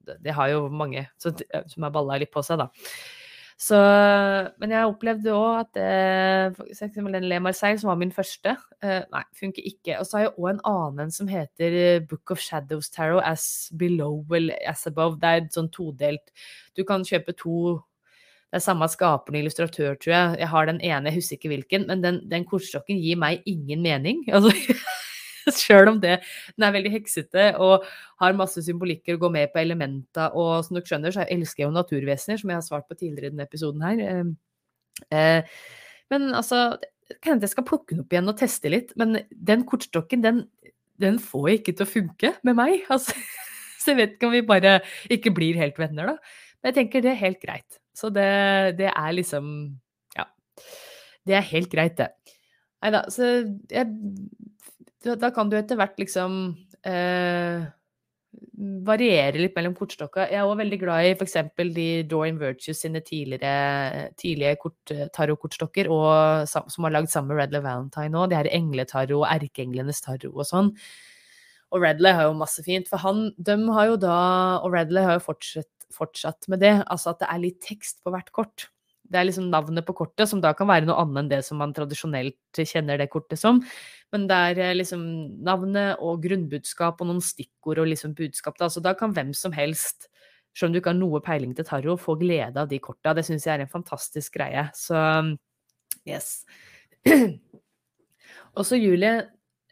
Det 0.05 0.33
har 0.37 0.49
jo 0.53 0.65
mange 0.69 1.07
som 1.17 1.85
har 1.87 1.93
balla 1.93 2.17
litt 2.21 2.33
på 2.33 2.45
seg, 2.45 2.61
da. 2.61 2.69
Så, 3.55 3.77
men 4.59 4.73
jeg 4.73 4.87
opplevde 4.89 5.31
òg 5.31 5.61
at 5.61 5.77
den 5.79 7.27
Le 7.29 7.37
Marseille, 7.39 7.79
som 7.79 7.87
var 7.87 7.99
min 8.01 8.11
første, 8.11 8.51
uh, 8.83 9.01
nei, 9.13 9.21
funker 9.39 9.63
ikke. 9.63 9.95
Og 10.01 10.07
så 10.07 10.17
har 10.17 10.25
jeg 10.25 10.33
òg 10.35 10.49
en 10.49 10.63
annen 10.67 11.13
som 11.15 11.29
heter 11.31 11.77
eh, 11.79 12.03
Book 12.03 12.35
of 12.35 12.43
Shadows 12.43 12.91
Tarot, 12.91 13.23
As 13.23 13.71
Below 13.79 14.25
eller 14.35 14.59
As 14.67 14.83
Above. 14.91 15.21
Det 15.21 15.31
er 15.31 15.47
sånn 15.55 15.71
todelt. 15.71 16.35
Du 16.75 16.83
kan 16.87 17.07
kjøpe 17.07 17.35
to 17.39 17.77
det 18.55 18.61
er 18.61 18.63
samme 18.63 18.87
skaperen 18.87 19.39
illustratør, 19.41 19.97
tror 19.99 20.13
jeg. 20.13 20.35
Jeg 20.39 20.47
har 20.47 20.67
den 20.69 20.77
ene, 20.79 21.09
jeg 21.09 21.17
husker 21.17 21.35
ikke 21.35 21.49
hvilken, 21.51 21.87
men 21.89 22.03
den, 22.03 22.19
den 22.31 22.45
kortstokken 22.47 23.01
gir 23.03 23.17
meg 23.19 23.43
ingen 23.49 23.81
mening. 23.83 24.21
Altså, 24.35 24.51
Sjøl 25.61 25.91
om 25.91 26.01
det, 26.01 26.19
den 26.55 26.65
er 26.67 26.73
veldig 26.75 26.91
heksete 26.95 27.47
og 27.61 27.85
har 28.21 28.37
masse 28.37 28.63
symbolikker 28.65 29.17
og 29.17 29.25
går 29.25 29.33
med 29.35 29.53
på 29.53 29.61
elementa. 29.61 30.31
Og 30.33 30.65
som 30.65 30.77
dere 30.77 30.89
skjønner, 30.89 31.15
så 31.15 31.27
elsker 31.29 31.63
jeg 31.63 31.69
jo 31.69 31.75
naturvesener, 31.75 32.41
som 32.41 32.51
jeg 32.51 32.59
har 32.59 32.65
svart 32.65 32.89
på 32.89 32.97
tidligere 32.99 33.31
i 33.31 33.35
denne 33.35 33.47
episoden 33.47 33.85
her. 33.85 34.03
Eh, 34.09 35.15
eh, 35.19 35.57
men 36.13 36.29
altså, 36.37 36.65
kan 37.21 37.35
hende 37.35 37.47
jeg 37.47 37.55
skal 37.55 37.67
plukke 37.67 37.93
den 37.93 38.03
opp 38.05 38.13
igjen 38.13 38.31
og 38.31 38.39
teste 38.39 38.71
litt. 38.71 38.93
Men 38.99 39.19
den 39.29 39.65
kortstokken, 39.69 40.23
den, 40.25 40.45
den 41.01 41.19
får 41.21 41.49
jeg 41.49 41.61
ikke 41.61 41.77
til 41.77 41.87
å 41.87 41.93
funke 41.93 42.35
med 42.47 42.61
meg. 42.61 42.77
Altså, 42.95 43.17
så 43.85 43.93
jeg 43.93 43.99
vet 43.99 44.13
ikke 44.15 44.29
om 44.31 44.33
vi 44.33 44.41
bare 44.41 44.79
ikke 45.13 45.29
blir 45.35 45.59
helt 45.61 45.77
venner, 45.77 46.15
da. 46.15 46.37
Men 46.57 46.71
jeg 46.71 46.77
tenker 46.79 47.03
det 47.05 47.11
er 47.11 47.19
helt 47.19 47.37
greit. 47.43 47.77
Så 47.95 48.09
det, 48.09 48.25
det 48.79 48.89
er 48.89 49.11
liksom 49.13 49.49
Ja. 50.17 50.25
Det 51.25 51.35
er 51.37 51.45
helt 51.51 51.69
greit, 51.69 51.99
det. 51.99 52.09
Nei 52.81 52.91
da, 52.93 53.03
så 53.13 53.27
jeg 53.69 53.85
Da 55.05 55.29
kan 55.33 55.49
du 55.51 55.57
etter 55.57 55.77
hvert 55.77 55.99
liksom 56.01 56.37
eh, 56.87 57.65
variere 58.85 59.39
litt 59.39 59.55
mellom 59.57 59.75
kortstokka. 59.77 60.27
Jeg 60.31 60.39
er 60.39 60.49
òg 60.49 60.59
veldig 60.59 60.79
glad 60.81 61.07
i 61.07 61.13
f.eks. 61.15 61.35
de 61.75 61.87
Drawing 62.09 62.39
Virtues 62.41 62.81
sine 62.81 63.01
tidligere, 63.05 64.11
tidlige 64.19 64.55
kort, 64.61 64.93
tarotkortstokker, 65.15 65.89
som 66.49 66.87
har 66.87 66.95
lagd 66.95 67.11
sammen 67.13 67.33
med 67.33 67.43
Redley 67.43 67.63
Valentine 67.65 68.13
nå. 68.15 68.25
De 68.31 68.39
her 68.39 68.49
engletarot 68.53 69.17
og 69.21 69.27
erkeenglenes 69.29 70.01
tarot 70.05 70.31
og 70.33 70.47
sånn. 70.49 70.71
Og 71.73 71.81
Redley 71.83 72.15
har 72.15 72.29
jo 72.29 72.37
masse 72.39 72.63
fint, 72.65 72.87
for 72.89 73.01
han, 73.03 73.27
de 73.37 73.57
har 73.75 73.89
jo 73.89 73.97
da 73.99 74.17
Og 74.63 74.71
Redley 74.75 75.03
har 75.03 75.17
jo 75.17 75.25
fortsatt, 75.25 75.71
fortsatt 75.93 76.47
med 76.51 76.63
det, 76.63 76.77
altså 76.85 77.13
at 77.13 77.21
det 77.21 77.29
er 77.31 77.43
litt 77.43 77.59
tekst 77.65 78.01
på 78.03 78.13
hvert 78.13 78.31
kort. 78.35 78.69
Det 79.05 79.19
er 79.19 79.27
liksom 79.27 79.51
navnet 79.51 79.85
på 79.85 79.93
kortet, 79.97 80.25
som 80.29 80.41
da 80.41 80.53
kan 80.57 80.69
være 80.69 80.87
noe 80.87 80.97
annet 81.03 81.21
enn 81.21 81.31
det 81.35 81.41
som 81.45 81.59
man 81.61 81.73
tradisjonelt 81.75 82.61
kjenner 82.65 82.97
det 82.97 83.09
kortet 83.13 83.37
som. 83.41 83.61
Men 84.15 84.29
det 84.31 84.35
er 84.49 84.61
eh, 84.63 84.75
liksom 84.77 85.03
navnet 85.43 85.99
og 86.03 86.23
grunnbudskap 86.23 87.01
og 87.03 87.09
noen 87.09 87.23
stikkord 87.23 87.83
og 87.83 87.89
liksom 87.91 88.15
budskap. 88.15 88.55
Da. 88.61 88.71
Så 88.71 88.83
da 88.83 88.95
kan 88.97 89.13
hvem 89.15 89.33
som 89.35 89.55
helst, 89.55 90.07
selv 90.55 90.69
om 90.69 90.75
du 90.75 90.79
ikke 90.79 90.93
har 90.93 90.99
noe 91.01 91.19
peiling 91.23 91.51
til 91.57 91.67
tarot, 91.67 91.99
få 91.99 92.15
glede 92.21 92.61
av 92.61 92.71
de 92.71 92.79
korta. 92.79 93.13
Det 93.17 93.25
syns 93.27 93.47
jeg 93.47 93.57
er 93.57 93.65
en 93.65 93.73
fantastisk 93.73 94.37
greie. 94.39 94.69
Så 94.77 94.95
yes. 96.07 96.45
Og 98.55 98.71
Julie, 98.79 99.17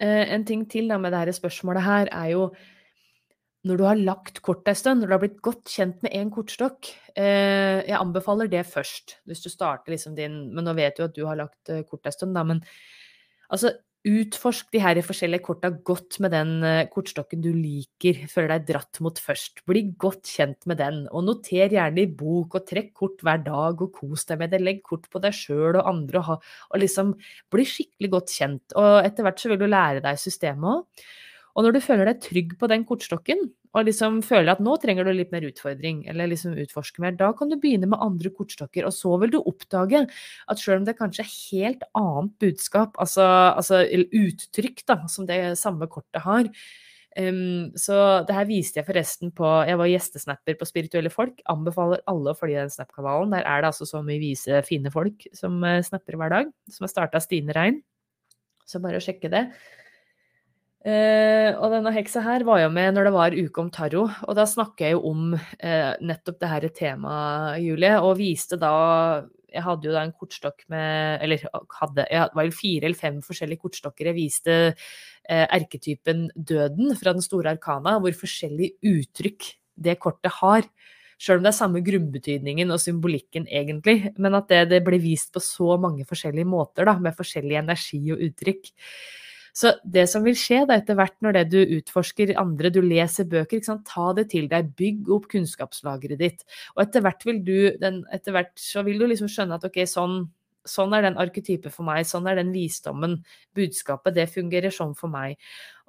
eh, 0.03 0.33
en 0.35 0.43
ting 0.45 0.67
til 0.69 0.91
da 0.91 0.99
med 0.99 1.15
dette 1.15 1.37
spørsmålet 1.39 1.85
her, 1.85 2.11
er 2.11 2.33
jo 2.33 2.49
når 3.63 3.79
du 3.79 3.83
har 3.87 3.95
lagt 3.95 4.41
kortet 4.43 4.73
en 4.73 4.75
stund, 4.75 4.99
når 4.99 5.07
du 5.07 5.15
har 5.15 5.21
blitt 5.23 5.39
godt 5.45 5.71
kjent 5.71 6.01
med 6.03 6.11
én 6.11 6.27
kortstokk 6.33 6.89
eh, 7.15 7.79
Jeg 7.87 7.95
anbefaler 7.95 8.49
det 8.51 8.65
først, 8.67 9.21
hvis 9.23 9.39
du 9.39 9.47
starter 9.47 9.93
liksom 9.93 10.17
din 10.17 10.49
Men 10.51 10.67
nå 10.67 10.73
vet 10.75 10.99
du 10.99 11.05
at 11.05 11.15
du 11.15 11.23
har 11.29 11.39
lagt 11.39 11.71
eh, 11.71 11.79
en 11.79 12.09
ei 12.11 12.11
stund, 12.11 12.35
da, 12.35 12.43
men 12.43 12.59
altså 13.47 13.71
Utforsk 14.03 14.67
de 14.75 14.81
her 14.83 14.97
forskjellige 14.99 15.45
korta 15.45 15.69
godt 15.87 16.17
med 16.19 16.33
den 16.35 16.49
eh, 16.67 16.89
kortstokken 16.91 17.39
du 17.39 17.53
liker, 17.55 18.17
føler 18.27 18.57
deg 18.57 18.65
dratt 18.73 18.99
mot 18.99 19.15
først. 19.15 19.61
Bli 19.69 19.85
godt 19.95 20.27
kjent 20.27 20.67
med 20.67 20.81
den, 20.81 20.97
og 21.07 21.23
noter 21.23 21.71
gjerne 21.71 22.03
i 22.03 22.09
bok, 22.11 22.57
og 22.59 22.67
trekk 22.67 22.91
kort 22.99 23.23
hver 23.23 23.39
dag, 23.45 23.79
og 23.79 23.95
kos 23.95 24.27
deg 24.27 24.41
med 24.41 24.51
det. 24.51 24.59
Legg 24.59 24.81
kort 24.83 25.07
på 25.07 25.23
deg 25.23 25.31
sjøl 25.37 25.79
og 25.79 25.87
andre, 25.87 26.19
og, 26.19 26.27
ha, 26.27 26.37
og 26.73 26.83
liksom 26.83 27.15
bli 27.55 27.67
skikkelig 27.69 28.11
godt 28.17 28.35
kjent. 28.35 28.75
Og 28.75 28.99
etter 29.05 29.23
hvert 29.23 29.39
så 29.39 29.53
vil 29.53 29.63
du 29.63 29.69
lære 29.71 30.03
deg 30.03 30.19
systemet 30.19 30.73
òg. 30.73 31.07
Og 31.53 31.65
når 31.65 31.75
du 31.75 31.83
føler 31.85 32.09
deg 32.09 32.21
trygg 32.23 32.55
på 32.57 32.69
den 32.71 32.85
kortstokken, 32.89 33.43
og 33.73 33.87
liksom 33.87 34.19
føler 34.25 34.53
at 34.53 34.61
nå 34.61 34.75
trenger 34.81 35.05
du 35.05 35.11
litt 35.13 35.33
mer 35.33 35.45
utfordring, 35.47 36.03
eller 36.09 36.29
liksom 36.29 36.55
utforske 36.61 37.01
mer, 37.01 37.15
da 37.17 37.31
kan 37.37 37.49
du 37.49 37.57
begynne 37.61 37.89
med 37.89 38.01
andre 38.01 38.29
kortstokker, 38.33 38.85
og 38.85 38.93
så 38.93 39.15
vil 39.21 39.33
du 39.33 39.39
oppdage 39.41 40.05
at 40.05 40.61
selv 40.61 40.81
om 40.81 40.87
det 40.87 40.97
kanskje 40.97 41.25
er 41.25 41.35
helt 41.35 41.85
annet 41.97 42.33
budskap, 42.41 42.97
altså, 43.01 43.25
altså 43.53 43.83
uttrykk, 44.05 44.85
da, 44.89 45.03
som 45.09 45.29
det 45.29 45.41
samme 45.61 45.89
kortet 45.89 46.25
har, 46.25 46.49
Um, 47.13 47.69
så 47.77 48.23
det 48.25 48.33
her 48.33 48.47
viste 48.49 48.79
jeg 48.79 48.87
forresten 48.87 49.29
på 49.37 49.45
Jeg 49.69 49.77
var 49.77 49.89
gjestesnapper 49.91 50.55
på 50.57 50.65
Spirituelle 50.65 51.11
folk. 51.13 51.43
Anbefaler 51.51 52.01
alle 52.09 52.33
å 52.33 52.37
følge 52.37 52.63
den 52.63 52.73
Snap-kanalen. 52.73 53.35
Der 53.35 53.45
er 53.45 53.61
det 53.61 53.69
altså 53.69 53.85
så 53.85 54.01
mye 54.05 54.21
vise, 54.21 54.63
fine 54.65 54.89
folk 54.93 55.27
som 55.37 55.59
uh, 55.61 55.77
snapper 55.85 56.17
hver 56.17 56.33
dag. 56.33 56.49
Som 56.73 56.87
har 56.87 56.93
starta 56.93 57.21
Stine 57.21 57.53
Rein. 57.53 57.83
Så 58.65 58.81
bare 58.81 58.97
å 58.97 59.03
sjekke 59.03 59.29
det. 59.29 59.43
Uh, 60.83 61.55
og 61.63 61.71
denne 61.71 61.93
heksa 61.95 62.19
her 62.25 62.43
var 62.43 62.59
jo 62.59 62.71
med 62.75 62.91
når 62.91 63.07
det 63.07 63.11
var 63.15 63.35
uke 63.37 63.61
om 63.61 63.69
tarot, 63.71 64.17
og 64.27 64.35
da 64.35 64.43
snakker 64.43 64.89
jeg 64.89 64.97
jo 64.97 65.05
om 65.13 65.29
uh, 65.37 65.93
nettopp 66.03 66.41
det 66.41 66.49
her 66.51 66.65
temaet, 66.75 67.61
Julie, 67.63 67.93
og 68.03 68.17
viste 68.19 68.59
da 68.59 68.73
Jeg 69.53 69.63
hadde 69.63 69.87
jo 69.87 69.93
da 69.93 70.01
en 70.03 70.11
kortstokk 70.11 70.65
med 70.73 71.23
Eller 71.23 71.45
hadde 71.79 72.07
Jeg 72.09 72.35
var 72.35 72.47
jo 72.49 72.55
fire 72.57 72.89
eller 72.89 72.97
fem 72.99 73.21
forskjellige 73.21 73.61
kortstokker. 73.61 74.09
Jeg 74.09 74.17
viste 74.17 74.55
uh, 74.73 75.45
erketypen 75.45 76.31
Døden 76.35 76.97
fra 76.99 77.13
Den 77.13 77.23
store 77.23 77.55
arkana, 77.55 77.99
hvor 78.01 78.11
forskjellige 78.11 78.75
uttrykk 78.83 79.53
det 79.79 79.99
kortet 80.03 80.35
har. 80.41 80.67
Sjøl 81.15 81.39
om 81.39 81.45
det 81.45 81.53
er 81.53 81.61
samme 81.61 81.79
grunnbetydningen 81.85 82.73
og 82.73 82.81
symbolikken, 82.83 83.47
egentlig, 83.47 84.11
men 84.19 84.35
at 84.35 84.49
det, 84.51 84.65
det 84.73 84.83
ble 84.83 84.99
vist 84.99 85.31
på 85.31 85.39
så 85.39 85.77
mange 85.79 86.03
forskjellige 86.09 86.49
måter, 86.49 86.83
da, 86.89 86.97
med 86.99 87.15
forskjellig 87.15 87.61
energi 87.61 88.01
og 88.11 88.19
uttrykk. 88.27 88.73
Så 89.53 89.75
det 89.85 90.07
som 90.09 90.25
vil 90.25 90.37
skje 90.37 90.63
da 90.69 90.79
etter 90.79 90.97
hvert 90.97 91.15
når 91.21 91.37
det 91.37 91.43
du 91.53 91.59
utforsker 91.77 92.33
andre, 92.41 92.71
du 92.73 92.81
leser 92.81 93.27
bøker, 93.29 93.61
ta 93.85 94.05
det 94.17 94.29
til 94.33 94.47
deg, 94.49 94.71
bygg 94.79 95.11
opp 95.13 95.27
kunnskapslageret 95.33 96.21
ditt. 96.21 96.47
Og 96.73 96.87
etter 96.87 97.03
hvert 97.05 97.27
vil 97.27 97.43
du, 97.45 97.57
den, 97.81 98.01
etter 98.13 98.33
hvert 98.33 98.55
så 98.59 98.81
vil 98.85 98.97
du 99.01 99.05
liksom 99.11 99.29
skjønne 99.29 99.59
at 99.59 99.67
ok, 99.69 99.83
sånn, 99.89 100.23
sånn 100.65 100.95
er 100.97 101.05
den 101.05 101.19
arketype 101.21 101.69
for 101.73 101.85
meg, 101.85 102.07
sånn 102.07 102.27
er 102.31 102.39
den 102.39 102.53
visdommen, 102.55 103.19
budskapet, 103.53 104.15
det 104.15 104.25
fungerer 104.31 104.73
sånn 104.73 104.95
for 104.97 105.11
meg. 105.13 105.37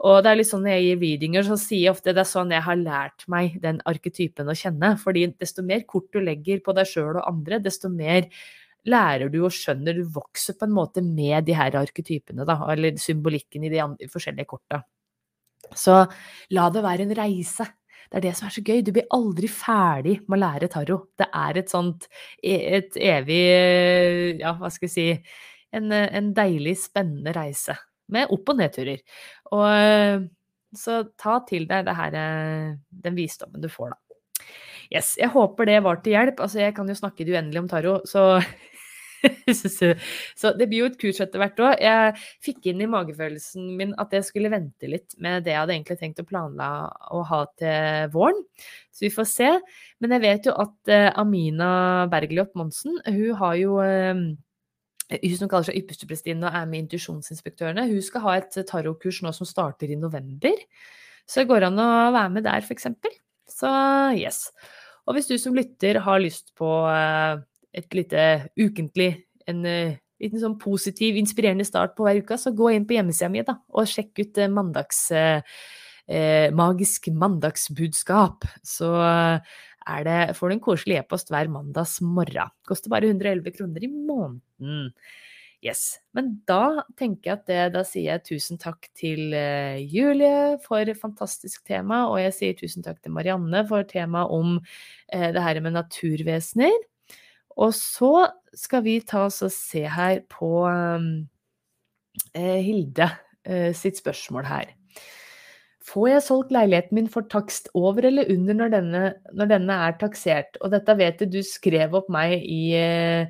Og 0.05 0.21
det 0.27 0.33
er 0.33 0.41
litt 0.41 0.51
sånn 0.51 0.65
når 0.67 0.75
jeg 0.75 0.85
gir 0.89 1.01
readinger, 1.01 1.47
så 1.47 1.57
sier 1.61 1.87
jeg 1.87 1.95
ofte 1.95 2.13
det 2.13 2.25
er 2.25 2.29
sånn 2.29 2.53
jeg 2.53 2.67
har 2.67 2.81
lært 2.81 3.25
meg 3.31 3.57
den 3.63 3.79
arketypen 3.89 4.51
å 4.51 4.59
kjenne. 4.59 4.93
Fordi 5.01 5.29
desto 5.41 5.65
mer 5.65 5.87
kort 5.89 6.11
du 6.13 6.21
legger 6.21 6.61
på 6.65 6.75
deg 6.77 6.91
sjøl 6.91 7.15
og 7.15 7.25
andre, 7.31 7.63
desto 7.63 7.89
mer 7.89 8.27
lærer 8.91 9.31
du 9.33 9.41
og 9.47 9.55
skjønner, 9.55 9.97
du 9.97 10.09
vokser 10.15 10.57
på 10.59 10.69
en 10.69 10.75
måte 10.77 11.03
med 11.05 11.47
de 11.47 11.57
her 11.57 11.77
arketypene, 11.81 12.45
da, 12.49 12.59
eller 12.73 12.99
symbolikken 13.01 13.65
i 13.65 13.73
de 13.73 13.81
andre, 13.85 14.11
forskjellige 14.13 14.51
korta. 14.51 14.83
Så 15.73 16.03
la 16.53 16.69
det 16.73 16.85
være 16.85 17.07
en 17.07 17.17
reise. 17.17 17.67
Det 18.11 18.21
er 18.21 18.27
det 18.27 18.35
som 18.37 18.49
er 18.49 18.55
så 18.55 18.63
gøy. 18.65 18.83
Du 18.85 18.93
blir 18.95 19.09
aldri 19.17 19.49
ferdig 19.49 20.19
med 20.29 20.37
å 20.37 20.43
lære 20.43 20.69
tarot. 20.71 21.09
Det 21.19 21.31
er 21.41 21.59
et 21.59 21.73
sånt 21.73 22.07
e, 22.43 22.55
et 22.79 22.99
evig 23.01 23.41
Ja, 24.43 24.53
hva 24.61 24.71
skal 24.71 24.91
jeg 24.91 24.95
si 24.95 25.09
En, 25.75 25.91
en 25.91 26.29
deilig, 26.37 26.77
spennende 26.85 27.33
reise. 27.35 27.75
Med 28.13 28.31
opp- 28.31 28.53
og 28.53 28.61
nedturer. 28.61 29.01
Og 29.57 30.29
så 30.79 31.01
ta 31.19 31.41
til 31.49 31.67
deg 31.67 31.89
det 31.89 31.97
her, 31.99 32.15
den 33.03 33.17
visdommen 33.17 33.65
du 33.65 33.67
får, 33.73 33.97
da. 33.97 34.45
Yes, 34.93 35.15
jeg 35.19 35.33
håper 35.33 35.67
det 35.67 35.81
var 35.83 35.99
til 36.05 36.15
hjelp. 36.15 36.45
Altså, 36.45 36.61
jeg 36.63 36.77
kan 36.77 36.87
jo 36.87 36.95
snakke 36.99 37.27
det 37.27 37.35
uendelig 37.35 37.65
om 37.65 37.71
tarot, 37.73 38.07
så 38.07 38.39
så 40.41 40.53
det 40.59 40.69
blir 40.69 40.83
jo 40.83 40.89
et 40.91 40.99
kurs 41.01 41.21
etter 41.23 41.41
hvert 41.43 41.61
òg. 41.65 41.83
Jeg 41.83 42.15
fikk 42.45 42.71
inn 42.71 42.83
i 42.85 42.89
magefølelsen 42.91 43.75
min 43.79 43.95
at 44.01 44.15
jeg 44.17 44.27
skulle 44.29 44.53
vente 44.53 44.91
litt 44.91 45.17
med 45.23 45.47
det 45.47 45.55
jeg 45.55 45.63
hadde 45.63 45.77
egentlig 45.77 45.99
tenkt 46.01 46.23
å 46.23 46.29
planla 46.29 46.71
å 47.15 47.23
ha 47.29 47.43
til 47.61 48.11
våren. 48.15 48.41
Så 48.95 49.07
vi 49.07 49.13
får 49.15 49.29
se. 49.31 49.51
Men 50.03 50.17
jeg 50.17 50.25
vet 50.25 50.49
jo 50.49 50.57
at 50.65 50.93
uh, 50.93 51.11
Amina 51.21 51.71
Bergljot 52.13 52.55
Monsen, 52.59 53.01
hun 53.07 53.39
har 53.41 53.57
jo 53.61 53.79
uh, 53.83 54.25
hun 55.15 55.37
som 55.39 55.51
kaller 55.51 55.69
seg 55.69 55.81
yppersteprestinne 55.83 56.49
og 56.49 56.57
er 56.57 56.69
med 56.71 56.85
intuisjonsinspektørene, 56.85 57.89
hun 57.91 58.05
skal 58.05 58.25
ha 58.25 58.37
et 58.41 58.57
tarotkurs 58.69 59.21
nå 59.25 59.35
som 59.37 59.49
starter 59.49 59.93
i 59.93 59.99
november. 60.01 60.63
Så 61.29 61.43
det 61.43 61.51
går 61.51 61.69
an 61.69 61.81
å 61.81 61.91
være 62.15 62.33
med 62.37 62.47
der, 62.47 62.65
f.eks. 62.65 62.89
Så 63.55 63.71
yes. 64.17 64.47
Og 65.05 65.17
hvis 65.17 65.29
du 65.29 65.37
som 65.41 65.57
lytter 65.57 66.01
har 66.05 66.23
lyst 66.23 66.55
på 66.59 66.69
uh, 66.89 67.41
et 67.75 67.97
lite 67.97 68.25
ukentlig 68.61 69.11
en 69.51 69.65
uh, 69.67 69.97
liten 70.23 70.41
sånn 70.41 70.59
positiv, 70.61 71.19
inspirerende 71.21 71.67
start 71.69 71.97
på 71.97 72.07
hver 72.07 72.23
uke, 72.23 72.39
så 72.41 72.55
gå 72.57 72.73
inn 72.75 72.87
på 72.89 72.97
hjemmesida 72.97 73.31
mi 73.33 73.45
da, 73.47 73.59
og 73.75 73.91
sjekk 73.91 74.23
ut 74.23 74.41
uh, 74.41 74.51
mandags, 74.53 75.07
eh, 75.15 76.49
magisk 76.53 77.09
mandagsbudskap. 77.17 78.45
Så 78.67 78.91
er 78.95 80.03
det, 80.05 80.19
får 80.37 80.51
du 80.51 80.55
en 80.55 80.65
koselig 80.65 80.99
e-post 81.01 81.33
hver 81.33 81.49
mandags 81.53 81.95
morgen. 82.05 82.53
Koster 82.69 82.93
bare 82.93 83.09
111 83.09 83.55
kroner 83.57 83.87
i 83.87 83.89
måneden. 83.89 84.91
Yes. 85.65 85.97
Men 86.13 86.35
da 86.45 86.85
tenker 87.01 87.31
jeg 87.31 87.39
at 87.39 87.47
det, 87.49 87.61
da 87.73 87.87
sier 87.89 88.11
jeg 88.11 88.27
tusen 88.29 88.61
takk 88.61 88.91
til 88.93 89.33
Julie 89.81 90.59
for 90.65 90.93
fantastisk 91.01 91.65
tema, 91.65 92.03
og 92.11 92.21
jeg 92.21 92.37
sier 92.37 92.59
tusen 92.59 92.85
takk 92.85 93.01
til 93.01 93.17
Marianne 93.17 93.65
for 93.71 93.89
temaet 93.89 94.29
om 94.37 94.59
eh, 94.61 95.31
det 95.33 95.47
her 95.47 95.65
med 95.65 95.79
naturvesener. 95.79 96.85
Og 97.61 97.75
så 97.77 98.29
skal 98.55 98.85
vi 98.87 98.99
ta 99.07 99.27
oss 99.29 99.43
og 99.47 99.53
se 99.55 99.85
her 99.91 100.23
på 100.31 100.65
um, 100.67 101.11
eh, 102.35 102.61
Hilde 102.65 103.11
eh, 103.47 103.71
sitt 103.77 104.01
spørsmål 104.01 104.49
her. 104.49 104.73
Får 105.85 106.09
jeg 106.09 106.25
solgt 106.25 106.53
leiligheten 106.55 106.97
min 106.97 107.11
for 107.13 107.27
takst 107.29 107.69
over 107.77 108.07
eller 108.09 108.31
under 108.33 108.57
når 108.57 108.71
denne, 108.73 109.03
når 109.37 109.51
denne 109.51 109.81
er 109.87 109.99
taksert? 110.01 110.57
Og 110.65 110.73
dette 110.73 110.97
vet 110.97 111.21
du, 111.21 111.27
du 111.29 111.43
skrev 111.45 111.95
opp 111.99 112.09
meg 112.13 112.39
i 112.41 112.63
eh, 112.79 113.29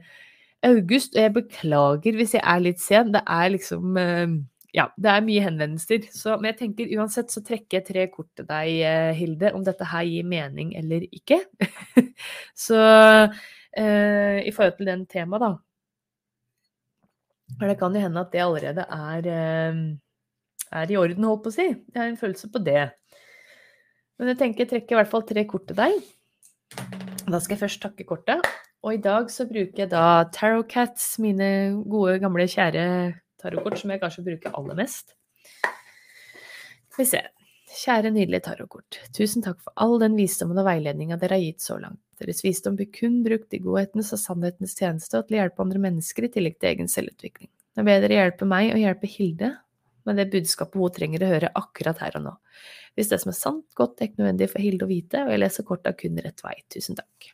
august, 0.64 1.16
og 1.16 1.24
jeg 1.24 1.34
beklager 1.34 2.18
hvis 2.20 2.36
jeg 2.38 2.44
er 2.44 2.62
litt 2.62 2.82
sen. 2.82 3.10
Det 3.16 3.24
er 3.26 3.50
liksom 3.56 3.98
eh, 4.00 4.36
ja, 4.74 4.88
det 4.98 5.10
er 5.10 5.26
mye 5.26 5.42
henvendelser. 5.44 6.06
Så, 6.14 6.36
men 6.38 6.52
jeg 6.52 6.60
tenker 6.62 6.94
uansett 6.98 7.34
så 7.34 7.42
trekker 7.46 7.80
jeg 7.80 7.88
tre 7.90 8.06
kort 8.12 8.30
til 8.38 8.46
deg, 8.48 8.70
eh, 8.86 9.10
Hilde, 9.18 9.52
om 9.54 9.66
dette 9.66 9.90
her 9.90 10.06
gir 10.08 10.26
mening 10.26 10.74
eller 10.78 11.06
ikke. 11.10 11.40
så 12.66 12.80
eh, 13.76 14.40
i 14.46 14.52
forhold 14.54 14.76
til 14.78 14.90
den 14.90 15.06
temaet, 15.10 15.44
da. 15.44 15.52
Det 17.60 17.78
kan 17.78 17.94
jo 17.94 18.02
hende 18.02 18.20
at 18.20 18.32
det 18.32 18.42
allerede 18.42 18.86
er, 18.88 19.28
eh, 19.28 19.80
er 20.72 20.90
i 20.90 20.98
orden, 20.98 21.24
holdt 21.28 21.44
på 21.44 21.52
å 21.52 21.56
si. 21.56 21.68
Jeg 21.70 22.00
har 22.00 22.08
en 22.08 22.20
følelse 22.20 22.50
på 22.50 22.62
det. 22.64 22.90
Men 24.18 24.30
jeg 24.30 24.38
tenker 24.38 24.64
jeg 24.64 24.70
trekker 24.70 24.94
i 24.94 25.00
hvert 25.00 25.10
fall 25.10 25.26
tre 25.26 25.44
kort 25.50 25.66
til 25.68 25.78
deg. 25.78 25.98
Da 27.24 27.40
skal 27.40 27.56
jeg 27.56 27.64
først 27.64 27.82
takke 27.82 28.06
kortet. 28.06 28.46
Og 28.84 28.94
i 28.94 29.00
dag 29.00 29.30
så 29.32 29.46
bruker 29.48 29.84
jeg 29.84 29.90
da 29.94 30.24
Tarot 30.32 30.68
Cats, 30.68 31.14
mine 31.18 31.48
gode, 31.88 32.18
gamle, 32.20 32.44
kjære 32.50 32.84
tarotkort 33.40 33.80
som 33.80 33.92
jeg 33.92 34.02
kanskje 34.02 34.26
bruker 34.26 34.56
aller 34.58 34.76
mest. 34.78 35.14
Skal 36.92 37.00
vi 37.00 37.08
se. 37.08 37.22
Kjære, 37.74 38.12
nydelige 38.14 38.44
tarotkort. 38.46 39.00
Tusen 39.16 39.42
takk 39.42 39.58
for 39.64 39.74
all 39.82 39.96
den 40.02 40.14
visdommen 40.18 40.58
og 40.60 40.66
veiledninga 40.68 41.18
dere 41.18 41.40
har 41.40 41.42
gitt 41.42 41.64
så 41.64 41.78
langt. 41.80 42.00
Deres 42.22 42.44
visdom 42.44 42.76
blir 42.78 42.90
kun 42.94 43.18
brukt 43.24 43.56
i 43.56 43.60
godhetens 43.62 44.12
og 44.14 44.20
sannhetens 44.22 44.76
tjeneste 44.78 45.18
og 45.18 45.26
til 45.26 45.38
å 45.38 45.42
hjelpe 45.42 45.64
andre 45.64 45.82
mennesker 45.82 46.28
i 46.28 46.30
tillegg 46.36 46.60
til 46.60 46.70
egen 46.70 46.90
selvutvikling. 46.90 47.50
Nå 47.74 47.86
ber 47.86 48.04
dere 48.04 48.20
hjelpe 48.20 48.46
meg 48.46 48.70
og 48.70 48.82
hjelpe 48.82 49.10
Hilde 49.10 49.50
med 50.06 50.20
det 50.20 50.30
budskapet 50.30 50.78
hun 50.78 50.94
trenger 50.94 51.24
å 51.24 51.30
høre 51.32 51.52
akkurat 51.58 52.02
her 52.04 52.18
og 52.20 52.26
nå. 52.28 52.34
Hvis 52.94 53.10
det 53.10 53.18
som 53.22 53.32
er 53.32 53.38
sant, 53.38 53.66
godt, 53.74 53.98
er 53.98 54.10
ikke 54.10 54.22
nødvendig 54.22 54.52
for 54.52 54.62
Hilde 54.62 54.86
å 54.86 54.90
vite, 54.90 55.24
og 55.24 55.32
jeg 55.32 55.40
leser 55.42 55.66
korta 55.66 55.94
kun 55.98 56.20
rett 56.22 56.44
vei. 56.44 56.54
Tusen 56.70 56.98
takk. 57.00 57.32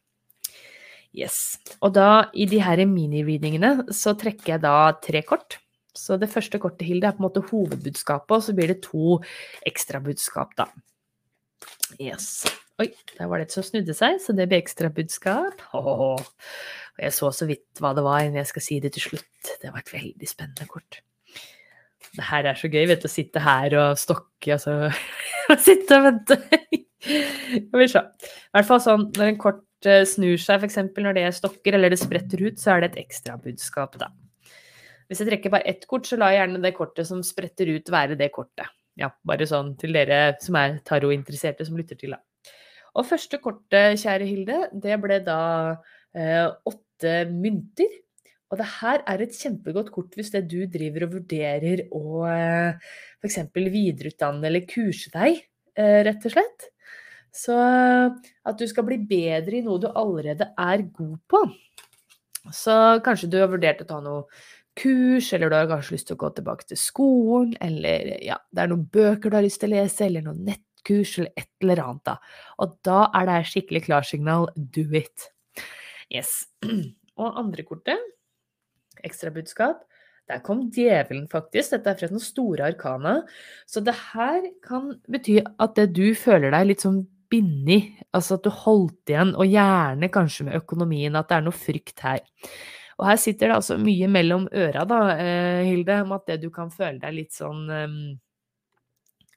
Yes. 1.12 1.58
Og 1.82 1.92
da, 1.98 2.30
i 2.32 2.46
de 2.48 2.62
her 2.62 2.80
mini-readingene, 2.88 3.90
så 3.92 4.14
trekker 4.16 4.54
jeg 4.54 4.64
da 4.64 4.76
tre 5.02 5.24
kort. 5.26 5.58
Så 5.96 6.16
det 6.20 6.30
første 6.30 6.60
kortet, 6.62 6.86
Hilde, 6.86 7.08
er 7.08 7.16
på 7.16 7.22
en 7.22 7.28
måte 7.28 7.42
hovedbudskapet, 7.50 8.36
og 8.36 8.44
så 8.46 8.54
blir 8.56 8.70
det 8.72 8.82
to 8.86 9.18
ekstrabudskap, 9.66 10.54
da. 10.58 10.68
Yes. 12.00 12.46
Oi, 12.80 12.88
der 13.18 13.28
var 13.28 13.40
det 13.40 13.48
et 13.50 13.54
som 13.54 13.64
snudde 13.66 13.94
seg, 13.96 14.20
så 14.22 14.32
det 14.36 14.46
blir 14.48 14.62
ekstrabudskap. 14.62 15.64
Og 15.76 16.22
jeg 17.00 17.12
så 17.16 17.30
så 17.34 17.48
vidt 17.48 17.82
hva 17.82 17.92
det 17.96 18.04
var, 18.06 18.22
men 18.24 18.40
jeg 18.40 18.48
skal 18.48 18.64
si 18.64 18.78
det 18.80 18.94
til 18.96 19.10
slutt. 19.10 19.54
Det 19.60 19.72
var 19.72 19.82
et 19.82 19.92
veldig 19.92 20.28
spennende 20.28 20.68
kort. 20.70 21.02
Det 22.16 22.26
her 22.26 22.48
er 22.48 22.58
så 22.58 22.70
gøy, 22.70 22.86
vet 22.90 23.02
du, 23.02 23.06
å 23.06 23.12
sitte 23.12 23.42
her 23.44 23.76
og 23.78 23.98
stokke, 24.00 24.56
altså. 24.56 24.90
sitte 25.66 25.98
og 25.98 26.06
vente. 26.08 26.38
Skal 27.00 27.82
vi 27.82 27.90
se. 27.90 28.02
I 28.02 28.56
hvert 28.56 28.70
fall 28.70 28.82
sånn 28.86 29.06
når 29.12 29.28
en 29.28 29.38
kort 29.40 29.88
eh, 29.88 30.02
snur 30.08 30.40
seg, 30.40 30.64
f.eks. 30.64 30.80
når 30.96 31.20
det 31.20 31.28
stokker 31.36 31.76
eller 31.76 31.92
det 31.92 32.00
spretter 32.00 32.42
ut, 32.48 32.58
så 32.60 32.74
er 32.74 32.82
det 32.82 32.92
et 32.92 33.04
ekstrabudskap, 33.04 34.00
da. 34.00 34.10
Hvis 35.10 35.24
jeg 35.24 35.26
trekker 35.26 35.50
bare 35.50 35.66
ett 35.66 35.86
kort, 35.90 36.06
så 36.06 36.14
lar 36.20 36.30
jeg 36.30 36.44
gjerne 36.44 36.62
det 36.62 36.76
kortet 36.76 37.08
som 37.08 37.24
spretter 37.26 37.72
ut, 37.74 37.90
være 37.90 38.18
det 38.18 38.30
kortet. 38.34 38.70
Ja, 38.98 39.08
bare 39.26 39.46
sånn 39.48 39.72
til 39.80 39.96
dere 39.96 40.36
som 40.42 40.58
er 40.60 40.76
tarotinteresserte 40.86 41.66
som 41.66 41.78
lytter 41.78 41.98
til, 41.98 42.14
da. 42.14 42.20
Og 42.98 43.06
første 43.06 43.38
kortet, 43.42 43.98
kjære 44.02 44.26
Hilde, 44.26 44.60
det 44.82 44.96
ble 45.02 45.18
da 45.26 45.40
eh, 46.14 46.46
åtte 46.70 47.24
mynter. 47.30 47.90
Og 48.50 48.58
det 48.58 48.66
her 48.80 49.02
er 49.06 49.22
et 49.22 49.36
kjempegodt 49.36 49.92
kort 49.94 50.16
hvis 50.18 50.32
det 50.34 50.42
du 50.50 50.64
driver 50.70 51.06
og 51.06 51.16
vurderer 51.20 51.84
å 51.94 52.24
eh, 52.26 52.90
f.eks. 53.22 53.38
videreutdanne 53.54 54.46
eller 54.46 54.66
kurse 54.70 55.12
deg, 55.14 55.38
eh, 55.78 56.00
rett 56.06 56.26
og 56.26 56.34
slett. 56.34 56.70
Så 57.34 57.54
at 57.54 58.58
du 58.58 58.66
skal 58.66 58.86
bli 58.88 58.98
bedre 59.06 59.60
i 59.60 59.66
noe 59.66 59.78
du 59.78 59.86
allerede 59.90 60.50
er 60.58 60.82
god 60.90 61.18
på. 61.30 61.44
Så 62.56 62.74
kanskje 63.04 63.28
du 63.30 63.38
har 63.38 63.52
vurdert 63.52 63.84
å 63.84 63.86
ta 63.86 64.00
noe 64.02 64.24
kurs, 64.80 65.32
eller 65.36 65.50
du 65.50 65.56
har 65.58 65.68
kanskje 65.70 65.96
lyst 65.96 66.08
til 66.10 66.16
å 66.16 66.22
gå 66.22 66.30
tilbake 66.36 66.68
til 66.70 66.80
skolen, 66.80 67.54
eller 67.62 68.14
ja, 68.24 68.38
det 68.50 68.64
er 68.64 68.72
noen 68.72 68.86
bøker 68.92 69.30
du 69.30 69.36
har 69.38 69.46
lyst 69.46 69.60
til 69.62 69.72
å 69.72 69.76
lese, 69.76 70.06
eller 70.06 70.24
noen 70.26 70.40
nettkurs, 70.48 71.18
eller 71.18 71.34
et 71.36 71.50
eller 71.64 71.84
annet, 71.84 72.06
da. 72.08 72.16
Og 72.64 72.74
da 72.86 73.02
er 73.20 73.28
det 73.28 73.42
skikkelig 73.50 73.84
klarsignal 73.88 74.48
do 74.56 74.86
it. 74.96 75.28
Yes. 76.10 76.48
Og 77.20 77.38
andre 77.38 77.66
kortet, 77.68 78.00
ekstra 79.04 79.32
budskap, 79.34 79.84
der 80.30 80.42
kom 80.46 80.68
djevelen, 80.72 81.26
faktisk. 81.30 81.74
Dette 81.74 81.90
er 81.90 81.98
fra 81.98 82.08
den 82.12 82.22
store 82.22 82.68
arkana. 82.70 83.16
Så 83.66 83.82
det 83.82 83.96
her 84.12 84.44
kan 84.62 84.92
bety 85.10 85.40
at 85.42 85.74
det 85.78 85.90
du 85.96 86.12
føler 86.18 86.54
deg 86.54 86.68
litt 86.68 86.84
sånn 86.86 87.02
bindet, 87.30 88.00
altså 88.14 88.38
at 88.38 88.46
du 88.46 88.50
holdt 88.54 89.10
igjen, 89.10 89.32
og 89.38 89.50
gjerne 89.50 90.10
kanskje 90.12 90.48
med 90.48 90.58
økonomien, 90.58 91.18
at 91.18 91.30
det 91.30 91.38
er 91.38 91.46
noe 91.46 91.54
frykt 91.56 92.02
her. 92.06 92.22
Og 93.00 93.06
her 93.08 93.16
sitter 93.20 93.48
det 93.48 93.56
altså 93.56 93.78
mye 93.80 94.08
mellom 94.12 94.44
øra, 94.52 94.84
da, 94.88 95.00
eh, 95.16 95.62
Hilde, 95.70 96.02
om 96.04 96.12
at 96.18 96.26
det 96.28 96.42
du 96.42 96.50
kan 96.52 96.68
føle 96.72 97.00
deg 97.00 97.16
litt 97.16 97.32
sånn 97.32 97.62
ehm, 97.72 97.96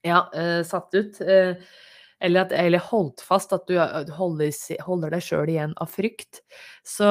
ja, 0.03 0.25
eh, 0.35 0.59
satt 0.67 0.91
ut. 0.93 1.21
Eh, 1.23 1.55
eller, 2.23 2.45
at, 2.45 2.51
eller 2.55 2.83
holdt 2.91 3.23
fast, 3.23 3.55
at 3.55 3.63
du 3.67 3.77
holder, 4.15 4.51
holder 4.83 5.15
deg 5.15 5.23
sjøl 5.23 5.51
igjen 5.51 5.73
av 5.83 5.91
frykt. 5.91 6.41
Så 6.87 7.07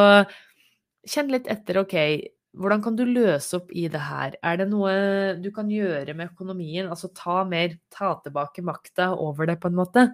kjenn 1.09 1.33
litt 1.33 1.49
etter, 1.53 1.81
OK, 1.83 1.97
hvordan 2.53 2.83
kan 2.85 2.97
du 2.99 3.03
løse 3.09 3.57
opp 3.57 3.71
i 3.73 3.87
det 3.89 4.01
her? 4.05 4.35
Er 4.45 4.59
det 4.61 4.67
noe 4.69 4.91
du 5.41 5.49
kan 5.55 5.71
gjøre 5.73 6.13
med 6.17 6.35
økonomien? 6.35 6.91
Altså 6.93 7.09
ta 7.17 7.39
mer, 7.49 7.79
ta 7.93 8.11
tilbake 8.21 8.65
makta 8.67 9.09
over 9.17 9.49
det, 9.49 9.57
på 9.63 9.71
en 9.71 9.79
måte. 9.79 10.05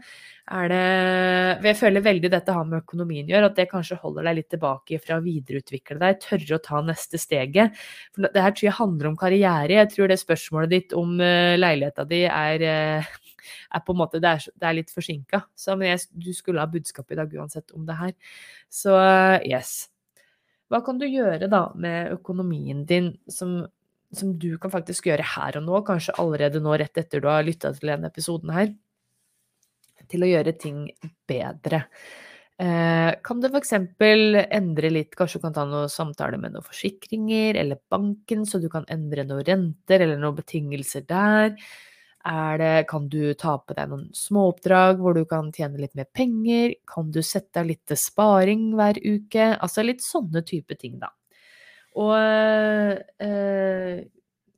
Er 0.46 0.70
det 0.70 1.66
Jeg 1.66 1.78
føler 1.80 2.04
veldig 2.04 2.30
dette 2.30 2.54
har 2.54 2.68
med 2.68 2.84
økonomien 2.84 3.26
å 3.26 3.34
gjøre, 3.34 3.50
at 3.50 3.58
det 3.58 3.68
kanskje 3.72 3.98
holder 4.04 4.30
deg 4.30 4.38
litt 4.38 4.50
tilbake 4.54 5.00
fra 5.02 5.18
å 5.18 5.26
videreutvikle 5.26 5.98
deg, 5.98 6.22
tørre 6.22 6.60
å 6.60 6.62
ta 6.68 6.84
neste 6.86 7.18
steget. 7.18 7.74
For 8.14 8.30
det 8.30 8.46
her 8.46 8.54
tror 8.54 8.68
jeg 8.68 8.78
handler 8.78 9.10
om 9.10 9.18
karriere. 9.18 9.80
Jeg 9.80 9.92
tror 9.96 10.08
det 10.12 10.20
spørsmålet 10.22 10.76
ditt 10.76 10.96
om 10.96 11.18
uh, 11.18 11.58
leiligheta 11.58 12.06
di 12.06 12.22
er 12.30 12.68
uh, 12.70 13.12
er 13.74 13.82
på 13.82 13.94
en 13.94 14.02
måte, 14.04 14.22
det 14.22 14.30
er, 14.30 14.48
det 14.54 14.68
er 14.68 14.78
litt 14.78 14.94
forsinka. 14.94 15.42
Men 15.74 15.88
jeg, 15.90 16.06
du 16.14 16.32
skulle 16.36 16.62
ha 16.62 16.70
budskap 16.70 17.10
i 17.10 17.18
dag 17.18 17.34
uansett 17.34 17.74
om 17.74 17.86
det 17.88 17.98
her. 17.98 18.18
Så 18.70 18.94
yes. 19.42 19.88
Hva 20.68 20.82
kan 20.84 21.00
du 21.00 21.06
gjøre 21.08 21.48
da 21.50 21.68
med 21.80 22.12
økonomien 22.18 22.84
din 22.88 23.14
som, 23.32 23.62
som, 24.12 24.34
du 24.36 24.58
kan 24.60 24.72
faktisk 24.72 25.08
gjøre 25.08 25.24
her 25.36 25.60
og 25.60 25.64
nå, 25.64 25.82
kanskje 25.88 26.16
allerede 26.20 26.60
nå 26.64 26.76
rett 26.76 27.00
etter 27.00 27.24
du 27.24 27.28
har 27.30 27.46
lytta 27.46 27.72
til 27.76 27.92
denne 27.94 28.10
episoden 28.12 28.52
her, 28.52 28.72
til 30.08 30.24
å 30.24 30.28
gjøre 30.28 30.56
ting 30.60 30.84
bedre? 31.28 31.86
Eh, 32.58 33.10
kan 33.22 33.40
du 33.40 33.46
f.eks. 33.48 33.74
endre 33.78 34.90
litt, 34.90 35.12
kanskje 35.16 35.38
du 35.38 35.44
kan 35.46 35.56
ta 35.56 35.64
noen 35.68 35.92
samtaler 35.92 36.40
med 36.42 36.56
noen 36.56 36.66
forsikringer 36.66 37.60
eller 37.60 37.80
banken, 37.88 38.44
så 38.48 38.60
du 38.60 38.66
kan 38.72 38.88
endre 38.90 39.24
noen 39.28 39.46
renter 39.46 40.02
eller 40.04 40.20
noen 40.20 40.36
betingelser 40.40 41.06
der? 41.08 41.54
Det, 42.28 42.84
kan 42.90 43.06
du 43.08 43.32
ta 43.40 43.54
på 43.56 43.72
deg 43.72 43.88
noen 43.88 44.08
småoppdrag 44.12 44.98
hvor 45.00 45.14
du 45.16 45.22
kan 45.28 45.48
tjene 45.54 45.80
litt 45.80 45.94
mer 45.96 46.08
penger? 46.12 46.74
Kan 46.88 47.08
du 47.14 47.22
sette 47.24 47.62
av 47.62 47.70
litt 47.70 47.86
til 47.88 47.96
sparing 47.96 48.74
hver 48.76 49.00
uke? 49.00 49.54
Altså 49.56 49.84
litt 49.86 50.04
sånne 50.04 50.42
type 50.44 50.76
ting, 50.76 50.98
da. 51.00 51.08
Og 51.96 52.12
eh, 53.24 54.04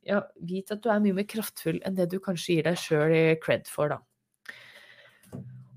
ja, 0.03 0.21
vit 0.43 0.75
at 0.75 0.83
du 0.83 0.91
er 0.91 1.01
mye 1.03 1.15
mer 1.21 1.29
kraftfull 1.31 1.79
enn 1.85 1.95
det 1.95 2.09
du 2.11 2.19
kanskje 2.19 2.57
gir 2.57 2.67
deg 2.67 2.79
sjøl 2.81 3.17
cred 3.43 3.71
for, 3.71 3.95
da. 3.95 4.01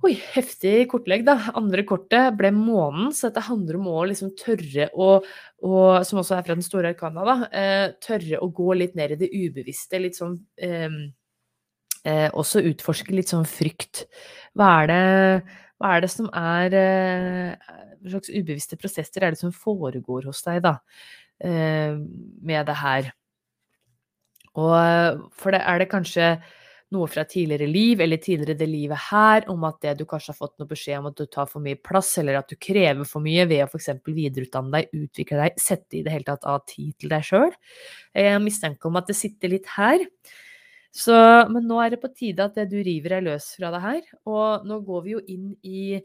Oi, 0.04 0.12
heftig 0.34 0.88
kortlegg, 0.92 1.22
da. 1.24 1.38
Andre 1.56 1.86
kortet 1.88 2.34
ble 2.36 2.50
månen, 2.52 3.12
så 3.14 3.30
dette 3.30 3.46
handler 3.46 3.78
om 3.78 3.86
å 3.88 4.02
liksom 4.10 4.34
tørre 4.36 4.90
å, 4.92 5.14
og, 5.64 6.04
Som 6.04 6.20
også 6.20 6.36
er 6.36 6.44
fra 6.44 6.56
den 6.58 6.66
store 6.66 6.90
arkana, 6.92 7.24
da. 7.24 7.36
Eh, 7.48 7.86
tørre 8.04 8.42
å 8.42 8.50
gå 8.52 8.74
litt 8.76 8.98
ned 8.98 9.14
i 9.14 9.20
det 9.22 9.30
ubevisste. 9.32 10.02
Litt 10.02 10.18
sånn 10.18 10.36
eh, 10.60 10.98
eh, 12.04 12.28
også 12.32 12.62
utforske 12.70 13.14
litt 13.16 13.32
sånn 13.32 13.46
frykt. 13.48 14.04
Hva 14.54 14.70
er 14.82 14.90
det, 14.90 15.58
hva 15.80 15.96
er 15.96 16.04
det 16.04 16.12
som 16.12 16.30
er 16.30 16.78
eh, 16.78 17.74
Hva 18.04 18.16
slags 18.16 18.32
ubevisste 18.32 18.78
prosesser 18.80 19.24
er 19.24 19.34
det 19.34 19.40
som 19.40 19.54
foregår 19.54 20.28
hos 20.28 20.42
deg, 20.46 20.60
da, 20.64 20.76
eh, 21.40 21.96
med 22.44 22.68
det 22.68 22.76
her? 22.80 23.14
Og 24.54 25.24
for 25.34 25.50
det 25.50 25.64
er 25.66 25.80
det 25.82 25.90
kanskje 25.90 26.36
noe 26.94 27.08
fra 27.10 27.24
tidligere 27.26 27.66
liv 27.66 28.00
eller 28.04 28.20
tidligere 28.22 28.58
det 28.58 28.68
livet 28.70 29.00
her, 29.08 29.46
om 29.50 29.64
at 29.68 29.80
det 29.82 29.96
du 29.98 30.04
kanskje 30.08 30.32
har 30.32 30.38
fått 30.38 30.54
noe 30.60 30.70
beskjed 30.70 31.00
om 31.00 31.08
at 31.10 31.18
du 31.18 31.26
tar 31.26 31.48
for 31.50 31.64
mye 31.64 31.78
plass, 31.80 32.12
eller 32.22 32.38
at 32.38 32.50
du 32.50 32.56
krever 32.60 33.08
for 33.08 33.24
mye 33.24 33.46
ved 33.50 33.64
å 33.64 33.68
f.eks. 33.68 33.90
videreutdanne 34.06 34.76
deg, 34.76 35.04
utvikle 35.04 35.40
deg, 35.42 35.60
sette 35.60 35.98
i 35.98 36.04
det 36.06 36.14
hele 36.14 36.28
tatt 36.28 36.46
av 36.48 36.62
tid 36.70 36.94
til 37.00 37.14
deg 37.14 37.26
sjøl. 37.26 37.54
Jeg 38.14 38.36
har 38.36 38.42
mistanke 38.44 38.90
om 38.90 39.00
at 39.00 39.10
det 39.10 39.18
sitter 39.18 39.54
litt 39.56 39.70
her. 39.74 40.06
Så, 40.94 41.14
men 41.50 41.64
nå 41.66 41.80
er 41.82 41.94
det 41.94 42.02
på 42.04 42.12
tide 42.14 42.44
at 42.44 42.54
det 42.54 42.68
du 42.70 42.76
river 42.86 43.16
deg 43.16 43.26
løs 43.26 43.48
fra 43.58 43.72
det 43.74 43.80
her. 43.82 44.12
Og 44.30 44.68
nå 44.68 44.78
går 44.86 45.02
vi 45.06 45.16
jo 45.16 45.22
inn 45.34 45.48
i 45.66 45.98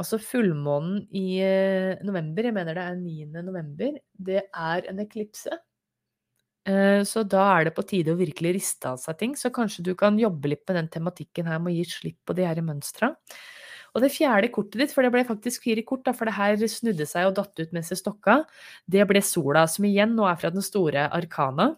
altså 0.00 0.20
fullmånen 0.22 1.02
i 1.16 1.40
eh, 1.44 1.98
november, 2.06 2.46
jeg 2.46 2.56
mener 2.56 2.78
det 2.78 2.84
er 2.86 3.00
9. 3.00 3.42
november, 3.44 3.98
det 4.16 4.44
er 4.46 4.86
en 4.88 5.02
eklipse. 5.02 5.58
Eh, 6.68 7.02
så 7.08 7.24
da 7.24 7.46
er 7.56 7.68
det 7.68 7.74
på 7.76 7.84
tide 7.88 8.14
å 8.14 8.20
virkelig 8.20 8.54
riste 8.58 8.92
av 8.92 9.00
seg 9.02 9.18
ting. 9.20 9.34
Så 9.36 9.52
kanskje 9.54 9.84
du 9.90 9.94
kan 9.98 10.18
jobbe 10.20 10.52
litt 10.54 10.64
med 10.68 10.78
den 10.78 10.92
tematikken 10.92 11.50
her 11.50 11.60
med 11.60 11.72
å 11.74 11.78
gi 11.78 11.88
slipp 11.90 12.20
på 12.28 12.36
de 12.38 12.46
her 12.46 12.62
mønstra. 12.64 13.14
Og 13.90 14.04
det 14.04 14.12
fjerde 14.14 14.52
kortet 14.54 14.78
ditt, 14.84 14.92
for 14.94 15.02
det 15.02 15.10
ble 15.10 15.24
faktisk 15.26 15.64
fire 15.66 15.82
kort, 15.82 16.04
da, 16.06 16.14
for 16.14 16.30
det 16.30 16.36
her 16.36 16.60
snudde 16.70 17.08
seg 17.10 17.26
og 17.26 17.34
datt 17.40 17.58
ut 17.58 17.72
mens 17.74 17.90
jeg 17.90 17.98
stokka, 17.98 18.44
det 18.86 19.02
ble 19.10 19.22
sola, 19.24 19.64
som 19.66 19.88
igjen 19.88 20.14
nå 20.14 20.28
er 20.30 20.38
fra 20.38 20.52
den 20.54 20.62
store 20.62 21.08
arkana. 21.10 21.72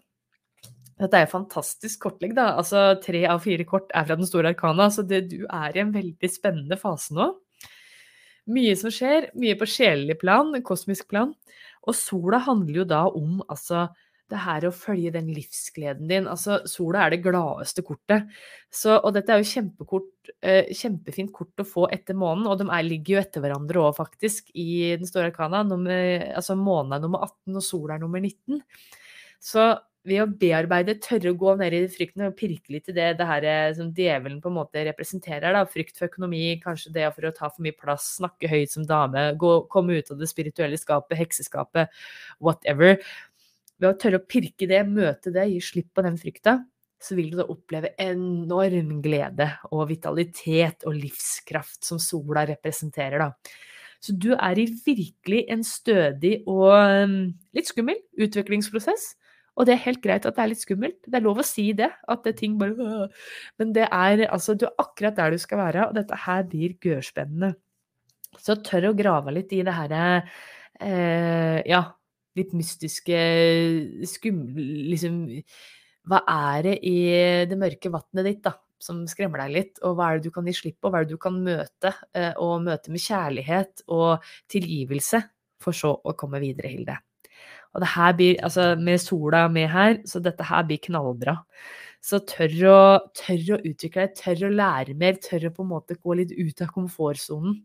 Dette 1.03 1.19
er 1.19 1.27
jo 1.27 1.33
fantastisk 1.35 2.05
kortlegg, 2.05 2.37
da. 2.39 2.53
Altså 2.61 2.93
tre 3.03 3.25
av 3.27 3.43
fire 3.43 3.67
kort 3.67 3.91
er 3.91 4.07
fra 4.07 4.19
den 4.19 4.29
store 4.29 4.53
arkana, 4.53 4.87
så 4.93 5.03
det, 5.07 5.25
du 5.33 5.43
er 5.49 5.75
i 5.75 5.83
en 5.83 5.95
veldig 5.95 6.31
spennende 6.31 6.79
fase 6.79 7.17
nå. 7.17 7.33
Mye 8.53 8.75
som 8.79 8.91
skjer, 8.91 9.29
mye 9.39 9.59
på 9.59 9.69
sjelelig 9.71 10.19
plan, 10.23 10.55
kosmisk 10.67 11.09
plan. 11.11 11.35
Og 11.87 11.99
sola 11.99 12.39
handler 12.43 12.83
jo 12.83 12.89
da 12.89 13.05
om 13.11 13.43
altså 13.49 13.89
det 14.33 14.41
her 14.41 14.65
å 14.65 14.73
følge 14.75 15.13
den 15.15 15.29
livsgleden 15.35 16.09
din. 16.09 16.27
Altså, 16.31 16.61
sola 16.71 17.05
er 17.05 17.15
det 17.15 17.21
gladeste 17.25 17.85
kortet. 17.85 18.31
Så, 18.73 18.95
og 18.97 19.13
dette 19.17 19.35
er 19.35 19.43
jo 19.43 19.51
kjempekort, 19.51 20.33
eh, 20.41 20.71
kjempefint 20.73 21.33
kort 21.35 21.61
å 21.61 21.69
få 21.69 21.87
etter 21.93 22.17
månen, 22.19 22.49
og 22.49 22.63
de 22.63 22.69
er, 22.71 22.87
ligger 22.87 23.17
jo 23.17 23.23
etter 23.23 23.45
hverandre 23.45 23.83
òg, 23.83 23.93
faktisk, 23.99 24.49
i 24.57 24.95
den 24.97 25.09
store 25.09 25.29
arkana. 25.31 25.63
Nummer, 25.69 26.27
altså 26.33 26.57
månen 26.59 26.97
er 26.97 27.05
nummer 27.05 27.27
18, 27.29 27.59
og 27.59 27.67
sola 27.67 27.99
er 27.99 28.05
nummer 28.07 28.23
19. 28.25 28.63
Så 29.43 29.69
ved 30.09 30.19
å 30.19 30.27
bearbeide, 30.27 30.97
tørre 31.03 31.31
å 31.31 31.39
gå 31.39 31.53
ned 31.61 31.75
i 31.77 31.83
frykten 31.91 32.25
og 32.27 32.35
pirke 32.39 32.75
litt 32.75 32.91
i 32.91 32.95
det, 32.97 33.07
det 33.21 33.27
her 33.29 33.45
eh, 33.47 33.75
som 33.77 33.93
djevelen 33.95 34.41
på 34.43 34.51
en 34.51 34.57
måte 34.57 34.83
representerer. 34.89 35.55
Da. 35.55 35.63
Frykt 35.71 35.99
for 35.99 36.11
økonomi, 36.11 36.57
kanskje 36.63 36.95
det 36.97 37.07
for 37.15 37.29
å 37.29 37.35
ta 37.37 37.51
for 37.53 37.63
mye 37.65 37.77
plass, 37.79 38.17
snakke 38.19 38.51
høyt 38.51 38.75
som 38.75 38.87
dame, 38.89 39.29
gå, 39.39 39.53
komme 39.73 40.01
ut 40.01 40.11
av 40.11 40.19
det 40.19 40.31
spirituelle 40.31 40.81
skapet, 40.81 41.19
hekseskapet, 41.21 42.03
whatever. 42.43 42.99
Ved 43.79 43.91
å 43.93 43.97
tørre 43.99 44.19
å 44.19 44.27
pirke 44.27 44.67
det, 44.71 44.83
møte 44.91 45.35
det, 45.35 45.47
gi 45.53 45.63
slipp 45.63 45.93
på 45.95 46.07
den 46.07 46.19
frykta, 46.19 46.59
så 47.03 47.19
vil 47.19 47.33
du 47.33 47.39
da 47.39 47.47
oppleve 47.51 47.95
enorm 48.03 48.99
glede 49.03 49.49
og 49.71 49.89
vitalitet 49.91 50.87
og 50.87 50.99
livskraft 50.99 51.87
som 51.87 52.03
sola 52.03 52.47
representerer, 52.51 53.23
da. 53.23 53.59
Så 54.03 54.17
du 54.19 54.33
er 54.35 54.59
i 54.59 54.67
virkelig 54.83 55.45
en 55.55 55.61
stødig 55.63 56.41
og 56.51 56.73
um, 56.75 57.13
litt 57.55 57.69
skummel 57.71 58.01
utviklingsprosess 58.19 59.13
og 59.53 59.69
det 59.69 59.75
er 59.75 59.83
helt 59.85 60.01
greit 60.05 60.25
at 60.25 60.37
det 60.37 60.43
er 60.43 60.51
litt 60.53 60.63
skummelt. 60.63 60.99
Det 61.05 61.19
er 61.19 61.25
lov 61.25 61.43
å 61.43 61.45
si 61.45 61.67
det. 61.77 61.91
At 62.09 62.25
det 62.25 62.39
ting 62.39 62.57
bare 62.61 63.09
Men 63.61 63.75
det 63.77 63.85
er 63.91 64.25
altså 64.31 64.57
Du 64.57 64.67
er 64.69 64.81
akkurat 64.81 65.19
der 65.19 65.35
du 65.35 65.39
skal 65.41 65.61
være, 65.61 65.89
og 65.89 65.99
dette 65.99 66.17
her 66.25 66.47
blir 66.49 66.79
gørspennende. 66.81 67.53
Så 68.41 68.57
tør 68.65 68.91
å 68.91 68.97
grave 68.97 69.35
litt 69.37 69.53
i 69.53 69.61
det 69.65 69.75
herre 69.77 70.05
eh, 70.81 71.61
Ja, 71.69 71.83
litt 72.39 72.55
mystiske, 72.57 73.19
skumle 74.09 74.65
Liksom 74.89 75.19
Hva 76.09 76.23
er 76.33 76.65
det 76.71 76.77
i 76.89 76.97
det 77.51 77.61
mørke 77.61 77.93
vannet 77.93 78.31
ditt, 78.31 78.43
da? 78.49 78.57
Som 78.83 79.05
skremmer 79.07 79.45
deg 79.45 79.53
litt, 79.55 79.77
og 79.87 79.95
hva 79.95 80.09
er 80.09 80.19
det 80.19 80.27
du 80.27 80.35
kan 80.35 80.49
gi 80.49 80.57
slipp 80.59 80.81
på? 80.83 80.91
Hva 80.91 81.03
er 81.03 81.07
det 81.07 81.15
du 81.15 81.21
kan 81.23 81.37
møte? 81.45 81.93
Eh, 82.19 82.33
og 82.43 82.65
møte 82.65 82.91
med 82.91 83.05
kjærlighet 83.05 83.85
og 83.95 84.25
tilgivelse, 84.51 85.23
for 85.63 85.77
så 85.77 85.93
å 85.95 86.17
komme 86.19 86.41
videre, 86.43 86.73
Hilde. 86.73 86.97
Og 87.73 87.85
det 87.85 87.91
her 87.95 88.17
blir, 88.17 88.41
altså 88.45 88.73
med 88.77 89.01
sola 89.01 89.47
med 89.49 89.71
her, 89.73 89.97
så 90.09 90.21
dette 90.21 90.45
her 90.45 90.67
blir 90.69 90.81
knallbra. 90.85 91.39
Så 92.03 92.19
tør 92.27 92.57
å, 92.69 92.81
tør 93.17 93.55
å 93.57 93.61
utvikle 93.63 94.09
deg, 94.09 94.17
tør 94.19 94.49
å 94.49 94.53
lære 94.53 94.97
mer, 94.99 95.21
tør 95.23 95.49
å 95.49 95.55
på 95.55 95.65
en 95.65 95.71
måte 95.71 95.97
gå 95.97 96.17
litt 96.19 96.35
ut 96.35 96.65
av 96.65 96.73
komfortsonen. 96.75 97.61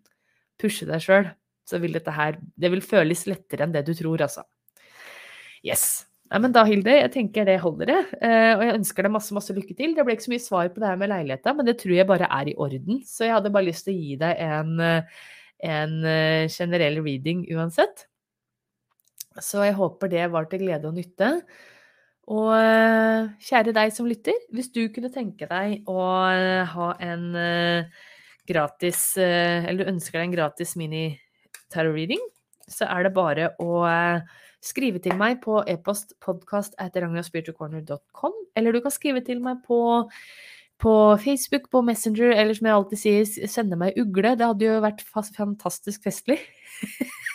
Pushe 0.62 0.88
deg 0.90 1.04
sjøl. 1.04 1.32
Så 1.68 1.82
vil 1.84 1.98
dette 1.98 2.14
her 2.16 2.38
Det 2.56 2.70
vil 2.72 2.80
føles 2.80 3.26
lettere 3.28 3.66
enn 3.66 3.74
det 3.74 3.84
du 3.90 3.92
tror, 3.98 4.22
altså. 4.24 4.46
Yes. 5.66 6.06
Nei, 6.32 6.40
men 6.44 6.54
da, 6.56 6.64
Hilde, 6.68 6.92
jeg 6.92 7.12
tenker 7.14 7.48
det 7.48 7.58
holder, 7.64 7.90
det. 7.92 8.20
Eh, 8.24 8.52
og 8.54 8.64
jeg 8.64 8.76
ønsker 8.78 9.08
deg 9.08 9.14
masse 9.16 9.36
masse 9.36 9.56
lykke 9.56 9.76
til. 9.76 9.96
Det 9.96 10.04
ble 10.08 10.16
ikke 10.16 10.28
så 10.28 10.34
mye 10.34 10.44
svar 10.44 10.70
på 10.72 10.84
det 10.84 10.90
her 10.90 11.00
med 11.00 11.12
leiligheta, 11.12 11.54
men 11.56 11.68
det 11.68 11.78
tror 11.82 11.96
jeg 11.96 12.10
bare 12.10 12.30
er 12.40 12.52
i 12.52 12.56
orden. 12.64 13.02
Så 13.08 13.28
jeg 13.28 13.36
hadde 13.36 13.52
bare 13.56 13.68
lyst 13.68 13.88
til 13.88 13.96
å 13.96 14.02
gi 14.02 14.18
deg 14.22 14.44
en, 14.44 14.74
en 15.76 15.98
eh, 16.12 16.48
generell 16.52 17.00
reading 17.04 17.46
uansett. 17.56 18.07
Så 19.44 19.64
jeg 19.66 19.78
håper 19.78 20.12
det 20.12 20.28
var 20.34 20.48
til 20.50 20.64
glede 20.64 20.90
og 20.90 20.98
nytte. 20.98 21.32
Og 22.28 22.52
eh, 22.58 23.30
kjære 23.48 23.74
deg 23.76 23.94
som 23.96 24.08
lytter, 24.10 24.36
hvis 24.52 24.72
du 24.76 24.82
kunne 24.92 25.12
tenke 25.14 25.48
deg 25.48 25.88
å 25.88 26.02
eh, 26.34 26.66
ha 26.74 26.90
en 27.04 27.30
eh, 27.40 28.04
gratis 28.48 29.14
Eller 29.20 29.84
du 29.84 29.90
ønsker 29.92 30.20
deg 30.20 30.26
en 30.28 30.36
gratis 30.36 30.76
mini-tarot-reading, 30.80 32.22
så 32.68 32.88
er 32.88 33.08
det 33.08 33.16
bare 33.16 33.50
å 33.60 33.82
skrive 34.64 35.02
til 35.04 35.16
meg 35.20 35.42
på 35.44 35.60
e-post 35.68 36.16
podcast 36.24 36.76
etter 36.80 37.04
ragnarspiritualcorner.com, 37.04 38.38
eller 38.56 38.76
du 38.76 38.80
kan 38.84 38.96
skrive 38.96 39.24
til 39.24 39.44
meg 39.44 39.60
på 39.68 39.82
på 40.78 41.18
Facebook, 41.18 41.72
på 41.74 41.82
Messenger, 41.82 42.36
eller 42.38 42.54
som 42.54 42.68
jeg 42.68 42.78
alltid 42.78 43.00
sier, 43.02 43.48
sende 43.50 43.80
meg 43.82 43.98
ugle. 43.98 44.36
Det 44.38 44.46
hadde 44.46 44.68
jo 44.68 44.76
vært 44.84 45.02
fantastisk 45.10 46.06
festlig. 46.06 46.38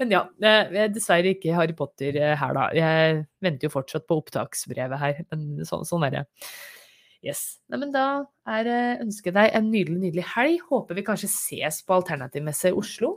Men 0.00 0.14
ja, 0.14 0.22
er 0.42 0.88
dessverre 0.92 1.34
ikke 1.34 1.54
Harry 1.56 1.76
Potter 1.76 2.18
eh, 2.20 2.34
her, 2.38 2.56
da. 2.56 2.70
Jeg 2.76 3.20
venter 3.44 3.68
jo 3.68 3.74
fortsatt 3.74 4.06
på 4.08 4.18
opptaksbrevet 4.22 5.02
her, 5.02 5.22
men 5.32 5.68
så, 5.68 5.82
sånn 5.86 6.08
er 6.08 6.18
det. 6.18 6.24
Yes. 7.26 7.44
Nei, 7.72 7.80
men 7.82 7.94
da 7.94 8.06
er 8.46 8.68
ønsker 9.02 9.32
jeg 9.32 9.38
deg 9.38 9.54
en 9.58 9.70
nydelig, 9.72 10.00
nydelig 10.02 10.26
helg. 10.34 10.66
Håper 10.70 10.98
vi 10.98 11.06
kanskje 11.06 11.32
ses 11.32 11.80
på 11.86 11.96
Alternativmesse 11.96 12.70
i 12.70 12.76
Oslo. 12.76 13.16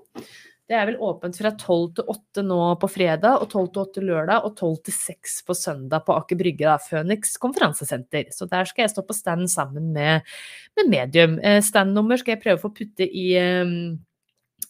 Det 0.69 0.77
er 0.77 0.85
vel 0.85 0.99
åpent 1.01 1.33
fra 1.33 1.49
12 1.49 1.85
til 1.97 2.09
8 2.13 2.41
nå 2.45 2.57
på 2.77 2.87
fredag, 2.93 3.41
og 3.41 3.49
12 3.49 3.69
til 3.73 3.81
8 3.81 4.03
lørdag, 4.05 4.43
og 4.45 4.51
12 4.53 4.75
til 4.85 4.93
6 4.93 5.37
på 5.47 5.55
søndag 5.57 6.03
på 6.05 6.13
Aker 6.13 6.37
Brygge, 6.37 6.67
da, 6.67 6.75
Phoenix 6.83 7.31
konferansesenter. 7.41 8.27
Så 8.35 8.45
der 8.51 8.69
skal 8.69 8.85
jeg 8.85 8.91
stå 8.93 9.03
på 9.07 9.15
stand 9.17 9.49
sammen 9.49 9.87
med, 9.95 10.29
med 10.77 10.91
Medium. 10.91 11.39
Eh, 11.41 11.57
Standnummer 11.65 12.21
skal 12.21 12.35
jeg 12.35 12.43
prøve 12.43 12.61
å 12.61 12.63
få 12.67 12.73
putte 12.83 13.07
i 13.09 13.31
um, 13.41 13.97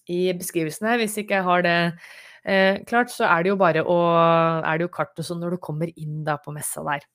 i 0.09 0.23
beskrivelsen 0.37 0.89
her. 0.89 0.99
Hvis 1.01 1.17
ikke 1.21 1.37
jeg 1.37 1.47
har 1.47 1.63
det 1.65 1.77
eh, 2.43 2.81
klart, 2.89 3.13
så 3.13 3.27
er 3.29 3.45
det 3.45 3.53
jo 3.53 3.59
bare 3.61 3.85
å 3.85 3.99
Er 4.63 4.79
det 4.79 4.87
jo 4.87 4.95
kart 4.97 5.17
og 5.17 5.27
sånn 5.27 5.41
når 5.43 5.55
du 5.55 5.63
kommer 5.69 5.91
inn 5.95 6.23
da 6.27 6.39
på 6.41 6.53
messa 6.55 6.83
der. 6.87 7.05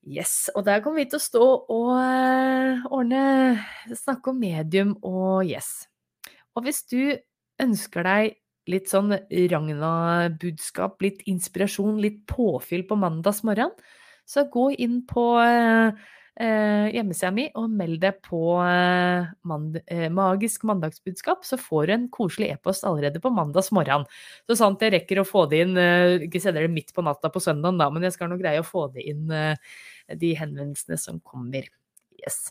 Yes, 0.00 0.48
og 0.56 0.64
der 0.64 0.80
kommer 0.80 1.02
vi 1.02 1.10
til 1.12 1.20
å 1.20 1.24
stå 1.26 1.46
og 1.68 1.90
eh, 2.00 2.84
ordne 2.88 3.24
Snakke 3.92 4.32
om 4.32 4.38
medium 4.40 4.94
og 5.04 5.44
yes. 5.44 5.90
Og 6.56 6.64
hvis 6.64 6.84
du 6.88 7.02
ønsker 7.60 8.06
deg 8.06 8.38
litt 8.70 8.88
sånn 8.90 9.12
Ragna-budskap, 9.12 11.00
litt 11.04 11.24
inspirasjon, 11.28 12.00
litt 12.02 12.22
påfyll 12.30 12.86
på 12.88 12.98
mandagsmorgen, 13.00 13.72
så 14.28 14.46
gå 14.52 14.70
inn 14.78 15.00
på 15.10 15.24
eh, 15.42 16.00
hjemmesida 16.38 17.30
mi 17.34 17.46
og 17.58 17.66
meld 17.74 17.98
deg 18.00 18.20
på 18.24 18.40
eh, 18.62 19.26
mand 19.48 19.80
eh, 19.84 20.06
Magisk 20.14 20.62
mandagsbudskap, 20.68 21.42
så 21.44 21.58
får 21.60 21.88
du 21.88 21.94
en 21.96 22.06
koselig 22.12 22.52
e-post 22.54 22.86
allerede 22.88 23.20
på 23.20 23.32
mandags 23.34 23.70
morgen. 23.76 24.06
Så 24.48 24.56
sant 24.60 24.80
jeg 24.84 24.94
rekker 24.94 25.20
å 25.20 25.26
få 25.28 25.44
det 25.50 25.64
inn, 25.66 25.76
eh, 25.80 26.16
ikke 26.28 26.40
sender 26.42 26.64
det 26.64 26.72
midt 26.72 26.94
på 26.96 27.04
natta 27.04 27.32
på 27.32 27.42
søndagen, 27.42 27.80
da, 27.80 27.90
men 27.92 28.06
jeg 28.06 28.16
skal 28.16 28.30
nå 28.30 28.38
greie 28.40 28.62
å 28.62 28.66
få 28.66 28.86
det 28.94 29.04
inn, 29.10 29.26
eh, 29.34 29.56
de 30.16 30.32
henvendelsene 30.38 30.98
som 31.00 31.20
kommer. 31.20 31.68
Yes. 32.22 32.50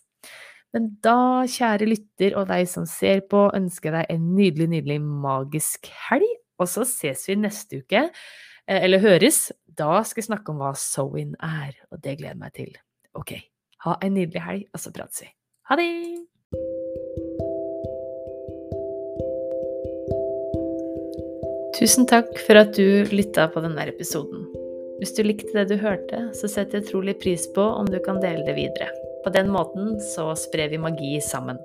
Men 0.75 0.91
da, 1.03 1.45
kjære 1.49 1.87
lytter 1.89 2.35
og 2.37 2.49
deg 2.51 2.67
som 2.69 2.85
ser 2.89 3.23
på, 3.29 3.47
ønsker 3.57 3.89
jeg 3.89 3.97
deg 3.97 4.15
en 4.15 4.27
nydelig, 4.37 4.69
nydelig 4.75 4.99
magisk 5.01 5.89
helg. 6.09 6.35
Og 6.59 6.67
så 6.69 6.83
ses 6.87 7.23
vi 7.29 7.37
neste 7.39 7.81
uke, 7.81 8.09
eh, 8.67 8.81
eller 8.83 9.01
høres. 9.01 9.47
Da 9.65 10.03
skal 10.03 10.21
jeg 10.21 10.29
snakke 10.29 10.53
om 10.53 10.59
hva 10.61 10.75
sewing 10.77 11.33
er, 11.39 11.73
og 11.89 12.03
det 12.03 12.19
gleder 12.19 12.35
jeg 12.35 12.43
meg 12.43 12.53
til. 12.59 12.75
Ok. 13.17 13.39
Ha 13.85 13.95
en 14.03 14.17
nydelig 14.17 14.41
helg, 14.43 14.65
og 14.75 14.81
så 14.83 14.91
prates 14.91 15.23
vi. 15.23 15.29
Ha 15.69 15.77
det! 15.79 15.87
Tusen 21.79 22.09
takk 22.09 22.33
for 22.43 22.59
at 22.59 22.73
du 22.75 23.07
lytta 23.15 23.47
på 23.53 23.63
denne 23.63 23.87
episoden. 23.87 24.43
Hvis 24.99 25.15
du 25.15 25.23
likte 25.23 25.53
det 25.55 25.69
du 25.69 25.77
hørte, 25.79 26.25
så 26.35 26.51
setter 26.51 26.81
jeg 26.81 26.89
utrolig 26.89 27.15
pris 27.23 27.47
på 27.55 27.63
om 27.63 27.87
du 27.87 28.01
kan 28.03 28.19
dele 28.19 28.43
det 28.43 28.57
videre. 28.59 28.91
På 29.23 29.31
den 29.31 29.47
måten 29.53 29.95
så 30.11 30.33
sprer 30.35 30.73
vi 30.73 30.81
magi 30.81 31.15
sammen. 31.23 31.61